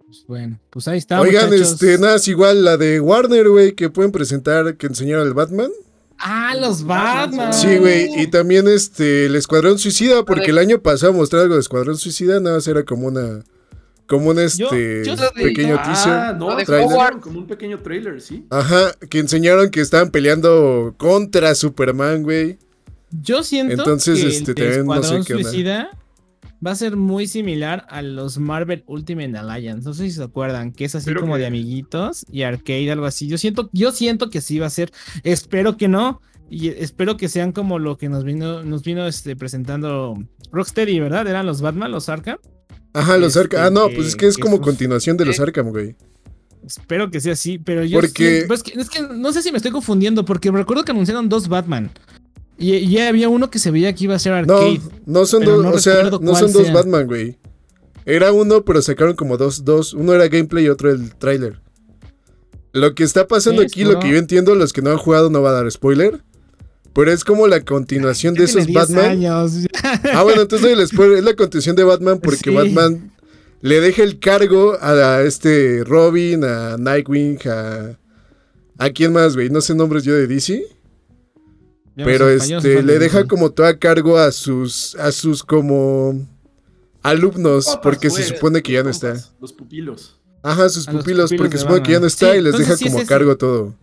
[0.04, 1.20] Pues bueno, pues ahí está.
[1.20, 5.34] Oigan, este, nada, es igual la de Warner, güey, que pueden presentar, que enseñaron el
[5.34, 5.70] Batman.
[6.18, 7.52] Ah, los Batman.
[7.52, 8.08] Sí, güey.
[8.20, 12.38] Y también este el Escuadrón Suicida, porque el año pasado mostré algo de Escuadrón Suicida,
[12.40, 13.44] nada más era como una
[14.06, 15.02] como un este
[15.34, 16.12] pequeño teaser.
[16.12, 17.20] Ah, no, trailer.
[17.20, 18.46] como un pequeño trailer, sí.
[18.50, 22.58] Ajá, que enseñaron que estaban peleando contra Superman, güey.
[23.22, 25.90] Yo siento Entonces, que este, el Escuadrón Suicida
[26.64, 29.86] va a ser muy similar a los Marvel Ultimate Alliance.
[29.86, 33.28] No sé si se acuerdan, que es así como de amiguitos y arcade, algo así.
[33.28, 34.90] Yo siento, yo siento que sí va a ser.
[35.22, 36.20] Espero que no.
[36.50, 40.14] Y espero que sean como lo que nos vino, nos vino este, presentando
[40.52, 41.26] Rocksteady, ¿verdad?
[41.26, 42.38] Eran los Batman, los Arkham.
[42.94, 43.64] Ajá, los Arkham.
[43.64, 45.96] Ah, no, pues es que es como continuación de los Arkham, güey.
[46.64, 48.00] Espero que sea así, pero yo.
[48.00, 48.44] Porque...
[48.46, 51.48] Pues es, que, no sé si me estoy confundiendo, porque me recuerdo que anunciaron dos
[51.48, 51.90] Batman.
[52.56, 54.80] Y ya había uno que se veía que iba a ser arcade.
[55.04, 57.36] No, no son dos, o sea, no son dos Batman, güey.
[58.06, 59.92] Era uno, pero sacaron como dos, dos.
[59.92, 61.60] Uno era gameplay y otro el trailer.
[62.72, 65.42] Lo que está pasando aquí, lo que yo entiendo, los que no han jugado no
[65.42, 66.22] va a dar spoiler.
[66.94, 69.04] Pero es como la continuación de esos Batman.
[69.04, 69.52] Años.
[70.12, 73.12] Ah, bueno, entonces es la continuación de Batman porque Batman
[73.60, 77.98] le deja el cargo a, este Robin, a Nightwing, a...
[78.78, 79.50] ¿A quién más, güey?
[79.50, 80.66] No sé nombres yo de DC.
[81.96, 86.26] pero este, le deja como todo a cargo a sus, a sus como
[87.02, 89.14] alumnos, porque se supone que ya no está.
[89.40, 90.18] Los pupilos.
[90.42, 93.04] Ajá, sus pupilos, porque se supone que ya no está y les deja como a
[93.04, 93.74] cargo todo.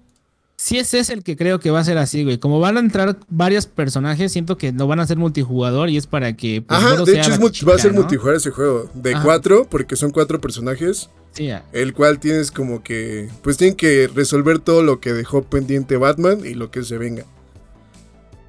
[0.61, 2.37] Si ese es el que creo que va a ser así, güey.
[2.37, 6.05] Como van a entrar varios personajes, siento que no van a ser multijugador y es
[6.05, 6.61] para que.
[6.61, 7.31] Pues, Ajá, de hecho
[7.67, 8.87] va a ser multijugador ese juego.
[8.93, 11.09] De cuatro, porque son cuatro personajes.
[11.31, 11.65] Sí, ya.
[11.73, 13.27] El cual tienes como que.
[13.41, 17.25] Pues tienen que resolver todo lo que dejó pendiente Batman y lo que se venga.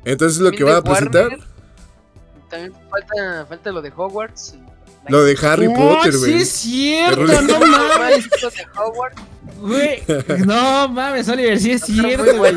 [0.05, 1.39] Entonces lo que va a presentar.
[2.51, 4.59] también falta, falta lo de Hogwarts.
[5.09, 6.33] Lo de Harry Potter, güey.
[6.33, 8.29] Sí, es cierto, no mames.
[9.61, 10.03] Güey,
[10.47, 12.55] no mames, Oliver, sí es cierto, güey.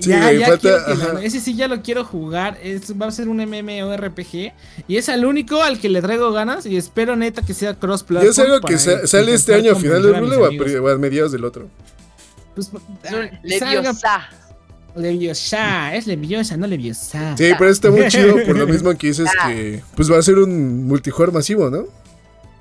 [0.00, 2.58] Sí, ya, ya falta, ese sí ya lo quiero jugar.
[2.62, 4.52] Es, va a ser un MMORPG.
[4.88, 6.66] Y es al único al que le traigo ganas.
[6.66, 8.26] Y espero neta que sea crossplay.
[8.26, 11.68] ¿Es algo que sale este año a final del rule o a, mediados del otro?
[12.54, 12.70] Pues,
[13.42, 14.28] Leviosa.
[14.96, 17.36] Leviosa, es Leviosa, no Leviosa.
[17.36, 20.38] Sí, pero está muy chido por lo mismo que dices que pues va a ser
[20.38, 21.84] un multijugador masivo, ¿no?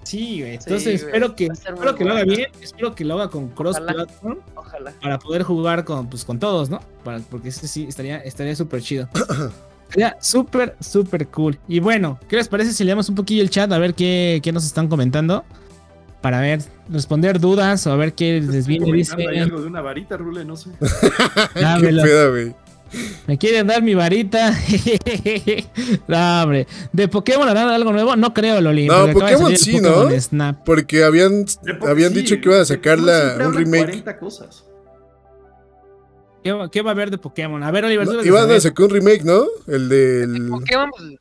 [0.03, 0.53] Sí, güey.
[0.53, 4.37] Entonces espero que, espero que lo haga bien, espero que lo haga con cross platform.
[4.53, 4.93] Ojalá.
[5.01, 6.79] Para poder jugar con, pues, con todos, ¿no?
[7.03, 9.09] Para, porque ese sí estaría estaría súper chido.
[9.87, 11.59] Estaría súper, súper cool.
[11.67, 14.51] Y bueno, ¿qué les parece si leemos un poquillo el chat a ver qué, qué
[14.51, 15.45] nos están comentando?
[16.25, 18.91] Para ver, responder dudas o a ver qué les viene.
[18.91, 19.13] Dice.
[19.15, 20.71] Hay algo de una varita, Rule, no sé.
[21.53, 22.55] qué pedo, güey.
[23.27, 24.51] Me quieren dar mi varita.
[26.07, 26.65] no, hombre.
[26.91, 28.15] ¿De Pokémon harán algo nuevo?
[28.15, 28.87] No creo, Loli.
[28.87, 30.09] No, Pokémon sí, ¿no?
[30.65, 31.45] Porque habían,
[31.87, 34.03] habían dicho que iban a sacar un remake.
[36.71, 37.61] ¿Qué, va a haber de Pokémon?
[37.61, 38.07] A ver, Oliver.
[38.25, 39.43] iban a sacar un remake, ¿no?
[39.67, 40.49] El del.
[40.49, 41.19] Pokémon, pues,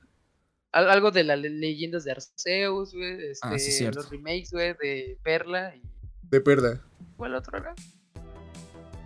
[0.75, 3.19] algo de las leyendas de Arceus, güey.
[3.43, 5.75] Ah, este, los remakes, güey, de Perla.
[5.77, 5.83] Y...
[6.23, 6.81] De Perla.
[7.17, 7.75] ¿Cuál otro era?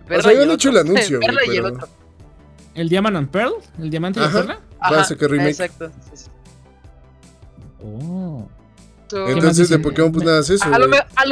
[0.06, 1.20] Perla o sea, habían hecho el anuncio.
[1.20, 1.88] Perla y el otro.
[2.74, 3.54] ¿El Diamond and Pearl?
[3.78, 4.60] ¿El diamante de perla?
[4.80, 5.50] Va a sacar remake.
[5.50, 5.90] Exacto.
[7.82, 8.48] Oh.
[9.10, 10.64] Entonces de Pokémon pues nada es eso.
[10.64, 10.86] A, lo,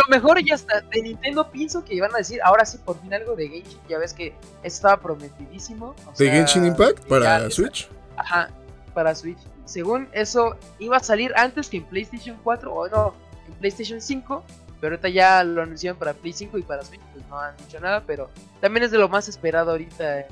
[0.08, 0.80] mejor ya está.
[0.80, 3.78] De Nintendo pienso que iban a decir ahora sí por fin algo de Genshin.
[3.88, 4.34] Ya ves que
[4.64, 5.94] estaba prometidísimo.
[6.18, 7.88] ¿De Genshin Impact para Switch?
[8.16, 8.50] Ajá,
[8.92, 9.38] para Switch.
[9.66, 13.14] Según eso iba a salir antes que en PlayStation 4 o no,
[13.46, 14.44] en PlayStation 5.
[14.80, 17.00] Pero ahorita ya lo anunciaron para Play 5 y para Switch.
[17.12, 18.02] Pues no han dicho nada.
[18.06, 18.30] Pero
[18.60, 20.26] también es de lo más esperado ahorita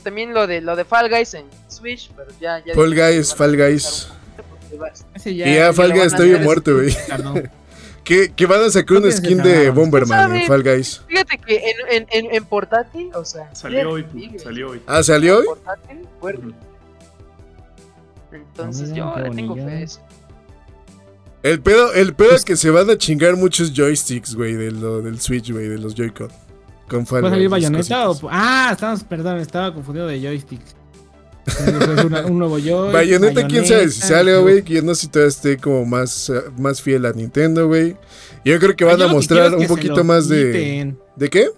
[0.00, 2.62] también lo de lo de Fall Guys en Switch, pero ya.
[2.64, 4.08] ya Fall Guys, Fall Guys.
[5.24, 6.96] y ya, Fall Guys está bien muerto, güey.
[8.04, 11.02] que, que van a sacar un skin de Bomberman en Fall Guys.
[11.06, 13.54] Fíjate que en, en, en, portátil, o sea.
[13.54, 14.06] Salió hoy,
[14.42, 14.82] salió hoy.
[14.86, 15.46] Ah, ¿salió hoy?
[15.46, 16.08] Portátil,
[18.32, 20.00] Entonces yo le tengo fe a eso.
[21.42, 25.00] El pedo, el pedo es que se van a chingar muchos joysticks, güey, de lo,
[25.00, 26.28] del Switch, güey, de los Joy-Con.
[26.92, 28.18] ¿Va a salir Bayonetta o.?
[28.30, 30.60] Ah, estamos, perdón, estaba confundido de joystick.
[32.28, 32.92] un nuevo joystick.
[32.92, 34.62] Bayonetta, quién sabe si sale, güey.
[34.62, 37.96] Que yo no sé si todavía esté como más, más fiel a Nintendo, güey.
[38.44, 40.96] Yo creo que van a mostrar un poquito más de.
[41.16, 41.50] ¿De qué?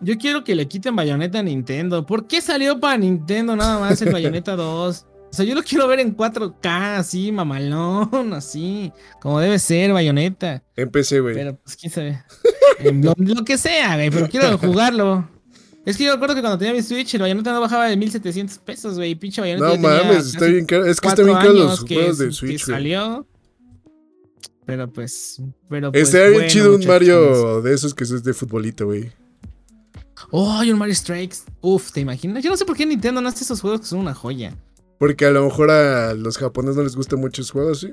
[0.00, 2.04] Yo quiero que le quiten Bayonetta a Nintendo.
[2.04, 5.06] ¿Por qué salió para Nintendo nada más el Bayonetta 2?
[5.36, 8.90] O sea, yo lo quiero ver en 4K, así, mamalón, así,
[9.20, 10.62] como debe ser, bayoneta.
[10.74, 11.34] En PC, güey.
[11.34, 12.24] Pero, pues, quién sabe.
[13.18, 15.28] lo, que sea, güey, pero quiero jugarlo.
[15.84, 18.56] Es que yo recuerdo que cuando tenía mi Switch, el bayoneta no bajaba de 1700
[18.60, 19.14] pesos, güey.
[19.14, 19.68] Pinche bayoneta.
[19.68, 20.86] No mames, está bien caro.
[20.86, 22.64] Es que está bien caro los juegos de Switch.
[22.64, 23.26] Que salió.
[24.64, 25.42] Pero pues.
[25.68, 29.12] Pero pues, Estaría bien chido un Mario de esos que es de futbolito, güey.
[30.30, 31.40] Oh, hay un Mario Strikes.
[31.60, 32.42] Uf, ¿te imaginas?
[32.42, 34.56] Yo no sé por qué Nintendo no hace esos juegos que son una joya.
[34.98, 37.92] Porque a lo mejor a los japoneses no les gustan muchos juegos, ¿sí?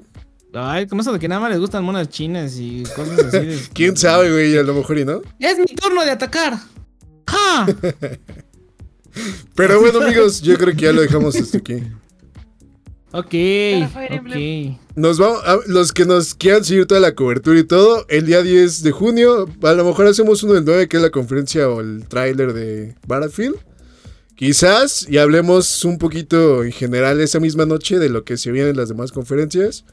[0.53, 3.69] Ay, como eso de que nada más les gustan monas chinas y cosas así.
[3.73, 4.57] ¿Quién sabe, güey?
[4.57, 5.21] A lo mejor y no.
[5.39, 6.57] Es mi turno de atacar.
[7.27, 7.65] ¡Ja!
[9.55, 11.83] Pero bueno, amigos, yo creo que ya lo dejamos hasta aquí.
[13.11, 13.33] Ok,
[13.85, 14.77] ok.
[14.95, 18.81] Nos vamos, los que nos quieran seguir toda la cobertura y todo, el día 10
[18.81, 22.07] de junio, a lo mejor hacemos uno del 9, que es la conferencia o el
[22.07, 23.55] tráiler de Battlefield.
[24.35, 28.69] Quizás y hablemos un poquito en general esa misma noche de lo que se viene
[28.69, 29.85] en las demás conferencias.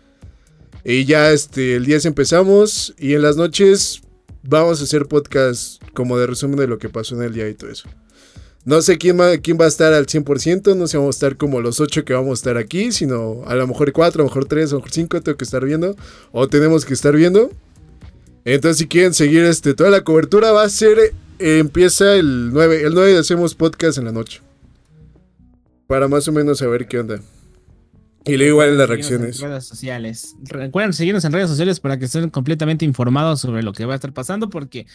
[0.82, 4.00] Y ya este, el 10 empezamos y en las noches
[4.42, 7.54] vamos a hacer podcast como de resumen de lo que pasó en el día y
[7.54, 7.88] todo eso.
[8.64, 11.36] No sé quién va, quién va a estar al 100%, no sé vamos a estar
[11.36, 14.28] como los 8 que vamos a estar aquí, sino a lo mejor 4, a lo
[14.28, 15.96] mejor 3, a lo mejor 5 tengo que estar viendo
[16.32, 17.50] o tenemos que estar viendo.
[18.44, 22.82] Entonces si quieren seguir este, toda la cobertura va a ser empieza el 9.
[22.82, 24.40] El 9 hacemos podcast en la noche.
[25.86, 27.20] Para más o menos saber qué onda.
[28.24, 29.40] Y luego igual en las reacciones.
[29.42, 30.36] En redes sociales.
[30.44, 33.96] Recuerden seguirnos en redes sociales para que estén completamente informados sobre lo que va a
[33.96, 34.86] estar pasando, porque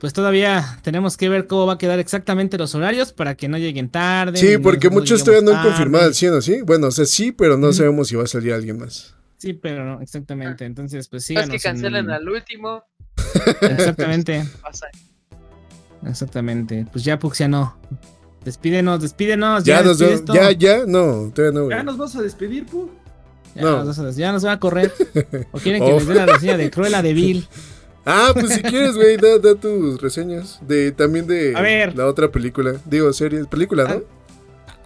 [0.00, 3.58] pues todavía tenemos que ver cómo va a quedar exactamente los horarios para que no
[3.58, 4.38] lleguen tarde.
[4.38, 6.62] Sí, porque muchos todavía no han confirmado al 100, ¿sí?
[6.62, 9.14] Bueno, o sea, sí, pero no sabemos si va a salir alguien más.
[9.36, 10.64] Sí, pero no, exactamente.
[10.64, 11.34] Entonces, pues sí.
[11.34, 12.82] Es que cancelen al último.
[13.62, 14.44] Exactamente.
[16.06, 16.86] Exactamente.
[16.90, 17.76] Pues ya, Puxiano.
[18.44, 19.64] Despídenos, despídenos.
[19.64, 21.70] Ya, nos ya, ya, no, todavía no.
[21.70, 22.90] Ya nos vas a despedir, Pu.
[23.54, 23.84] Ya, no.
[23.84, 24.92] nos, a, ya nos va a correr.
[25.52, 27.48] ¿O quieren que les dé la reseña de Cruella de Vil?
[28.06, 30.58] Ah, pues si quieres, güey, da, da, tus reseñas.
[30.66, 31.52] De, también de
[31.94, 32.76] la otra película.
[32.86, 34.02] Digo, series, película, ¿no?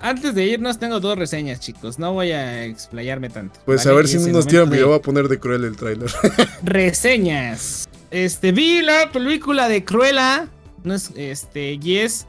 [0.01, 1.99] Antes de irnos tengo dos reseñas, chicos.
[1.99, 3.61] No voy a explayarme tanto.
[3.65, 6.11] Pues a ver si no nos tiran video, voy a poner de Cruella el tráiler.
[6.65, 7.89] reseñas.
[8.11, 10.49] Este, vi la película de Cruella.
[10.85, 12.27] No es, este, y es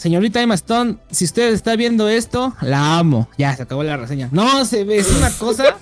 [0.00, 3.28] Señorita Emma Stone, si usted está viendo esto, la amo.
[3.36, 4.30] Ya, se acabó la reseña.
[4.32, 5.76] No, se ve, es una cosa.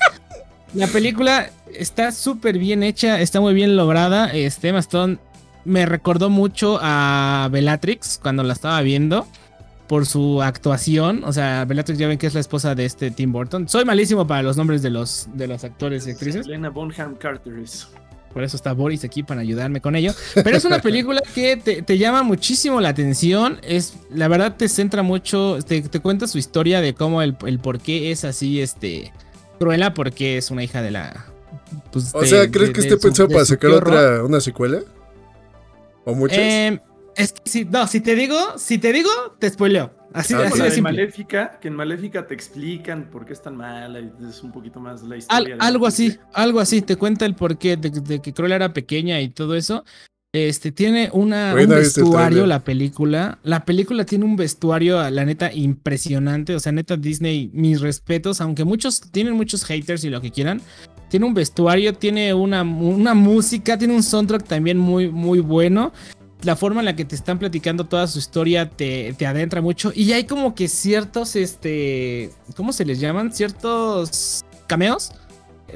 [0.75, 4.27] la película está súper bien hecha, está muy bien lograda.
[4.33, 5.19] Este, Emma Stone
[5.65, 9.25] me recordó mucho a Bellatrix cuando la estaba viendo
[9.87, 11.23] por su actuación.
[11.25, 13.69] O sea, Bellatrix ya ven que es la esposa de este Tim Burton.
[13.69, 16.45] Soy malísimo para los nombres de los, de los actores y actrices.
[16.47, 17.89] Elena Bonham Carter es.
[18.39, 20.15] Por eso está Boris aquí para ayudarme con ello.
[20.33, 23.59] Pero es una película que te, llama muchísimo la atención.
[23.65, 28.13] Es, la verdad te centra mucho, te, cuenta su historia de cómo el, por qué
[28.13, 29.13] es así, este,
[29.59, 31.27] Cruella, porque es una hija de la...
[31.91, 34.83] Pues, o sea, ¿crees que esté pensado para sacar otra, una secuela?
[36.05, 36.39] ¿O muchas?
[36.39, 36.81] Eh,
[37.17, 39.11] es que si, no, si te digo, si te digo,
[39.41, 39.91] te spoileo.
[40.19, 44.01] Así, ah, así de Maléfica, que en Maléfica te explican por qué es tan mala
[44.01, 45.57] y es un poquito más la historia.
[45.61, 49.29] algo así, algo así, te cuenta el porqué de, de que Cruella era pequeña y
[49.29, 49.85] todo eso.
[50.33, 53.39] Este tiene una, un vestuario, la película.
[53.45, 56.55] La película tiene un vestuario, la neta, impresionante.
[56.55, 60.61] O sea, neta, Disney, mis respetos, aunque muchos tienen muchos haters y lo que quieran.
[61.09, 65.93] Tiene un vestuario, tiene una, una música, tiene un soundtrack también muy, muy bueno
[66.43, 69.93] la forma en la que te están platicando toda su historia te, adentra mucho.
[69.95, 73.33] Y hay como que ciertos, este, ¿cómo se les llaman?
[73.33, 75.13] Ciertos cameos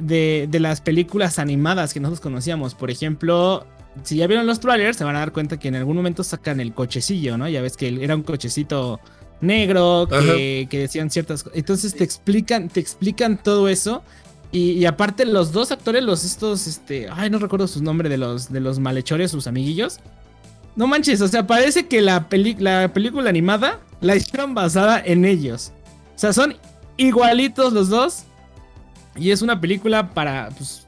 [0.01, 2.75] de, las películas animadas que nosotros conocíamos.
[2.75, 3.67] Por ejemplo,
[4.05, 6.61] si ya vieron los trailers, se van a dar cuenta que en algún momento sacan
[6.61, 7.49] el cochecillo, ¿no?
[7.49, 9.01] Ya ves que era un cochecito
[9.41, 11.59] negro que, decían ciertas cosas.
[11.59, 14.05] Entonces te explican, te explican todo eso.
[14.53, 18.53] Y, aparte los dos actores, los estos, este, ay, no recuerdo sus nombres de los,
[18.53, 19.99] de los malhechores, sus amiguillos.
[20.74, 22.27] No manches, o sea, parece que la,
[22.59, 25.73] la película animada la hicieron basada en ellos.
[26.15, 26.57] O sea, son
[26.97, 28.24] igualitos los dos.
[29.16, 30.86] Y es una película para, pues,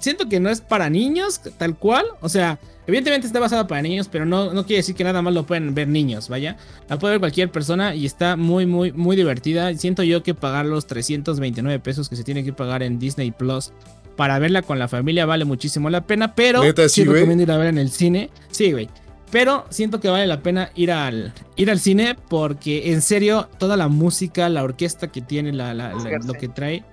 [0.00, 2.06] siento que no es para niños, tal cual.
[2.20, 5.34] O sea, evidentemente está basada para niños, pero no, no quiere decir que nada más
[5.34, 6.56] lo pueden ver niños, vaya.
[6.88, 9.74] La puede ver cualquier persona y está muy, muy, muy divertida.
[9.74, 13.72] Siento yo que pagar los 329 pesos que se tiene que pagar en Disney Plus
[14.16, 17.66] para verla con la familia vale muchísimo la pena, pero sí, recomiendo ir a ver
[17.66, 18.30] en el cine.
[18.50, 18.88] Sí, güey.
[19.30, 23.76] Pero siento que vale la pena ir al, ir al cine porque en serio toda
[23.76, 26.84] la música, la orquesta que tiene, la, lo que trae,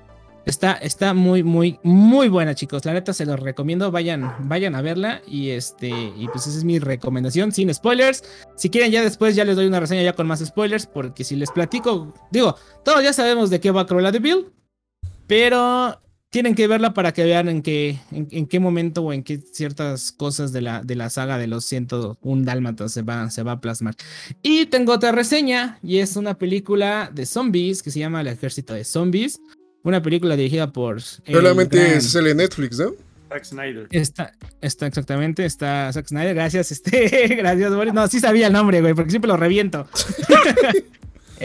[0.45, 2.85] está, está muy, muy, muy buena chicos.
[2.85, 6.63] La neta se los recomiendo, vayan, vayan a verla y este, y pues esa es
[6.63, 8.23] mi recomendación sin spoilers.
[8.55, 11.35] Si quieren ya después ya les doy una reseña ya con más spoilers porque si
[11.35, 14.51] les platico, digo, todos ya sabemos de qué va Cruella de Bill,
[15.27, 15.99] pero
[16.33, 20.11] tienen que verla para que vean en qué, en, qué momento o en qué ciertas
[20.11, 23.61] cosas de la, de la saga de los 101 dálmatas se va, se va a
[23.61, 23.93] plasmar.
[24.41, 28.73] Y tengo otra reseña y es una película de zombies que se llama El Ejército
[28.73, 29.41] de Zombies.
[29.83, 30.99] Una película dirigida por...
[31.03, 32.93] Solamente sale en Netflix, ¿no?
[33.29, 33.87] Zack Snyder.
[33.91, 36.33] Está, está exactamente, está Zack Snyder.
[36.33, 37.93] Gracias, este, gracias, Boris.
[37.93, 39.87] No, sí sabía el nombre, güey, porque siempre lo reviento.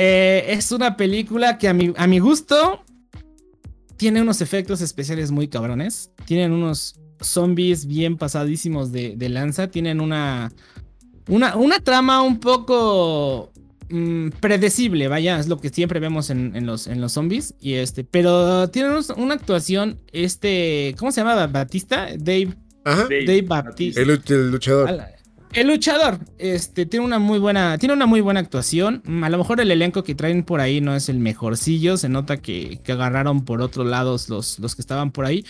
[0.01, 2.85] Eh, es una película que a mi, a mi gusto
[3.99, 6.11] tiene unos efectos especiales muy cabrones.
[6.25, 9.69] Tienen unos zombies bien pasadísimos de, lanza.
[9.69, 10.53] Tienen una,
[11.29, 13.53] una, una trama un poco
[13.91, 17.55] mm, predecible, vaya, es lo que siempre vemos en, los, en los zombies.
[17.61, 21.47] Y este, pero tienen una actuación, este, ¿cómo se llama?
[21.49, 22.55] Batista, Dave.
[22.85, 24.01] Dave, Baptista.
[24.01, 25.18] El, luchador.
[25.53, 29.03] El luchador, este, tiene una muy buena, tiene una muy buena actuación.
[29.05, 31.97] Mm, a lo mejor el elenco que traen por ahí no es el mejorcillo.
[31.97, 35.45] Se nota que, agarraron por otro lado los, los que estaban por ahí.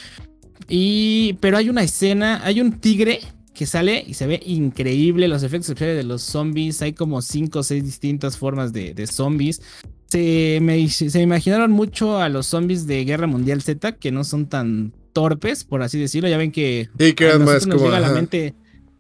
[0.69, 3.21] Y, pero hay una escena, hay un tigre
[3.55, 5.27] que sale y se ve increíble.
[5.27, 6.81] Los efectos especiales de los zombies.
[6.81, 9.63] Hay como 5 o 6 distintas formas de, zombies.
[10.07, 14.47] Se me, se imaginaron mucho a los zombies de Guerra Mundial Z, que no son
[14.47, 16.29] tan torpes, por así decirlo.
[16.29, 16.89] Ya ven que.
[16.99, 18.55] Sí, que más llega a la mente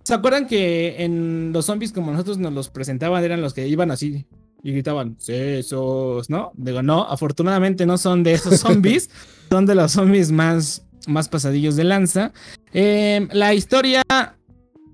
[0.08, 3.90] ¿Se acuerdan que en los zombies como nosotros nos los presentaban eran los que iban
[3.90, 4.24] así
[4.62, 6.50] y gritaban, sesos, ¿no?
[6.56, 9.10] Digo, no, afortunadamente no son de esos zombies,
[9.50, 12.32] son de los zombies más, más pasadillos de lanza.
[12.72, 14.00] Em, la historia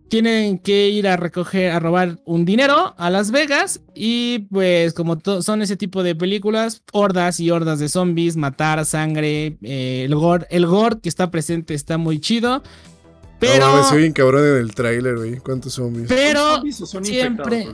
[0.09, 5.21] tienen que ir a recoger, a robar un dinero a Las Vegas y pues como
[5.43, 10.49] son ese tipo de películas, hordas y hordas de zombies, matar, sangre, eh, el gore,
[10.51, 12.65] el gore que está presente está muy chido.
[13.47, 13.83] Pero...
[13.83, 15.37] No, me bien cabrón en el tráiler, güey.
[15.39, 16.09] ¿Cuántos zombies?
[16.09, 17.69] Pero son siempre...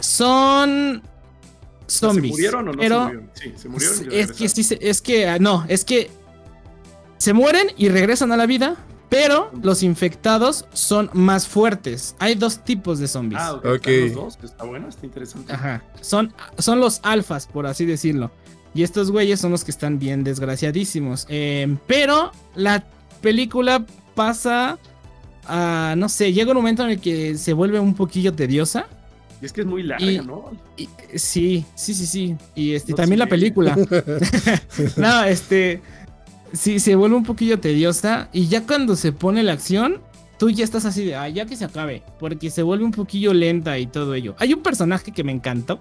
[0.00, 1.02] Son
[1.86, 2.24] zombies.
[2.24, 3.30] ¿Se murieron o no pero se murieron?
[3.34, 4.12] Sí, se murieron.
[4.12, 6.10] es que sí, es que ah, no, es que
[7.16, 8.76] se mueren y regresan a la vida,
[9.08, 12.14] pero los infectados son más fuertes.
[12.20, 13.40] Hay dos tipos de zombies.
[13.42, 13.66] Ah, ok.
[13.78, 14.08] okay.
[14.08, 15.52] Los dos, está bueno, está interesante.
[15.52, 15.82] Ajá.
[16.00, 18.30] Son, son los alfas, por así decirlo.
[18.74, 21.26] Y estos güeyes son los que están bien desgraciadísimos.
[21.28, 22.84] Eh, pero la
[23.20, 23.84] película
[24.18, 24.80] pasa
[25.46, 28.86] a, no sé, llega un momento en el que se vuelve un poquillo tediosa.
[29.40, 30.50] Y es que es muy larga, ¿no?
[31.14, 32.36] sí, sí, sí, sí.
[32.56, 33.76] Y este, también la película.
[34.96, 35.80] no, este.
[36.52, 38.28] Sí, se vuelve un poquillo tediosa.
[38.32, 40.00] Y ya cuando se pone la acción,
[40.36, 42.02] tú ya estás así de, ah, ya que se acabe.
[42.18, 44.34] Porque se vuelve un poquillo lenta y todo ello.
[44.38, 45.80] Hay un personaje que me encantó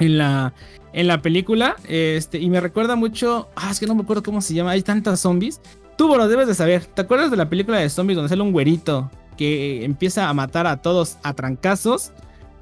[0.00, 0.52] en la,
[0.92, 1.76] en la película.
[1.86, 3.48] Este, y me recuerda mucho.
[3.54, 4.72] Ah, es que no me acuerdo cómo se llama.
[4.72, 5.60] Hay tantas zombies.
[5.96, 6.84] Tú, lo debes de saber.
[6.86, 10.66] ¿Te acuerdas de la película de zombies donde sale un güerito que empieza a matar
[10.66, 12.12] a todos a trancazos?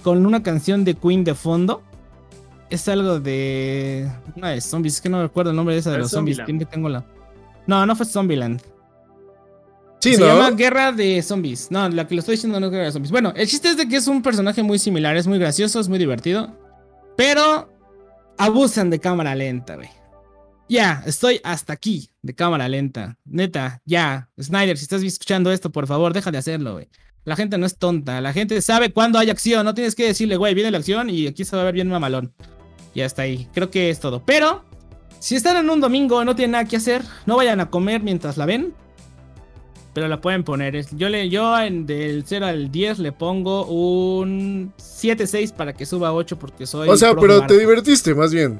[0.02, 1.82] con una canción de Queen de fondo.
[2.70, 4.10] Es algo de.
[4.36, 4.94] Una de zombies.
[4.94, 6.38] Es que no recuerdo el nombre de esa de los zombies.
[6.46, 7.04] que tengo la.
[7.66, 8.62] No, no fue Zombieland.
[10.00, 11.70] Sí, Se llama Guerra de Zombies.
[11.70, 13.10] No, la que lo estoy diciendo no es Guerra de Zombies.
[13.10, 15.16] Bueno, el chiste es de que es un personaje muy similar.
[15.16, 16.56] Es muy gracioso, es muy divertido.
[17.16, 17.68] Pero
[18.38, 19.88] abusan de cámara lenta, güey.
[20.68, 23.16] Ya, estoy hasta aquí de cámara lenta.
[23.24, 24.28] Neta, ya.
[24.40, 26.88] Snyder, si estás escuchando esto, por favor, deja de hacerlo, güey.
[27.24, 30.36] La gente no es tonta, la gente sabe cuándo hay acción, no tienes que decirle,
[30.36, 32.32] güey, viene la acción y aquí se va a ver bien mamalón.
[32.94, 34.22] Ya está ahí, creo que es todo.
[34.24, 34.64] Pero,
[35.18, 38.02] si están en un domingo y no tienen nada que hacer, no vayan a comer
[38.02, 38.72] mientras la ven.
[39.94, 40.86] Pero la pueden poner.
[40.96, 46.08] Yo, le, yo en, del 0 al 10 le pongo un 7-6 para que suba
[46.08, 46.88] a 8 porque soy...
[46.88, 48.58] O sea, pero te divertiste más bien.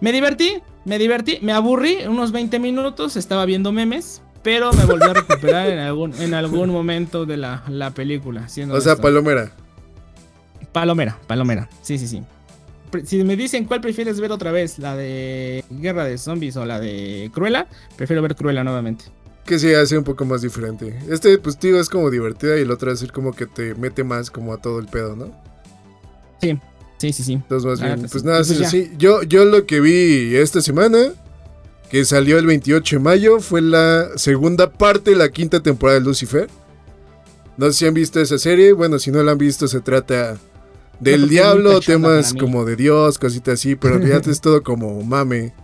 [0.00, 5.04] Me divertí, me divertí, me aburrí unos 20 minutos, estaba viendo memes, pero me volví
[5.04, 8.46] a recuperar en algún, en algún momento de la, la película.
[8.70, 9.50] o sea, Palomera.
[10.72, 11.68] Palomera, Palomera.
[11.82, 12.22] Sí, sí, sí.
[13.04, 16.78] Si me dicen cuál prefieres ver otra vez, la de Guerra de Zombies o la
[16.78, 17.66] de Cruella,
[17.96, 19.06] prefiero ver Cruella nuevamente.
[19.44, 20.98] Que sí, hace un poco más diferente.
[21.08, 24.30] Este, pues, tío, es como divertida y el otro es como que te mete más
[24.30, 25.30] como a todo el pedo, ¿no?
[26.40, 26.58] Sí,
[26.98, 27.32] sí, sí, sí.
[27.34, 31.12] Entonces, más bien, pues nada, pues sí, Yo, yo lo que vi esta semana
[31.90, 36.04] que salió el 28 de mayo, fue la segunda parte de la quinta temporada de
[36.04, 36.48] Lucifer.
[37.56, 40.36] No sé si han visto esa serie, bueno, si no la han visto se trata
[41.00, 45.54] del diablo, temas como de Dios, cositas así, pero en realidad es todo como mame.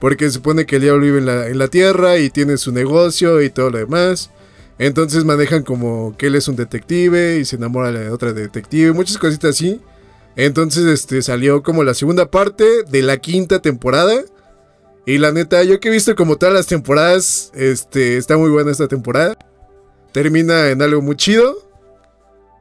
[0.00, 2.72] Porque se supone que el diablo vive en la, en la tierra y tiene su
[2.72, 4.30] negocio y todo lo demás.
[4.78, 9.18] Entonces manejan como que él es un detective y se enamora de otra detective, muchas
[9.18, 9.80] cositas así.
[10.36, 14.24] Entonces este salió como la segunda parte de la quinta temporada.
[15.06, 18.70] Y la neta, yo que he visto como todas las temporadas, este, está muy buena
[18.70, 19.36] esta temporada.
[20.12, 21.68] Termina en algo muy chido.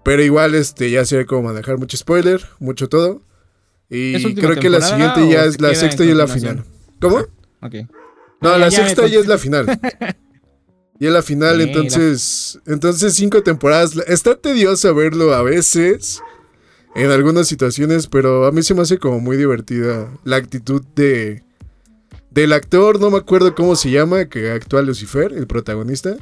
[0.03, 3.21] Pero igual, este, ya sé cómo manejar mucho spoiler, mucho todo.
[3.89, 6.65] Y creo que la siguiente ya es la sexta y es la final.
[6.99, 7.19] ¿Cómo?
[7.61, 7.75] Ok.
[8.41, 9.65] No, la sexta ya es la final.
[10.99, 12.59] y es la final, entonces.
[12.65, 13.95] Entonces, cinco temporadas.
[14.07, 16.21] Está tedioso verlo a veces.
[16.95, 21.43] En algunas situaciones, pero a mí se me hace como muy divertida la actitud de
[22.33, 26.17] del actor, no me acuerdo cómo se llama, que actúa Lucifer, el protagonista.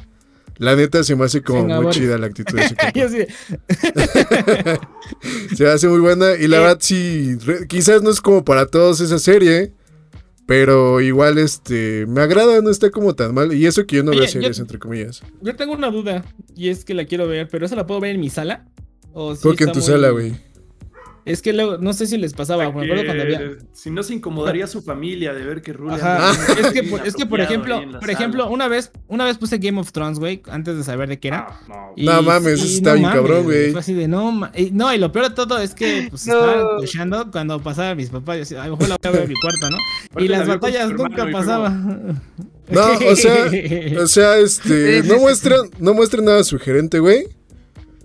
[0.58, 2.76] La neta se me hace como muy chida la actitud de ese
[5.56, 6.36] Se me hace muy buena.
[6.36, 7.38] Y la verdad, sí,
[7.68, 9.74] quizás no es como para todos esa serie.
[10.46, 13.54] Pero igual, este, me agrada, no está como tan mal.
[13.54, 15.24] Y eso que yo no veo series, entre comillas.
[15.42, 16.26] Yo tengo una duda,
[16.56, 18.68] y es que la quiero ver, pero ¿esa la puedo ver en mi sala?
[19.14, 20.34] ¿O ¿Cómo que en tu sala, güey?
[21.26, 23.58] Es que luego, no sé si les pasaba, cuando había...
[23.74, 25.96] Si no se incomodaría a su familia de ver que Rule...
[25.96, 29.92] Es que, es que, por ejemplo, por ejemplo, una vez, una vez puse Game of
[29.92, 31.48] Thrones, güey, antes de saber de qué era.
[31.70, 33.76] Ah, no, mames, está bien cabrón, güey.
[33.76, 37.30] así de, no, y, no, y lo peor de todo es que, pues, estaba escuchando
[37.32, 39.36] cuando pasaba mis papás, yo decía, a lo mejor la voy a ver en mi
[39.40, 40.22] cuarto, ¿no?
[40.24, 42.22] y las batallas nunca pasaban.
[42.70, 43.52] No, o sea,
[44.02, 47.28] o sea, este, no muestran, no muestran nada sugerente, güey.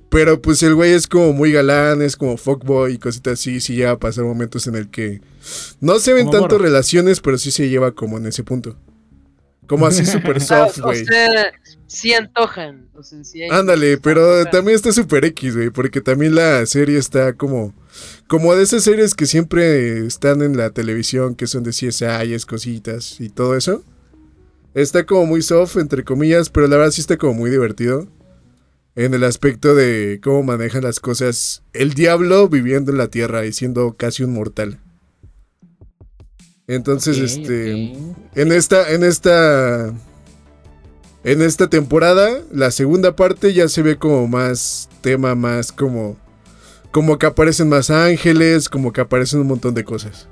[0.08, 3.60] Pero pues el güey es como muy galán, es como fuckboy y cositas así.
[3.60, 5.20] Sí lleva a pasar momentos en el que
[5.80, 8.76] no se ven tanto relaciones, pero sí se lleva como en ese punto.
[9.66, 11.02] Como así super soft, güey.
[11.02, 11.52] O sea,
[11.86, 12.88] sí antojan.
[13.50, 17.74] Ándale, pero también está super X, güey, porque también la serie está como...
[18.28, 23.20] Como de esas series que siempre están en la televisión, que son de CSI, cositas
[23.20, 23.82] y todo eso.
[24.74, 28.06] Está como muy soft, entre comillas, pero la verdad sí está como muy divertido.
[28.96, 33.52] En el aspecto de cómo manejan las cosas el diablo viviendo en la tierra y
[33.52, 34.80] siendo casi un mortal.
[36.66, 37.92] Entonces, este.
[38.34, 38.90] En esta.
[38.90, 39.92] En esta.
[41.24, 46.16] En esta temporada, la segunda parte ya se ve como más tema, más como.
[46.90, 50.26] Como que aparecen más ángeles, como que aparecen un montón de cosas.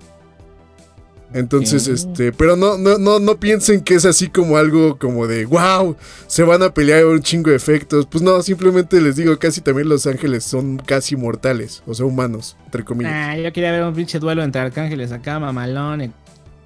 [1.34, 5.46] Entonces, este, pero no, no, no, no piensen que es así como algo como de
[5.46, 5.96] wow,
[6.28, 8.06] se van a pelear un chingo de efectos.
[8.06, 12.56] Pues no, simplemente les digo, casi también los ángeles son casi mortales, o sea, humanos,
[12.66, 13.12] entre comillas.
[13.12, 16.14] Ah, yo quería ver un pinche duelo entre arcángeles acá, mamalón.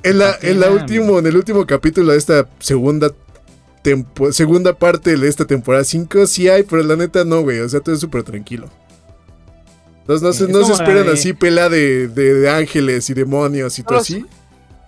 [0.03, 3.11] En la, en la último, en el último capítulo de esta segunda
[4.33, 7.61] segunda parte de esta temporada 5 sí hay, pero la neta no, güey.
[7.61, 8.69] O sea, todo es súper tranquilo.
[10.01, 13.99] Entonces no, se, no se esperan así pela de, de, ángeles y demonios y todo
[13.99, 14.27] así.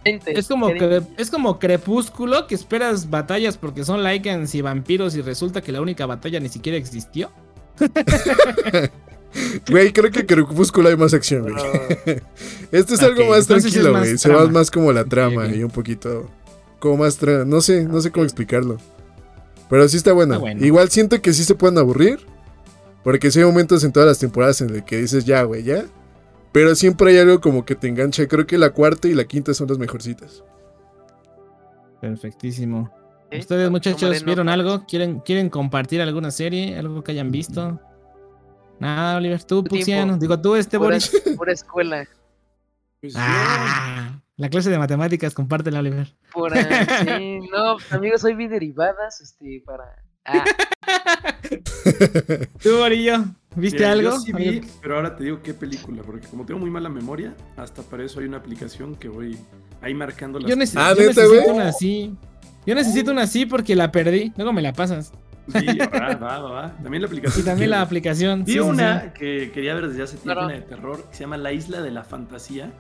[0.04, 5.20] Es como, que, es como Crepúsculo, que esperas batallas porque son Lycans y vampiros y
[5.20, 7.30] resulta que la única batalla ni siquiera existió.
[9.70, 11.54] Güey, creo que Crepúsculo hay más acción, güey.
[12.72, 14.18] este es algo más tranquilo, güey.
[14.18, 16.28] Se va más como la trama y un poquito.
[16.80, 17.22] Como más.
[17.22, 18.78] No sé, no sé cómo explicarlo.
[19.68, 20.40] Pero sí está buena.
[20.58, 22.18] Igual siento que sí se pueden aburrir.
[23.04, 25.84] Porque sí hay momentos en todas las temporadas en el que dices, ya, güey, ya.
[26.52, 28.26] Pero siempre hay algo como que te engancha.
[28.26, 30.44] Creo que la cuarta y la quinta son las mejorcitas.
[32.00, 32.90] Perfectísimo.
[33.32, 34.84] ¿Ustedes, muchachos, vieron algo?
[34.86, 36.76] ¿Quieren, ¿Quieren compartir alguna serie?
[36.76, 37.80] ¿Algo que hayan visto?
[38.80, 40.16] Nada, Oliver, tú, Puxiano.
[40.16, 41.12] Digo, tú, este Boris.
[41.36, 42.08] Por escuela.
[43.00, 46.14] Pues ah, la clase de matemáticas, compártela, Oliver.
[46.32, 50.02] Por sí, no, amigos, hoy vi derivadas, este, para.
[50.24, 50.44] Ah.
[52.62, 53.24] tú, Borillo.
[53.56, 54.18] ¿Viste algo?
[54.20, 57.82] sí vi, pero ahora te digo qué película, porque como tengo muy mala memoria, hasta
[57.82, 59.36] para eso hay una aplicación que voy
[59.82, 62.14] ahí marcando las Yo, ah, yo necesito una así.
[62.66, 64.32] Yo necesito una así porque la perdí.
[64.36, 65.12] Luego me la pasas.
[65.48, 66.76] Sí, va, va, va.
[66.82, 67.42] También la aplicación.
[67.42, 68.44] Y también la aplicación.
[68.44, 71.52] Vi una que quería ver desde hace tiempo, una de terror, que se llama La
[71.52, 72.72] Isla de la Fantasía.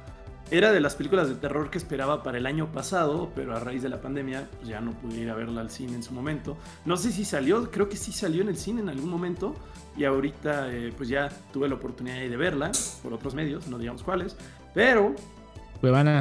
[0.52, 3.82] Era de las películas de terror que esperaba para el año pasado, pero a raíz
[3.82, 6.56] de la pandemia pues ya no pude ir a verla al cine en su momento.
[6.84, 9.54] No sé si salió, creo que sí salió en el cine en algún momento,
[9.96, 12.72] y ahorita eh, pues ya tuve la oportunidad de verla
[13.02, 14.36] por otros medios, no digamos cuáles,
[14.74, 15.14] pero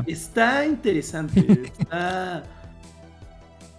[0.07, 1.71] está interesante,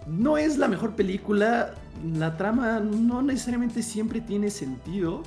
[0.07, 1.73] no es la mejor película,
[2.15, 5.23] la trama no necesariamente siempre tiene sentido,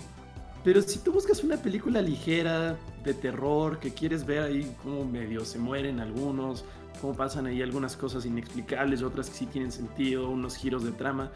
[0.64, 5.44] pero si tú buscas una película ligera de terror que quieres ver ahí cómo medio
[5.44, 6.64] se mueren algunos,
[7.00, 11.30] cómo pasan ahí algunas cosas inexplicables, otras que sí tienen sentido, unos giros de trama,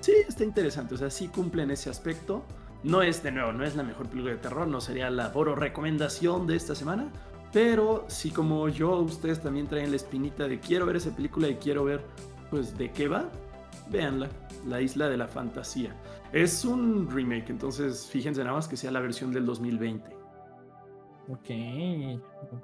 [0.00, 2.44] sí está interesante, o sea, sí cumplen ese aspecto.
[2.84, 5.54] No es, de nuevo, no es la mejor película de terror, no sería la oro
[5.54, 7.10] recomendación de esta semana,
[7.50, 11.54] pero si como yo, ustedes también traen la espinita de quiero ver esa película y
[11.54, 12.02] quiero ver,
[12.50, 13.30] pues, de qué va,
[13.90, 14.28] véanla,
[14.66, 15.96] La Isla de la Fantasía.
[16.30, 20.14] Es un remake, entonces fíjense nada más que sea la versión del 2020.
[21.28, 21.48] Ok.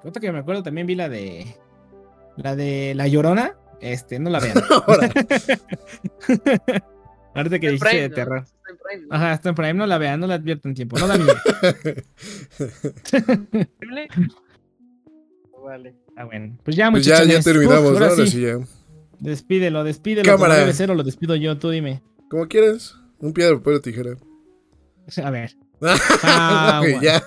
[0.05, 1.57] Otra que me acuerdo también vi la de.
[2.37, 3.57] La de La Llorona.
[3.81, 4.59] Este, no la vean.
[7.35, 8.45] Ahorita que dijiste de terror.
[9.11, 11.35] Ajá, está en Prime, no la vean, no la advierten tiempo, no da miedo.
[15.65, 15.95] vale.
[16.17, 16.59] Ah, bueno.
[16.65, 17.19] Pues ya, muchachos.
[17.19, 18.05] Pues ya, ya terminamos, ¿no?
[18.05, 18.41] Ahora sí.
[18.41, 18.59] ya.
[19.19, 20.31] Despídelo, despídelo.
[20.31, 20.55] Cámara.
[20.55, 22.03] Como debe ser, o lo despido yo, tú dime.
[22.29, 22.97] Como quieras.
[23.19, 24.17] Un piedra, papel tijera.
[25.23, 25.57] A ver.
[25.83, 27.23] ah, ya.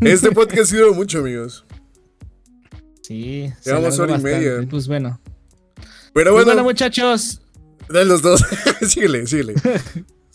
[0.00, 1.64] Este podcast ha sido mucho, amigos.
[3.02, 3.52] Sí.
[3.64, 4.66] Llevamos hora y media.
[4.68, 5.20] Pues bueno.
[6.12, 6.62] Pero pues bueno.
[6.62, 7.40] muchachos.
[7.88, 8.44] De los dos.
[8.86, 9.54] síguele, síguele.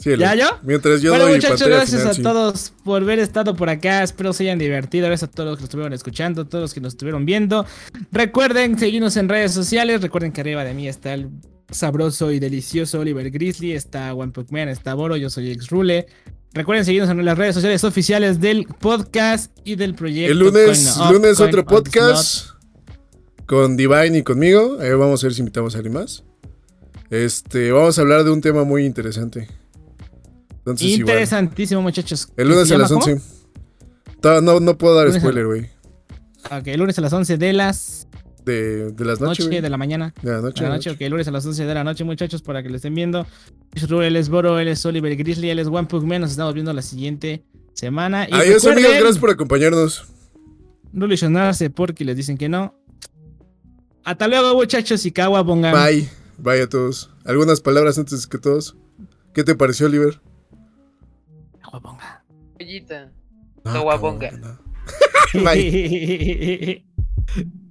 [0.04, 0.60] ¿Ya yo?
[0.64, 4.04] Mientras yo bueno, muchachos, gracias a todos por haber estado por acá.
[4.04, 5.08] Espero se hayan divertido.
[5.08, 7.66] Gracias a todos los que nos estuvieron escuchando, todos los que nos estuvieron viendo.
[8.12, 10.02] Recuerden seguirnos en redes sociales.
[10.02, 11.30] Recuerden que arriba de mí está el
[11.72, 13.72] sabroso y delicioso Oliver Grizzly.
[13.72, 15.18] Está One Man, está Boro.
[15.18, 16.06] Yo soy X Rule.
[16.54, 20.32] Recuerden seguirnos en las redes sociales oficiales del podcast y del proyecto.
[20.32, 22.50] El lunes, lunes otro podcast
[23.46, 24.78] con Divine y conmigo.
[24.78, 26.24] vamos a ver si invitamos a alguien más.
[27.24, 29.48] Este, vamos a hablar de un tema muy interesante.
[30.66, 32.28] Interesantísimo, muchachos.
[32.36, 33.22] El lunes a las 11.
[34.42, 35.70] No, no puedo dar spoiler, güey.
[36.52, 38.08] Ok, el lunes a las 11 de las.
[38.44, 39.46] De, de las noches.
[39.46, 40.14] Noche, de la mañana.
[40.22, 40.64] De la noche.
[40.64, 42.70] De la noche, ok, el lunes a las 11 de la noche, muchachos, para que
[42.70, 43.26] lo estén viendo.
[43.74, 46.22] Él es Boro, él es Oliver Grizzly, él es One Pugman.
[46.22, 48.28] Nos estamos viendo la siguiente semana.
[48.30, 50.06] Y Adiós, amigos, gracias por acompañarnos.
[50.92, 52.76] No ilusionarse porque les dicen que no.
[54.04, 55.74] Hasta luego, muchachos, y Kawa pongan.
[55.74, 56.10] Bye.
[56.38, 57.12] Bye a todos.
[57.26, 58.76] ¿Algunas palabras antes que todos?
[59.34, 60.22] ¿Qué te pareció, Oliver?
[61.62, 62.24] Aguabonga.
[62.58, 63.12] Pollita.
[63.64, 64.60] No, cabrón, no.
[65.44, 66.86] Bye.